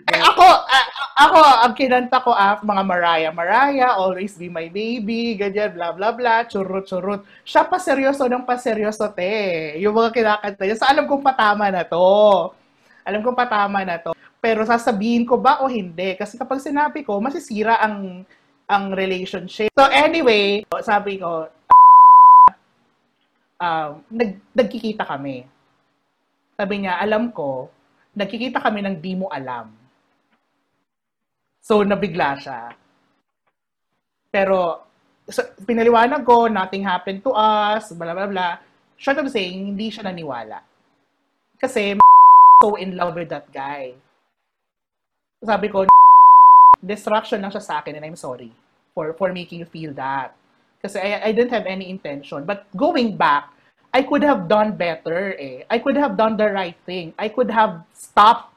eh, 0.10 0.22
ako, 0.26 0.48
a- 0.66 0.92
ako, 1.22 1.40
ang 1.70 1.74
kinanta 1.78 2.18
ko 2.18 2.34
ah, 2.34 2.58
mga 2.60 2.82
Mariah, 2.82 3.30
Mariah, 3.32 3.94
Always 3.94 4.42
Be 4.42 4.50
My 4.50 4.74
Baby, 4.74 5.38
ganyan, 5.38 5.78
bla 5.78 5.94
bla 5.94 6.10
bla, 6.10 6.50
churut 6.50 6.90
churut. 6.90 7.22
Siya 7.46 7.62
pa 7.70 7.78
seryoso 7.78 8.26
ng 8.26 8.42
pa 8.42 8.58
seryoso 8.58 9.06
te. 9.14 9.78
Yung 9.78 9.94
mga 9.94 10.10
kinakanta 10.10 10.66
niya. 10.66 10.82
So 10.82 10.90
alam 10.90 11.06
kong 11.06 11.22
patama 11.22 11.70
na 11.70 11.86
to. 11.86 12.50
Alam 13.06 13.22
kong 13.22 13.38
patama 13.38 13.86
na 13.86 14.02
to. 14.02 14.18
Pero 14.42 14.66
sasabihin 14.66 15.24
ko 15.24 15.38
ba 15.38 15.62
o 15.62 15.70
hindi? 15.70 16.18
Kasi 16.18 16.36
kapag 16.36 16.60
sinabi 16.60 17.06
ko, 17.06 17.22
masisira 17.22 17.78
ang 17.80 18.26
ang 18.68 18.96
relationship. 18.96 19.70
So 19.76 19.88
anyway, 19.90 20.64
sabi 20.82 21.20
ko, 21.20 21.48
um, 23.64 23.90
nag, 24.12 24.32
nagkikita 24.52 25.08
kami. 25.08 25.48
Sabi 26.60 26.76
niya, 26.84 27.00
alam 27.00 27.32
ko, 27.32 27.72
nagkikita 28.14 28.62
kami 28.62 28.84
ng 28.84 28.96
di 29.00 29.14
mo 29.18 29.32
alam. 29.32 29.72
So, 31.64 31.82
nabigla 31.82 32.36
siya. 32.38 32.76
Pero, 34.30 34.84
so, 35.32 35.42
pinaliwanag 35.64 36.28
ko, 36.28 36.52
nothing 36.52 36.84
happened 36.84 37.24
to 37.24 37.32
us, 37.32 37.96
blah, 37.96 38.12
blah, 38.12 38.28
blah. 38.28 38.60
Short 39.00 39.18
of 39.24 39.32
saying, 39.32 39.74
hindi 39.74 39.88
siya 39.88 40.12
naniwala. 40.12 40.60
Kasi, 41.58 41.96
so 42.62 42.76
in 42.76 43.00
love 43.00 43.16
with 43.16 43.32
that 43.32 43.48
guy. 43.50 43.96
Sabi 45.40 45.72
ko, 45.72 45.88
distraction 46.84 47.40
lang 47.40 47.56
siya 47.56 47.64
sa 47.64 47.80
akin 47.80 47.96
and 47.96 48.04
I'm 48.04 48.20
sorry 48.20 48.52
for 48.92 49.16
for 49.16 49.32
making 49.32 49.64
you 49.64 49.70
feel 49.72 49.96
that. 49.96 50.36
Kasi 50.84 51.00
I, 51.00 51.28
I 51.28 51.32
didn't 51.32 51.56
have 51.56 51.64
any 51.64 51.88
intention. 51.88 52.44
But 52.44 52.68
going 52.76 53.16
back, 53.16 53.48
I 53.96 54.04
could 54.04 54.22
have 54.28 54.52
done 54.52 54.76
better 54.76 55.32
eh. 55.40 55.64
I 55.72 55.80
could 55.80 55.96
have 55.96 56.20
done 56.20 56.36
the 56.36 56.52
right 56.52 56.76
thing. 56.84 57.16
I 57.16 57.32
could 57.32 57.48
have 57.48 57.88
stopped 57.96 58.52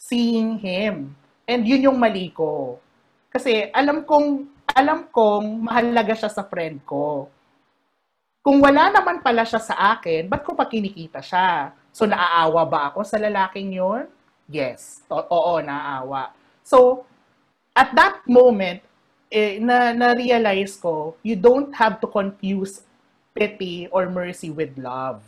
seeing 0.00 0.56
him. 0.56 1.12
And 1.44 1.68
yun 1.68 1.84
yung 1.84 2.00
mali 2.00 2.32
ko. 2.32 2.80
Kasi 3.28 3.68
alam 3.74 4.08
kong, 4.08 4.48
alam 4.72 5.12
kong 5.12 5.68
mahalaga 5.68 6.16
siya 6.16 6.30
sa 6.32 6.46
friend 6.46 6.80
ko. 6.88 7.28
Kung 8.40 8.64
wala 8.64 8.88
naman 8.88 9.20
pala 9.20 9.44
siya 9.44 9.60
sa 9.60 9.98
akin, 9.98 10.24
ba't 10.24 10.40
ko 10.40 10.56
pa 10.56 10.64
kinikita 10.64 11.20
siya? 11.20 11.76
So, 11.92 12.08
naaawa 12.08 12.64
ba 12.64 12.80
ako 12.88 13.04
sa 13.04 13.20
lalaking 13.20 13.76
yun? 13.76 14.08
Yes. 14.48 15.04
O- 15.12 15.28
oo, 15.28 15.54
naaawa. 15.60 16.32
So, 16.64 17.04
at 17.78 17.94
that 17.94 18.26
moment, 18.26 18.82
eh, 19.30 19.62
na, 19.62 19.94
na-realize 19.94 20.74
ko, 20.74 21.14
you 21.22 21.38
don't 21.38 21.70
have 21.78 22.02
to 22.02 22.10
confuse 22.10 22.82
pity 23.30 23.86
or 23.94 24.10
mercy 24.10 24.50
with 24.50 24.74
love. 24.74 25.22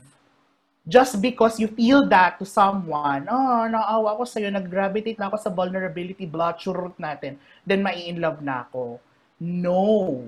Just 0.82 1.22
because 1.22 1.62
you 1.62 1.70
feel 1.70 2.10
that 2.10 2.42
to 2.42 2.44
someone, 2.48 3.30
oh, 3.30 3.70
naawa 3.70 4.18
ako 4.18 4.26
sa'yo, 4.26 4.50
nag-gravitate 4.50 5.14
na 5.22 5.30
ako 5.30 5.38
sa 5.38 5.54
vulnerability, 5.54 6.26
blah, 6.26 6.58
churut 6.58 6.98
natin, 6.98 7.38
then 7.62 7.86
mai-in 7.86 8.18
love 8.18 8.42
na 8.42 8.66
ako. 8.66 8.98
No. 9.38 10.26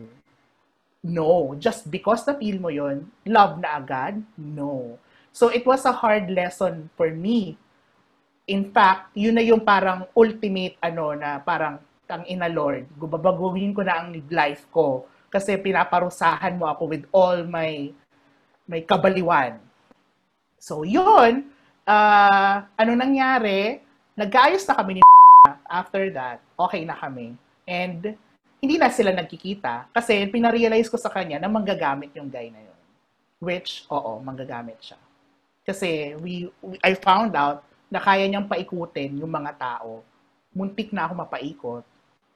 No. 1.03 1.59
Just 1.59 1.91
because 1.91 2.23
na 2.23 2.39
feel 2.39 2.63
mo 2.63 2.71
yon 2.71 3.11
love 3.27 3.59
na 3.59 3.83
agad? 3.83 4.23
No. 4.39 4.95
So 5.35 5.51
it 5.51 5.67
was 5.67 5.83
a 5.83 5.93
hard 5.93 6.31
lesson 6.31 6.87
for 6.95 7.11
me. 7.11 7.59
In 8.47 8.71
fact, 8.71 9.11
yun 9.19 9.35
na 9.35 9.43
yung 9.43 9.67
parang 9.67 10.07
ultimate 10.15 10.79
ano 10.79 11.17
na 11.19 11.43
parang 11.43 11.83
ang 12.13 12.25
ina 12.29 12.47
Lord, 12.53 12.85
babaguhin 13.01 13.73
ko 13.73 13.81
na 13.81 14.05
ang 14.05 14.13
life 14.29 14.69
ko 14.69 15.09
kasi 15.33 15.57
pinaparusahan 15.57 16.61
mo 16.61 16.69
ako 16.69 16.93
with 16.93 17.05
all 17.09 17.41
my 17.49 17.89
may 18.69 18.85
kabaliwan. 18.85 19.57
So 20.61 20.85
yun, 20.85 21.49
ah 21.89 22.69
ano 22.77 22.91
nangyari? 22.93 23.81
Nagkaayos 24.13 24.69
na 24.69 24.77
kami 24.77 25.01
ni 25.01 25.03
after 25.81 26.13
that, 26.13 26.45
okay 26.55 26.85
na 26.85 26.95
kami. 26.95 27.35
And 27.65 28.15
hindi 28.63 28.79
na 28.79 28.93
sila 28.93 29.11
nagkikita 29.11 29.91
kasi 29.91 30.29
pinarealize 30.31 30.87
ko 30.87 30.95
sa 30.95 31.11
kanya 31.11 31.43
na 31.43 31.51
manggagamit 31.51 32.15
yung 32.15 32.31
guy 32.31 32.47
na 32.53 32.63
yun. 32.63 32.81
Which, 33.43 33.83
oo, 33.91 34.23
manggagamit 34.23 34.79
siya. 34.79 35.01
Kasi 35.67 36.15
we, 36.23 36.47
we- 36.63 36.79
I 36.79 36.95
found 36.95 37.35
out 37.35 37.67
na 37.91 37.99
kaya 37.99 38.23
niyang 38.31 38.47
paikutin 38.47 39.19
yung 39.19 39.35
mga 39.35 39.59
tao. 39.59 40.07
Muntik 40.55 40.95
na 40.95 41.11
ako 41.11 41.13
mapaikot. 41.27 41.85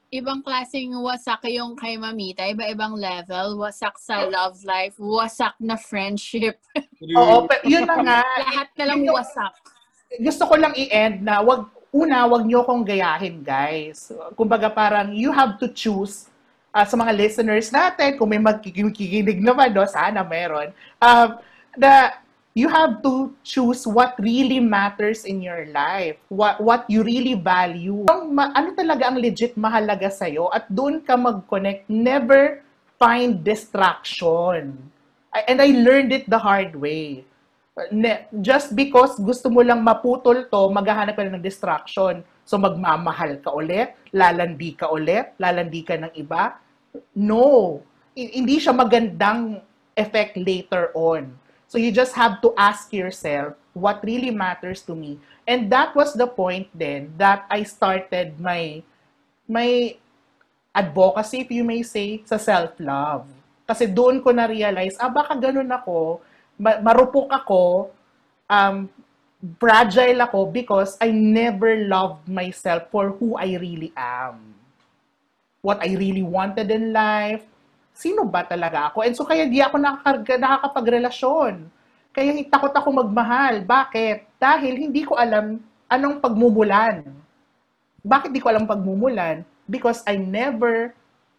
Ibang 0.07 0.47
klaseng 0.47 0.95
wasak 1.03 1.51
yung 1.51 1.75
kay 1.75 1.99
Mamita, 1.99 2.47
iba-ibang 2.47 2.95
level, 2.95 3.59
wasak 3.59 3.99
sa 3.99 4.23
love 4.31 4.63
life, 4.63 4.95
wasak 5.03 5.59
na 5.59 5.75
friendship. 5.75 6.63
Oo, 7.19 7.43
pero 7.51 7.63
yun 7.67 7.83
na 7.83 7.99
nga. 7.99 8.21
Lahat 8.23 8.69
na 8.79 8.85
lang 8.87 9.03
wasak. 9.03 9.55
gusto 10.23 10.47
ko 10.47 10.55
lang 10.55 10.71
i-end 10.79 11.27
na 11.27 11.43
wag 11.43 11.67
una 11.91 12.23
wag 12.31 12.47
niyo 12.47 12.63
kong 12.63 12.87
gayahin 12.87 13.43
guys. 13.43 14.15
Kumbaga 14.39 14.71
parang 14.71 15.11
you 15.11 15.35
have 15.35 15.59
to 15.59 15.67
choose 15.75 16.31
ah, 16.77 16.85
sa 16.85 16.95
mga 16.95 17.13
listeners 17.17 17.73
natin 17.73 18.21
kung 18.21 18.29
may 18.29 18.39
magkikinig 18.39 19.41
naman 19.41 19.73
no 19.73 19.89
sana 19.89 20.21
meron 20.21 20.77
um 21.01 21.41
the 21.73 22.13
you 22.57 22.73
have 22.73 23.05
to 23.05 23.37
choose 23.45 23.85
what 23.85 24.17
really 24.17 24.57
matters 24.57 25.29
in 25.29 25.45
your 25.45 25.69
life 25.77 26.17
what 26.33 26.57
what 26.57 26.89
you 26.89 27.05
really 27.05 27.37
value 27.37 28.01
ang 28.09 28.33
ano 28.33 28.73
talaga 28.73 29.13
ang 29.13 29.21
legit 29.21 29.53
mahalaga 29.61 30.09
sa 30.09 30.25
at 30.57 30.65
doon 30.73 31.05
ka 31.05 31.21
mag-connect 31.21 31.85
never 31.93 32.65
find 32.97 33.45
distraction 33.45 34.73
and 35.37 35.61
I 35.61 35.77
learned 35.77 36.17
it 36.17 36.25
the 36.33 36.41
hard 36.41 36.73
way 36.81 37.29
just 38.41 38.73
because 38.73 39.21
gusto 39.21 39.53
mo 39.53 39.61
lang 39.61 39.85
maputol 39.85 40.49
to, 40.49 40.63
maghahanap 40.73 41.13
ka 41.13 41.29
na 41.29 41.37
ng 41.37 41.45
distraction. 41.45 42.25
So 42.49 42.57
magmamahal 42.57 43.45
ka 43.45 43.53
ulit, 43.53 43.93
lalandi 44.17 44.73
ka 44.73 44.89
ulit, 44.89 45.37
lalandi 45.37 45.85
ka 45.85 46.01
ng 46.01 46.13
iba. 46.17 46.57
No. 47.13 47.85
hi- 48.17 48.33
hindi 48.41 48.57
siya 48.57 48.73
magandang 48.73 49.61
effect 49.93 50.41
later 50.41 50.89
on. 50.97 51.29
So 51.67 51.79
you 51.79 51.91
just 51.91 52.15
have 52.15 52.41
to 52.43 52.55
ask 52.57 52.93
yourself 52.93 53.55
what 53.75 54.01
really 54.07 54.31
matters 54.31 54.81
to 54.87 54.95
me. 54.95 55.19
And 55.47 55.71
that 55.71 55.95
was 55.95 56.15
the 56.15 56.27
point 56.27 56.71
then 56.75 57.13
that 57.19 57.47
I 57.51 57.63
started 57.63 58.39
my 58.41 58.83
my 59.47 59.95
advocacy, 60.75 61.47
if 61.47 61.51
you 61.51 61.65
may 61.65 61.81
say, 61.81 62.21
sa 62.29 62.37
self-love. 62.37 63.25
Kasi 63.67 63.89
doon 63.89 64.21
ko 64.21 64.31
na-realize, 64.31 65.01
ah, 65.01 65.09
baka 65.09 65.35
ganun 65.35 65.67
ako, 65.73 66.21
ma- 66.61 66.79
marupok 66.85 67.33
ako, 67.33 67.91
um, 68.47 68.87
fragile 69.57 70.21
ako 70.21 70.51
because 70.53 70.99
I 71.01 71.11
never 71.11 71.87
loved 71.89 72.29
myself 72.29 72.91
for 72.91 73.17
who 73.17 73.35
I 73.41 73.57
really 73.57 73.91
am. 73.97 74.55
What 75.63 75.83
I 75.83 75.97
really 75.99 76.23
wanted 76.23 76.71
in 76.71 76.93
life. 76.93 77.43
Sino 77.97 78.29
ba 78.29 78.45
talaga 78.45 78.93
ako? 78.93 79.01
And 79.09 79.17
so 79.17 79.25
kaya 79.25 79.49
di 79.49 79.65
ako 79.65 79.81
nakaka- 79.81 80.37
nakakapagrelasyon. 80.37 81.65
Kaya 82.13 82.29
takot 82.53 82.73
ako 82.77 82.89
magmahal. 82.93 83.65
Bakit? 83.65 84.37
Dahil 84.37 84.77
hindi 84.77 85.09
ko 85.09 85.17
alam 85.17 85.57
anong 85.89 86.21
pagmumulan. 86.21 87.09
Bakit 88.05 88.37
di 88.37 88.41
ko 88.45 88.53
alam 88.53 88.69
pagmumulan? 88.69 89.41
Because 89.65 90.05
I 90.05 90.21
never 90.21 90.93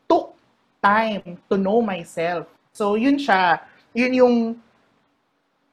took 0.10 0.34
time 0.82 1.38
to 1.46 1.56
know 1.62 1.78
myself. 1.78 2.50
So 2.74 2.98
yun 2.98 3.22
siya. 3.22 3.62
Yun 3.94 4.14
yung 4.18 4.36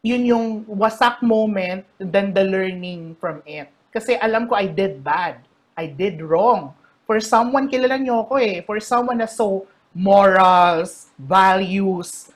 yun 0.05 0.23
yung 0.29 0.47
wasak 0.69 1.25
moment, 1.25 1.89
then 1.97 2.37
the 2.37 2.45
learning 2.45 3.17
from 3.17 3.41
it. 3.49 3.73
Kasi 3.89 4.21
alam 4.21 4.45
ko 4.45 4.53
I 4.53 4.69
did 4.69 5.01
bad. 5.01 5.41
I 5.81 5.89
did 5.89 6.21
wrong. 6.21 6.77
For 7.09 7.21
someone, 7.25 7.69
kilala 7.69 7.97
niyo 7.97 8.25
ako 8.25 8.37
eh. 8.37 8.61
For 8.65 8.81
someone 8.85 9.21
na 9.21 9.29
so 9.29 9.65
morals, 9.95 11.15
values, 11.15 12.35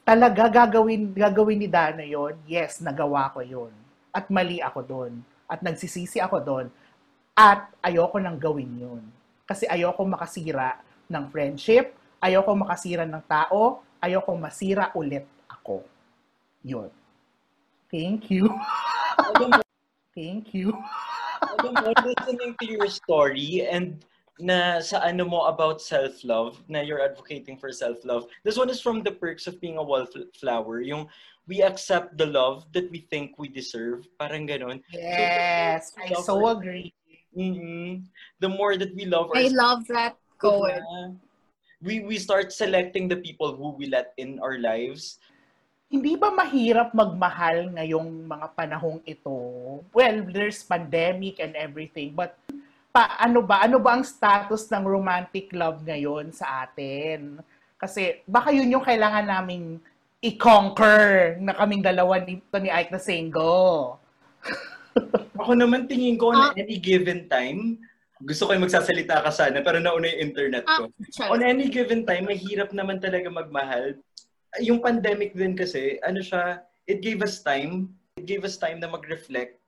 talaga 0.00 0.48
gagawin, 0.48 1.12
gagawin 1.12 1.60
ni 1.60 1.68
Dana 1.68 2.00
yon 2.00 2.34
yes, 2.48 2.80
nagawa 2.80 3.28
ko 3.30 3.44
yon 3.44 3.72
At 4.10 4.32
mali 4.32 4.64
ako 4.64 4.80
doon. 4.82 5.12
At 5.44 5.60
nagsisisi 5.60 6.18
ako 6.18 6.40
doon. 6.40 6.66
At 7.36 7.68
ayoko 7.84 8.16
nang 8.16 8.40
gawin 8.40 8.72
yun. 8.80 9.04
Kasi 9.44 9.68
ayoko 9.68 10.08
makasira 10.08 10.80
ng 11.12 11.24
friendship, 11.28 11.92
ayoko 12.22 12.56
makasira 12.56 13.04
ng 13.04 13.24
tao, 13.28 13.84
ayoko 14.00 14.32
masira 14.40 14.88
ulit 14.96 15.28
ako. 15.50 15.84
Yun. 16.64 16.88
Thank 17.92 18.32
you. 18.32 18.48
Thank 20.14 20.54
you. 20.54 20.72
mo, 21.62 21.90
listening 22.06 22.54
to 22.60 22.66
your 22.66 22.88
story 22.88 23.66
and 23.66 23.98
na 24.40 24.82
sa 24.82 24.98
ano 24.98 25.22
mo 25.22 25.46
about 25.46 25.78
self-love, 25.78 26.58
na 26.66 26.82
you're 26.82 27.02
advocating 27.02 27.54
for 27.54 27.70
self-love. 27.70 28.26
This 28.42 28.58
one 28.58 28.70
is 28.70 28.82
from 28.82 29.02
the 29.02 29.14
perks 29.14 29.46
of 29.46 29.60
being 29.62 29.78
a 29.78 29.84
wallflower. 29.84 30.82
Yung 30.82 31.06
we 31.46 31.62
accept 31.62 32.16
the 32.16 32.26
love 32.26 32.64
that 32.72 32.90
we 32.90 33.06
think 33.12 33.38
we 33.38 33.46
deserve. 33.46 34.08
Parang 34.18 34.48
ganun. 34.48 34.80
Yes, 34.90 35.92
I 35.94 36.16
so 36.24 36.40
agree. 36.48 36.90
mm 37.34 38.06
The 38.38 38.50
more 38.50 38.78
that 38.78 38.94
we 38.94 39.04
love 39.06 39.30
I 39.34 39.50
ourselves, 39.50 39.54
love 39.58 39.80
that 39.90 40.14
quote. 40.38 40.82
we 41.84 42.00
we 42.00 42.16
start 42.16 42.48
selecting 42.50 43.12
the 43.12 43.20
people 43.20 43.52
who 43.52 43.76
we 43.76 43.86
let 43.92 44.16
in 44.16 44.40
our 44.40 44.56
lives. 44.56 45.20
Hindi 45.92 46.16
ba 46.16 46.32
mahirap 46.32 46.90
magmahal 46.96 47.70
ngayong 47.76 48.26
mga 48.26 48.46
panahong 48.56 48.98
ito? 49.04 49.36
Well, 49.92 50.26
there's 50.26 50.64
pandemic 50.64 51.38
and 51.38 51.54
everything, 51.54 52.16
but 52.16 52.34
pa, 52.94 53.18
ano 53.18 53.42
ba? 53.42 53.66
Ano 53.66 53.82
ba 53.82 53.98
ang 53.98 54.06
status 54.06 54.70
ng 54.70 54.86
romantic 54.86 55.50
love 55.50 55.82
ngayon 55.82 56.30
sa 56.30 56.62
atin? 56.62 57.42
Kasi 57.74 58.22
baka 58.22 58.54
yun 58.54 58.70
yung 58.70 58.86
kailangan 58.86 59.26
naming 59.26 59.82
i-conquer 60.22 61.34
na 61.42 61.52
kaming 61.52 61.82
dalawa 61.82 62.22
ni, 62.22 62.38
ni 62.38 62.70
Ike 62.70 62.94
na 62.94 63.02
single. 63.02 63.98
Ako 65.42 65.58
naman 65.58 65.90
tingin 65.90 66.14
ko 66.14 66.30
Ah. 66.30 66.54
on 66.54 66.56
any 66.56 66.78
given 66.78 67.26
time, 67.26 67.82
gusto 68.22 68.46
ko 68.46 68.54
yung 68.54 68.64
magsasalita 68.64 69.26
ka 69.26 69.34
sana, 69.34 69.58
pero 69.60 69.82
nauna 69.82 70.06
yung 70.06 70.30
internet 70.30 70.62
ko. 70.64 70.86
Ah, 71.18 71.34
On 71.34 71.42
any 71.42 71.66
given 71.66 72.06
time, 72.06 72.30
mahirap 72.30 72.70
naman 72.70 73.02
talaga 73.02 73.26
magmahal. 73.26 73.98
Yung 74.62 74.78
pandemic 74.78 75.34
din 75.34 75.58
kasi, 75.58 75.98
ano 76.06 76.22
siya, 76.22 76.62
it 76.86 77.02
gave 77.02 77.20
us 77.26 77.42
time. 77.42 77.90
It 78.14 78.30
gave 78.30 78.46
us 78.46 78.54
time 78.54 78.78
na 78.78 78.86
mag-reflect. 78.86 79.58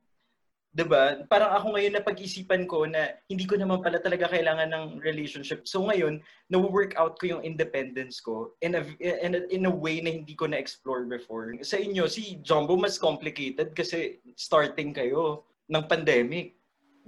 'Di 0.77 0.85
ba? 0.85 1.25
Parang 1.25 1.57
ako 1.57 1.73
ngayon 1.73 1.97
na 1.97 2.05
pag-isipan 2.05 2.69
ko 2.69 2.85
na 2.85 3.17
hindi 3.33 3.49
ko 3.49 3.57
naman 3.57 3.81
pala 3.81 3.97
talaga 3.97 4.29
kailangan 4.29 4.69
ng 4.69 4.85
relationship. 5.01 5.65
So 5.65 5.89
ngayon, 5.89 6.21
na-work 6.53 6.93
out 7.01 7.17
ko 7.17 7.33
yung 7.33 7.43
independence 7.49 8.21
ko 8.21 8.53
in 8.61 8.77
a, 8.77 8.85
in 9.01 9.33
a, 9.33 9.41
in 9.49 9.65
a 9.65 9.73
way 9.73 10.05
na 10.05 10.13
hindi 10.13 10.37
ko 10.37 10.45
na-explore 10.45 11.09
before. 11.09 11.57
Sa 11.65 11.81
inyo, 11.81 12.05
si 12.13 12.45
Jumbo 12.45 12.77
mas 12.77 13.01
complicated 13.01 13.73
kasi 13.73 14.21
starting 14.37 14.93
kayo 14.93 15.49
ng 15.73 15.85
pandemic. 15.89 16.53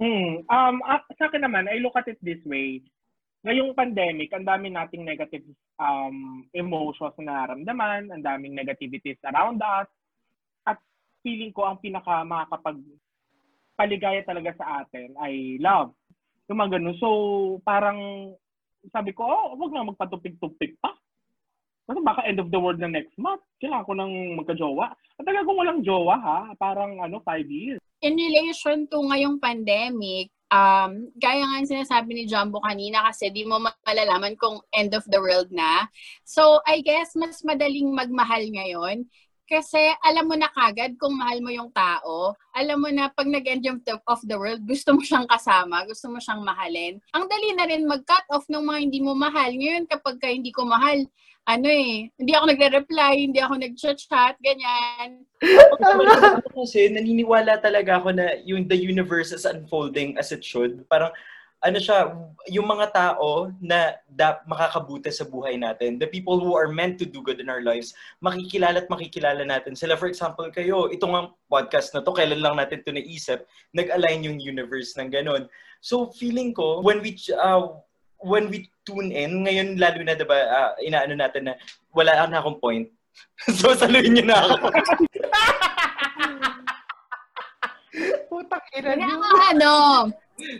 Hmm. 0.01 0.41
Um, 0.49 0.81
sa 1.21 1.29
akin 1.29 1.45
naman, 1.45 1.69
I 1.69 1.77
look 1.77 1.93
at 1.93 2.09
it 2.09 2.17
this 2.25 2.41
way. 2.49 2.81
Ngayong 3.45 3.77
pandemic, 3.77 4.33
ang 4.33 4.49
dami 4.49 4.73
nating 4.73 5.05
negative 5.05 5.45
um, 5.77 6.43
emotions 6.57 7.13
na 7.21 7.45
nararamdaman, 7.45 8.09
ang 8.09 8.23
daming 8.25 8.57
negativities 8.57 9.21
around 9.29 9.61
us. 9.61 9.87
At 10.65 10.81
feeling 11.21 11.53
ko 11.53 11.69
ang 11.69 11.77
pinaka 11.79 12.25
makakapag 12.25 12.81
paligaya 13.79 14.19
talaga 14.27 14.51
sa 14.59 14.83
atin 14.83 15.15
ay 15.23 15.55
love. 15.63 15.95
Yung 16.51 16.59
mga 16.59 16.75
ganun. 16.75 16.99
So, 16.99 17.09
parang 17.63 18.31
sabi 18.91 19.15
ko, 19.15 19.23
oh, 19.23 19.55
wag 19.55 19.71
na 19.71 19.87
magpatupig-tupig 19.87 20.75
pa. 20.83 20.91
Kasi 21.87 22.03
baka 22.03 22.27
end 22.27 22.43
of 22.43 22.51
the 22.51 22.59
world 22.59 22.83
na 22.83 22.91
next 22.91 23.15
month. 23.15 23.41
Kailangan 23.63 23.87
ko 23.87 23.93
nang 23.95 24.13
magka-jowa. 24.35 24.91
At 24.91 25.23
talaga 25.23 25.47
kung 25.47 25.59
walang 25.63 25.81
jowa 25.81 26.15
ha, 26.19 26.39
parang 26.59 26.99
ano, 26.99 27.23
five 27.23 27.47
years. 27.47 27.79
in 27.99 28.15
relation 28.15 28.87
to 28.87 28.97
ngayong 29.11 29.43
pandemic, 29.43 30.31
um, 30.47 31.11
gaya 31.19 31.43
nga 31.43 31.67
sinasabi 31.67 32.15
ni 32.15 32.23
Jumbo 32.25 32.63
kanina 32.63 33.03
kasi 33.11 33.27
di 33.27 33.43
mo 33.43 33.59
malalaman 33.59 34.39
kung 34.39 34.63
end 34.71 34.95
of 34.95 35.03
the 35.11 35.19
world 35.19 35.51
na. 35.51 35.87
So, 36.23 36.63
I 36.63 36.79
guess 36.79 37.11
mas 37.19 37.43
madaling 37.43 37.91
magmahal 37.91 38.47
ngayon 38.47 39.07
kasi 39.49 39.81
alam 40.05 40.29
mo 40.29 40.37
na 40.37 40.45
kagad 40.53 40.93
kung 41.01 41.17
mahal 41.17 41.41
mo 41.41 41.49
yung 41.49 41.73
tao. 41.73 42.37
Alam 42.53 42.85
mo 42.85 42.89
na 42.93 43.09
pag 43.09 43.25
nag-end 43.25 43.65
yung 43.65 43.81
t- 43.81 43.97
of 44.05 44.21
the 44.29 44.37
world, 44.37 44.61
gusto 44.69 44.93
mo 44.93 45.01
siyang 45.01 45.25
kasama, 45.25 45.89
gusto 45.89 46.05
mo 46.05 46.21
siyang 46.21 46.45
mahalin. 46.45 47.01
Ang 47.17 47.25
dali 47.25 47.57
na 47.57 47.65
rin 47.65 47.89
mag-cut 47.89 48.29
off 48.29 48.45
ng 48.45 48.61
mga 48.61 48.79
hindi 48.85 49.01
mo 49.01 49.17
mahal. 49.17 49.49
Ngayon, 49.49 49.89
kapag 49.89 50.21
ka 50.21 50.29
hindi 50.29 50.53
ko 50.53 50.69
mahal, 50.69 51.01
ano 51.49 51.65
eh, 51.65 52.13
hindi 52.13 52.31
ako 52.37 52.45
nagre-reply, 52.45 53.13
hindi 53.25 53.41
ako 53.41 53.53
nag-chat, 53.57 54.37
ganyan. 54.37 55.25
Kasi 56.53 56.93
naniniwala 56.93 57.57
talaga 57.57 57.97
ako 57.97 58.13
na 58.13 58.37
yung 58.45 58.69
the 58.69 58.77
universe 58.77 59.33
is 59.33 59.49
unfolding 59.49 60.13
as 60.21 60.29
it 60.29 60.45
should. 60.45 60.85
Parang 60.85 61.09
ano 61.59 61.75
siya, 61.75 62.15
yung 62.47 62.67
mga 62.71 62.87
tao 62.95 63.51
na 63.59 63.99
da, 64.07 64.39
makakabuti 64.47 65.11
sa 65.11 65.27
buhay 65.27 65.59
natin, 65.59 65.99
the 65.99 66.07
people 66.07 66.39
who 66.39 66.55
are 66.55 66.71
meant 66.71 66.95
to 66.95 67.03
do 67.03 67.19
good 67.19 67.43
in 67.43 67.51
our 67.51 67.59
lives, 67.59 67.91
makikilala 68.23 68.79
at 68.79 68.87
makikilala 68.87 69.43
natin 69.43 69.75
sila. 69.75 69.99
For 69.99 70.07
example, 70.07 70.47
kayo, 70.55 70.87
itong 70.87 71.13
ang 71.15 71.27
podcast 71.51 71.91
na 71.91 71.99
to, 71.99 72.15
kailan 72.15 72.39
lang 72.39 72.55
natin 72.55 72.79
to 72.87 72.95
naisip, 72.95 73.43
nag-align 73.75 74.23
yung 74.23 74.39
universe 74.39 74.95
ng 74.95 75.11
ganun. 75.11 75.51
So 75.83 76.11
feeling 76.15 76.55
ko, 76.55 76.79
when 76.79 77.03
we 77.03 77.15
uh, 77.35 77.79
when 78.19 78.51
we 78.51 78.67
tune 78.83 79.11
in, 79.11 79.47
ngayon 79.47 79.79
lalo 79.79 80.03
na 80.03 80.15
'di 80.15 80.27
ba, 80.27 80.37
uh, 80.43 80.71
inaano 80.83 81.15
natin 81.15 81.47
na 81.51 81.55
wala 81.95 82.27
na 82.27 82.43
akong 82.43 82.59
point. 82.59 82.87
so 83.59 83.71
saluhin 83.75 84.15
niyo 84.15 84.27
na 84.27 84.43
ako. 84.43 84.55
Putang 88.29 88.67
ina 88.75 88.91
niyo. 88.95 89.07
ako, 89.07 89.27
ano, 89.55 89.71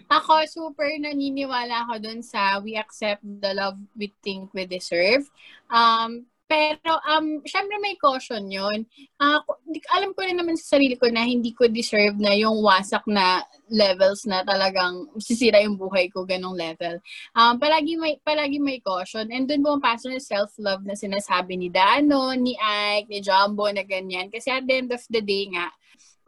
ako 0.08 0.46
super 0.50 0.90
naniniwala 1.00 1.88
ako 1.88 2.02
dun 2.02 2.22
sa 2.22 2.60
we 2.60 2.76
accept 2.76 3.24
the 3.24 3.52
love 3.54 3.78
we 3.96 4.12
think 4.24 4.52
we 4.54 4.66
deserve. 4.66 5.26
Um, 5.70 6.30
pero, 6.50 6.98
um, 7.06 7.46
syempre 7.46 7.78
may 7.78 7.94
caution 7.94 8.50
yun. 8.50 8.90
Di- 9.70 9.90
alam 9.94 10.18
ko 10.18 10.26
rin 10.26 10.34
naman 10.34 10.58
sa 10.58 10.82
sarili 10.82 10.98
ko 10.98 11.06
na 11.06 11.22
hindi 11.22 11.54
ko 11.54 11.70
deserve 11.70 12.18
na 12.18 12.34
yung 12.34 12.66
wasak 12.66 13.06
na 13.06 13.46
levels 13.70 14.26
na 14.26 14.42
talagang 14.42 15.14
sisira 15.22 15.62
yung 15.62 15.78
buhay 15.78 16.10
ko, 16.10 16.26
ganong 16.26 16.58
level. 16.58 16.98
Um, 17.38 17.62
palagi 17.62 18.02
may, 18.02 18.18
palagi 18.26 18.58
may 18.58 18.82
caution. 18.82 19.30
And 19.30 19.46
dun 19.46 19.62
pumapasok 19.62 20.18
yung 20.18 20.26
self-love 20.26 20.90
na 20.90 20.98
sinasabi 20.98 21.54
ni 21.54 21.70
Dano, 21.70 22.34
ni 22.34 22.58
Ike, 22.58 23.14
ni 23.14 23.22
Jumbo, 23.22 23.70
na 23.70 23.86
ganyan. 23.86 24.34
Kasi 24.34 24.50
at 24.50 24.66
the 24.66 24.74
end 24.74 24.90
of 24.90 25.06
the 25.06 25.22
day 25.22 25.54
nga, 25.54 25.70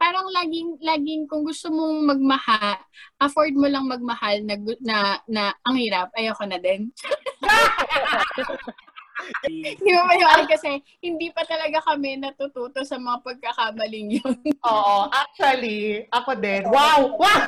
parang 0.02 0.26
laging 0.34 0.82
laging 0.82 1.22
kung 1.30 1.46
gusto 1.46 1.70
mong 1.70 2.10
magmahal, 2.10 2.74
afford 3.22 3.54
mo 3.54 3.70
lang 3.70 3.86
magmahal 3.86 4.42
na 4.42 4.58
na, 4.82 4.96
na 5.30 5.42
ang 5.62 5.78
hirap, 5.78 6.10
ayoko 6.18 6.42
na 6.42 6.58
din. 6.58 6.90
Di 9.46 9.78
ba 9.94 10.02
ba 10.18 10.42
kasi 10.50 10.82
hindi 10.98 11.30
pa 11.30 11.46
talaga 11.46 11.78
kami 11.86 12.18
natututo 12.18 12.82
sa 12.82 12.98
mga 12.98 13.22
pagkakamaling 13.22 14.18
yun. 14.18 14.34
Oo, 14.66 15.06
actually, 15.14 16.10
ako 16.10 16.34
din. 16.42 16.66
Wow! 16.66 17.14
Wow! 17.14 17.46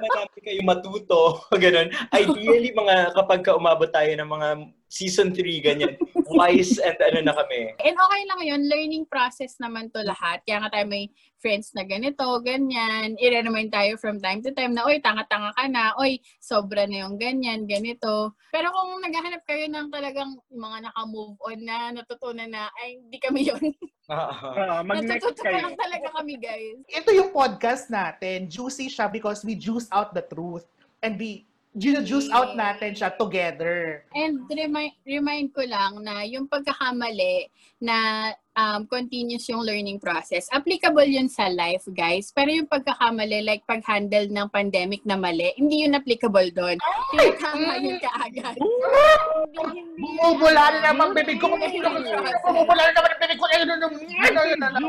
marami 0.00 0.38
kayo 0.42 0.60
matuto, 0.64 1.20
ganun. 1.62 1.92
Ideally, 2.10 2.72
mga 2.74 3.14
kapag 3.14 3.44
ka 3.44 3.54
umabot 3.54 3.90
tayo 3.92 4.10
ng 4.10 4.26
mga 4.26 4.48
season 4.90 5.30
3, 5.30 5.62
ganyan. 5.62 5.94
Wise 6.34 6.82
and 6.82 6.98
ano 6.98 7.30
na 7.30 7.34
kami. 7.38 7.78
And 7.78 7.94
okay 7.94 8.22
lang 8.26 8.40
yun, 8.42 8.62
learning 8.66 9.06
process 9.06 9.54
naman 9.62 9.94
to 9.94 10.02
lahat. 10.02 10.42
Kaya 10.42 10.66
nga 10.66 10.74
tayo 10.74 10.90
may 10.90 11.14
friends 11.38 11.72
na 11.72 11.86
ganito, 11.86 12.26
ganyan. 12.42 13.14
I-remind 13.16 13.70
tayo 13.70 13.96
from 13.96 14.18
time 14.18 14.42
to 14.42 14.50
time 14.52 14.74
na, 14.74 14.84
oy, 14.84 14.98
tanga-tanga 14.98 15.54
ka 15.54 15.64
na, 15.70 15.94
oy, 15.96 16.18
sobra 16.42 16.84
na 16.90 17.06
yung 17.06 17.16
ganyan, 17.16 17.64
ganito. 17.70 18.34
Pero 18.50 18.68
kung 18.74 18.98
naghahanap 19.00 19.42
kayo 19.46 19.70
ng 19.70 19.88
talagang 19.94 20.36
mga 20.50 20.90
naka-move 20.90 21.38
on 21.38 21.58
na, 21.62 21.94
natutunan 21.94 22.50
na, 22.50 22.68
ay, 22.82 22.98
hindi 22.98 23.18
kami 23.22 23.40
yun. 23.46 23.64
Uh, 24.10 24.82
Natututo 24.82 25.46
lang 25.46 25.78
talaga 25.78 26.10
kami, 26.18 26.34
guys. 26.34 26.82
Ito 26.90 27.14
yung 27.14 27.30
podcast 27.30 27.94
natin. 27.94 28.50
Juicy 28.50 28.90
siya 28.90 29.06
because 29.06 29.46
we 29.46 29.54
juice 29.54 29.86
out 29.94 30.10
the 30.18 30.26
truth. 30.26 30.66
And 30.98 31.14
we 31.14 31.46
juice 31.78 32.26
out 32.34 32.58
natin 32.58 32.98
siya 32.98 33.14
together. 33.14 34.02
And 34.14 34.42
remind, 34.50 34.94
remind 35.06 35.54
ko 35.54 35.62
lang 35.62 36.02
na 36.02 36.26
yung 36.26 36.50
pagkakamali 36.50 37.46
na 37.78 38.30
um, 38.56 38.86
continuous 38.86 39.46
yung 39.50 39.62
learning 39.62 39.98
process, 40.00 40.48
applicable 40.50 41.06
yun 41.06 41.28
sa 41.30 41.50
life, 41.50 41.86
guys. 41.94 42.32
Pero 42.34 42.50
yung 42.50 42.66
pagkakamali, 42.66 43.44
like 43.46 43.62
pag-handle 43.66 44.26
ng 44.30 44.48
pandemic 44.50 45.02
na 45.06 45.14
mali, 45.14 45.52
hindi 45.58 45.86
yun 45.86 45.94
applicable 45.94 46.50
doon. 46.54 46.76
Tinatama 47.14 47.78
yun 47.78 47.98
kaagad. 48.02 48.56
Yun 48.58 49.90
Bumubula 50.00 50.72
ano. 50.72 50.76
na 50.80 50.80
naman 50.92 51.12
bibig 51.12 51.38
ko. 51.38 51.52
Bumubula 51.52 52.82
na 52.88 52.92
naman 52.96 53.12
bibig 53.20 53.38
ko. 53.38 53.46
Ano, 53.50 53.72
ano, 53.76 53.86
ano, 53.90 54.38
ano, 54.40 54.66
ano. 54.66 54.88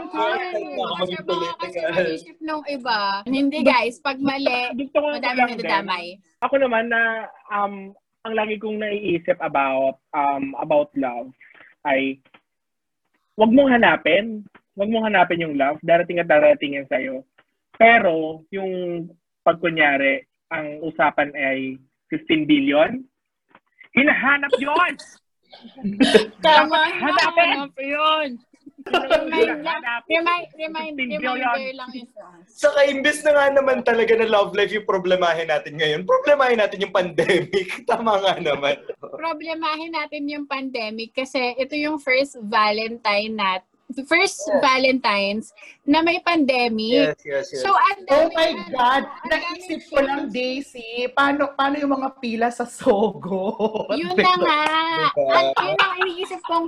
Kasi 1.01 1.16
baka 1.28 1.49
kasi 1.59 1.80
maisip 1.91 2.38
nung 2.39 2.64
iba. 2.70 3.26
Hindi 3.28 3.59
guys, 3.66 3.99
pag 3.99 4.18
mali, 4.22 4.72
Gusto 4.78 4.97
ko 5.03 5.07
madami 5.12 5.38
lang 5.38 5.49
na 5.49 5.55
din. 5.55 5.64
dadamay. 5.68 6.05
Ako 6.45 6.55
naman 6.57 6.88
na 6.89 7.28
um 7.51 7.91
ang 8.22 8.34
lagi 8.38 8.62
kong 8.62 8.78
naiisip 8.78 9.38
about 9.41 9.97
um 10.14 10.53
about 10.62 10.93
love 10.93 11.34
ay 11.89 12.22
wag 13.42 13.50
mong 13.50 13.74
hanapin. 13.74 14.46
Wag 14.78 14.89
mong 14.94 15.10
hanapin 15.10 15.42
yung 15.42 15.58
love. 15.58 15.82
Darating 15.82 16.22
at 16.22 16.30
darating 16.30 16.78
yan 16.78 16.86
sa'yo. 16.86 17.26
Pero, 17.82 18.46
yung 18.54 19.10
pagkunyari, 19.42 20.22
ang 20.54 20.86
usapan 20.86 21.34
ay 21.34 21.82
15 22.14 22.46
billion, 22.46 23.02
hinahanap 23.98 24.54
yon 24.62 24.94
Tama 26.46 26.80
hanapin! 26.94 27.50
hanap 27.58 27.76
yun. 27.82 28.30
Remind 28.88 29.61
lang, 29.61 29.82
remind, 30.09 30.47
remind, 30.57 30.95
15 30.97 31.21
billion. 31.21 31.38
reminder 31.38 31.73
lang 31.77 31.91
yun 31.93 32.09
sa 32.09 32.21
us. 32.39 32.47
Saka 32.49 32.79
imbes 32.89 33.19
na 33.21 33.32
nga 33.38 33.45
naman 33.53 33.86
talaga 33.86 34.13
na 34.17 34.27
love 34.27 34.55
life 34.57 34.73
yung 34.73 34.88
problemahin 34.88 35.47
natin 35.49 35.77
ngayon, 35.77 36.01
problemahin 36.07 36.59
natin 36.59 36.82
yung 36.82 36.95
pandemic. 36.95 37.67
Tama 37.89 38.17
nga 38.21 38.34
naman. 38.41 38.82
problemahin 38.99 39.91
natin 39.93 40.25
yung 40.29 40.45
pandemic 40.49 41.13
kasi 41.13 41.53
ito 41.57 41.77
yung 41.77 42.01
first 42.01 42.39
Valentine 42.41 43.34
nat 43.92 44.08
first 44.08 44.39
Valentine's 44.64 45.52
na 45.84 46.00
may 46.00 46.24
pandemic. 46.24 47.20
yes, 47.22 47.52
So, 47.52 47.68
ang 47.68 48.08
Oh 48.08 48.32
dami 48.32 48.34
my 48.34 48.50
na- 48.56 48.70
God! 48.72 49.04
Naisip 49.28 49.82
ko 49.92 50.00
lang. 50.00 50.32
Daisy, 50.32 51.12
paano, 51.12 51.52
paano 51.52 51.76
yung 51.76 51.92
mga 51.92 52.10
pila 52.18 52.48
sa 52.48 52.64
Sogo? 52.64 53.54
Yun 54.00 54.16
na 54.16 54.34
nga. 54.39 54.62
Ang, 55.12 55.48
yun 55.52 55.78
ang 55.78 55.94
iniisip 56.00 56.39
kong 56.48 56.66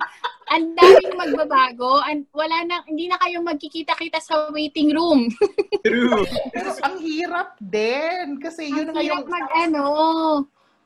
ang 0.52 0.76
daming 0.76 1.16
magbabago. 1.16 2.04
An, 2.04 2.28
wala 2.36 2.68
na, 2.68 2.84
hindi 2.84 3.08
na 3.08 3.16
kayo 3.18 3.40
magkikita-kita 3.40 4.20
sa 4.20 4.52
waiting 4.52 4.92
room. 4.92 5.32
True. 5.88 6.28
Pero 6.52 6.70
ang 6.84 7.00
hirap 7.00 7.56
din. 7.64 8.38
Kasi 8.38 8.68
yun 8.68 8.92
Ang 8.92 9.00
hirap 9.00 9.24
yung... 9.24 9.32
mag, 9.32 9.48
ano, 9.56 9.86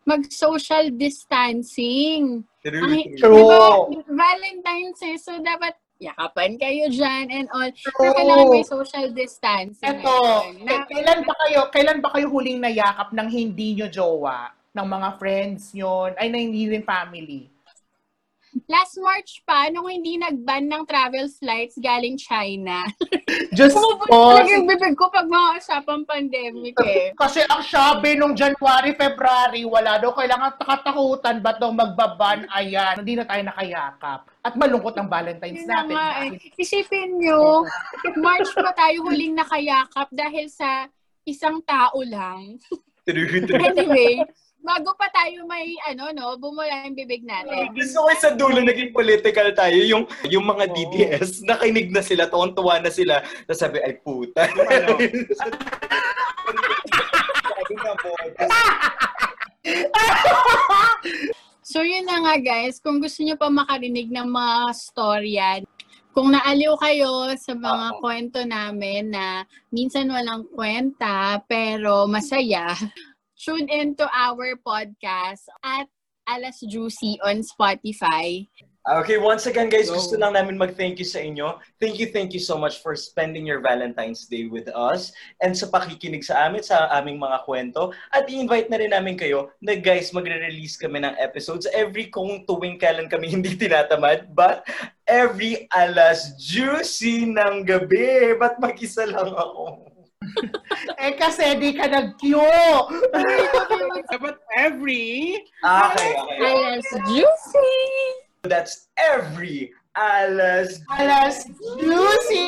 mag-social 0.04 0.94
distancing. 0.94 2.46
True. 2.64 2.84
Ang, 2.84 3.18
True. 3.20 3.92
Diba, 3.92 4.08
Valentine's 4.08 5.02
eh, 5.04 5.18
so 5.20 5.36
dapat 5.40 5.76
yakapan 5.98 6.58
kayo 6.58 6.90
dyan 6.90 7.26
and 7.34 7.48
all. 7.54 7.70
True. 7.74 7.94
Pero 7.98 8.12
kailangan 8.14 8.48
may 8.54 8.66
social 8.66 9.08
distancing. 9.14 9.98
Ngayon. 10.02 10.66
Na- 10.66 10.86
kailan 10.86 11.20
ba 11.26 11.34
kayo, 11.46 11.60
kailan 11.74 12.00
ba 12.00 12.10
kayo 12.14 12.28
huling 12.30 12.62
nayakap 12.62 13.14
ng 13.14 13.28
hindi 13.30 13.78
nyo 13.78 13.88
jowa? 13.90 14.54
Ng 14.78 14.88
mga 14.88 15.10
friends 15.18 15.74
nyo? 15.74 16.14
Ay, 16.14 16.30
na 16.30 16.38
hindi 16.38 16.70
rin 16.70 16.86
family? 16.86 17.50
last 18.66 18.98
March 18.98 19.46
pa, 19.46 19.70
nung 19.70 19.86
hindi 19.86 20.18
nag-ban 20.18 20.66
ng 20.66 20.84
travel 20.90 21.30
flights 21.30 21.78
galing 21.78 22.18
China. 22.18 22.82
Just 23.58 23.78
pause. 23.78 24.10
talaga 24.10 24.50
yung 24.58 24.66
bibig 24.66 24.98
ko 24.98 25.14
pag 25.14 25.30
mga 25.30 25.48
usapang 25.62 26.04
pandemic 26.10 26.74
eh. 26.82 27.14
Kasi 27.22 27.46
ang 27.46 27.62
sabi 27.62 28.18
nung 28.18 28.34
January, 28.34 28.98
February, 28.98 29.62
wala 29.68 30.02
daw 30.02 30.16
kailangan 30.16 30.58
takatakutan, 30.58 31.44
ba't 31.44 31.62
daw 31.62 31.70
magbaban? 31.70 32.50
Ayan, 32.50 33.06
hindi 33.06 33.14
na 33.20 33.28
tayo 33.28 33.46
nakayakap. 33.46 34.26
At 34.48 34.56
malungkot 34.56 34.96
ang 34.96 35.12
Valentine's 35.12 35.60
Yun 35.60 35.68
na 35.68 35.84
natin. 35.84 35.92
nga 35.92 36.08
eh. 36.24 36.30
Isipin 36.56 37.20
nyo, 37.20 37.68
March 38.16 38.48
pa 38.56 38.72
tayo 38.72 39.04
huling 39.04 39.36
nakayakap 39.36 40.08
dahil 40.08 40.48
sa 40.48 40.88
isang 41.28 41.60
tao 41.68 42.00
lang. 42.08 42.56
Anyway, 43.04 44.24
bago 44.64 44.96
pa 44.96 45.12
tayo 45.12 45.44
may, 45.44 45.76
ano, 45.92 46.16
no, 46.16 46.40
bumula 46.40 46.88
yung 46.88 46.96
bibig 46.96 47.28
natin. 47.28 47.76
Gusto 47.76 48.08
ko 48.08 48.12
sa 48.16 48.32
dulo 48.40 48.64
naging 48.64 48.96
political 48.96 49.52
tayo. 49.52 49.84
Yung, 49.84 50.08
yung 50.32 50.48
mga 50.48 50.72
Oo. 50.72 50.76
DDS, 50.76 51.44
nakinig 51.44 51.92
na 51.92 52.00
sila, 52.00 52.32
tuwan-tuwa 52.32 52.80
na 52.80 52.92
sila. 52.92 53.20
Tapos 53.44 53.60
sabi, 53.60 53.84
ay 53.84 54.00
puta. 54.00 54.48
ano? 54.48 54.96
Sabi 57.48 57.76
na. 57.76 57.92
So 61.68 61.84
yun 61.84 62.08
na 62.08 62.24
nga 62.24 62.40
guys, 62.40 62.80
kung 62.80 63.04
gusto 63.04 63.28
nyo 63.28 63.36
pa 63.36 63.52
makarinig 63.52 64.08
ng 64.08 64.32
mga 64.32 64.72
storya, 64.72 65.60
kung 66.16 66.32
naaliw 66.32 66.80
kayo 66.80 67.36
sa 67.36 67.60
mga 67.60 67.88
Oo. 67.92 68.00
kwento 68.00 68.40
namin 68.48 69.12
na 69.12 69.44
minsan 69.68 70.08
walang 70.08 70.48
kwenta 70.48 71.44
pero 71.44 72.08
masaya, 72.08 72.72
tune 73.44 73.68
into 73.68 74.08
our 74.16 74.56
podcast 74.64 75.44
at 75.60 75.92
Alas 76.24 76.64
Juicy 76.64 77.20
on 77.20 77.44
Spotify. 77.44 78.48
Okay, 78.88 79.20
once 79.20 79.44
again 79.52 79.68
guys, 79.68 79.92
Go. 79.92 80.00
gusto 80.00 80.16
lang 80.16 80.32
namin 80.32 80.56
mag-thank 80.56 80.96
you 80.96 81.04
sa 81.04 81.20
inyo. 81.20 81.60
Thank 81.76 82.00
you, 82.00 82.08
thank 82.08 82.32
you 82.32 82.40
so 82.40 82.56
much 82.56 82.80
for 82.80 82.96
spending 82.96 83.44
your 83.44 83.60
Valentine's 83.60 84.24
Day 84.32 84.48
with 84.48 84.72
us 84.72 85.12
and 85.44 85.52
sa 85.52 85.68
pakikinig 85.68 86.24
sa 86.24 86.48
amin, 86.48 86.64
sa 86.64 86.88
aming 86.96 87.20
mga 87.20 87.44
kwento. 87.44 87.92
At 88.16 88.32
i-invite 88.32 88.72
na 88.72 88.80
rin 88.80 88.96
namin 88.96 89.20
kayo 89.20 89.52
na 89.60 89.76
guys, 89.76 90.16
magre-release 90.16 90.80
kami 90.80 91.04
ng 91.04 91.20
episodes 91.20 91.68
every 91.76 92.08
kung 92.08 92.48
tuwing 92.48 92.80
kailan 92.80 93.12
kami 93.12 93.28
hindi 93.36 93.60
tinatamad, 93.60 94.32
but 94.32 94.64
every 95.04 95.68
alas 95.76 96.40
juicy 96.40 97.28
ng 97.28 97.68
gabi. 97.68 98.40
Ba't 98.40 98.56
mag-isa 98.64 99.04
lang 99.04 99.36
ako? 99.36 99.84
Eh 100.98 101.14
kasi 101.14 101.56
di 101.62 101.76
ka 101.78 101.88
nag-cue. 101.88 102.64
Dapat 104.12 104.36
every... 104.58 105.38
Ah, 105.62 105.94
Okay, 105.94 106.12
okay. 106.18 106.40
Alas 106.42 106.88
Juicy! 107.06 108.27
That's 108.48 108.88
every 108.98 109.72
alas 109.98 110.80
Alas 110.98 111.46
juicy! 111.80 112.48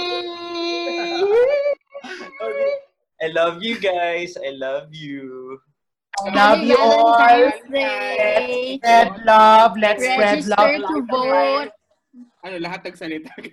Okay. 2.39 2.73
I 3.19 3.27
love 3.35 3.59
you 3.61 3.75
guys. 3.79 4.37
I 4.39 4.55
love 4.55 4.95
you. 4.95 5.59
I 6.23 6.29
love 6.31 6.63
you 6.63 6.77
all. 6.79 7.19
Day! 7.71 8.79
Spread 8.79 9.11
love. 9.25 9.75
Let's 9.75 10.03
spread 10.03 10.39
Register 10.39 10.55
love. 10.55 10.87
to 10.87 10.95
vote! 11.11 11.71
Ano, 12.47 12.55
lahat 12.63 12.87
nagsalita. 12.87 13.35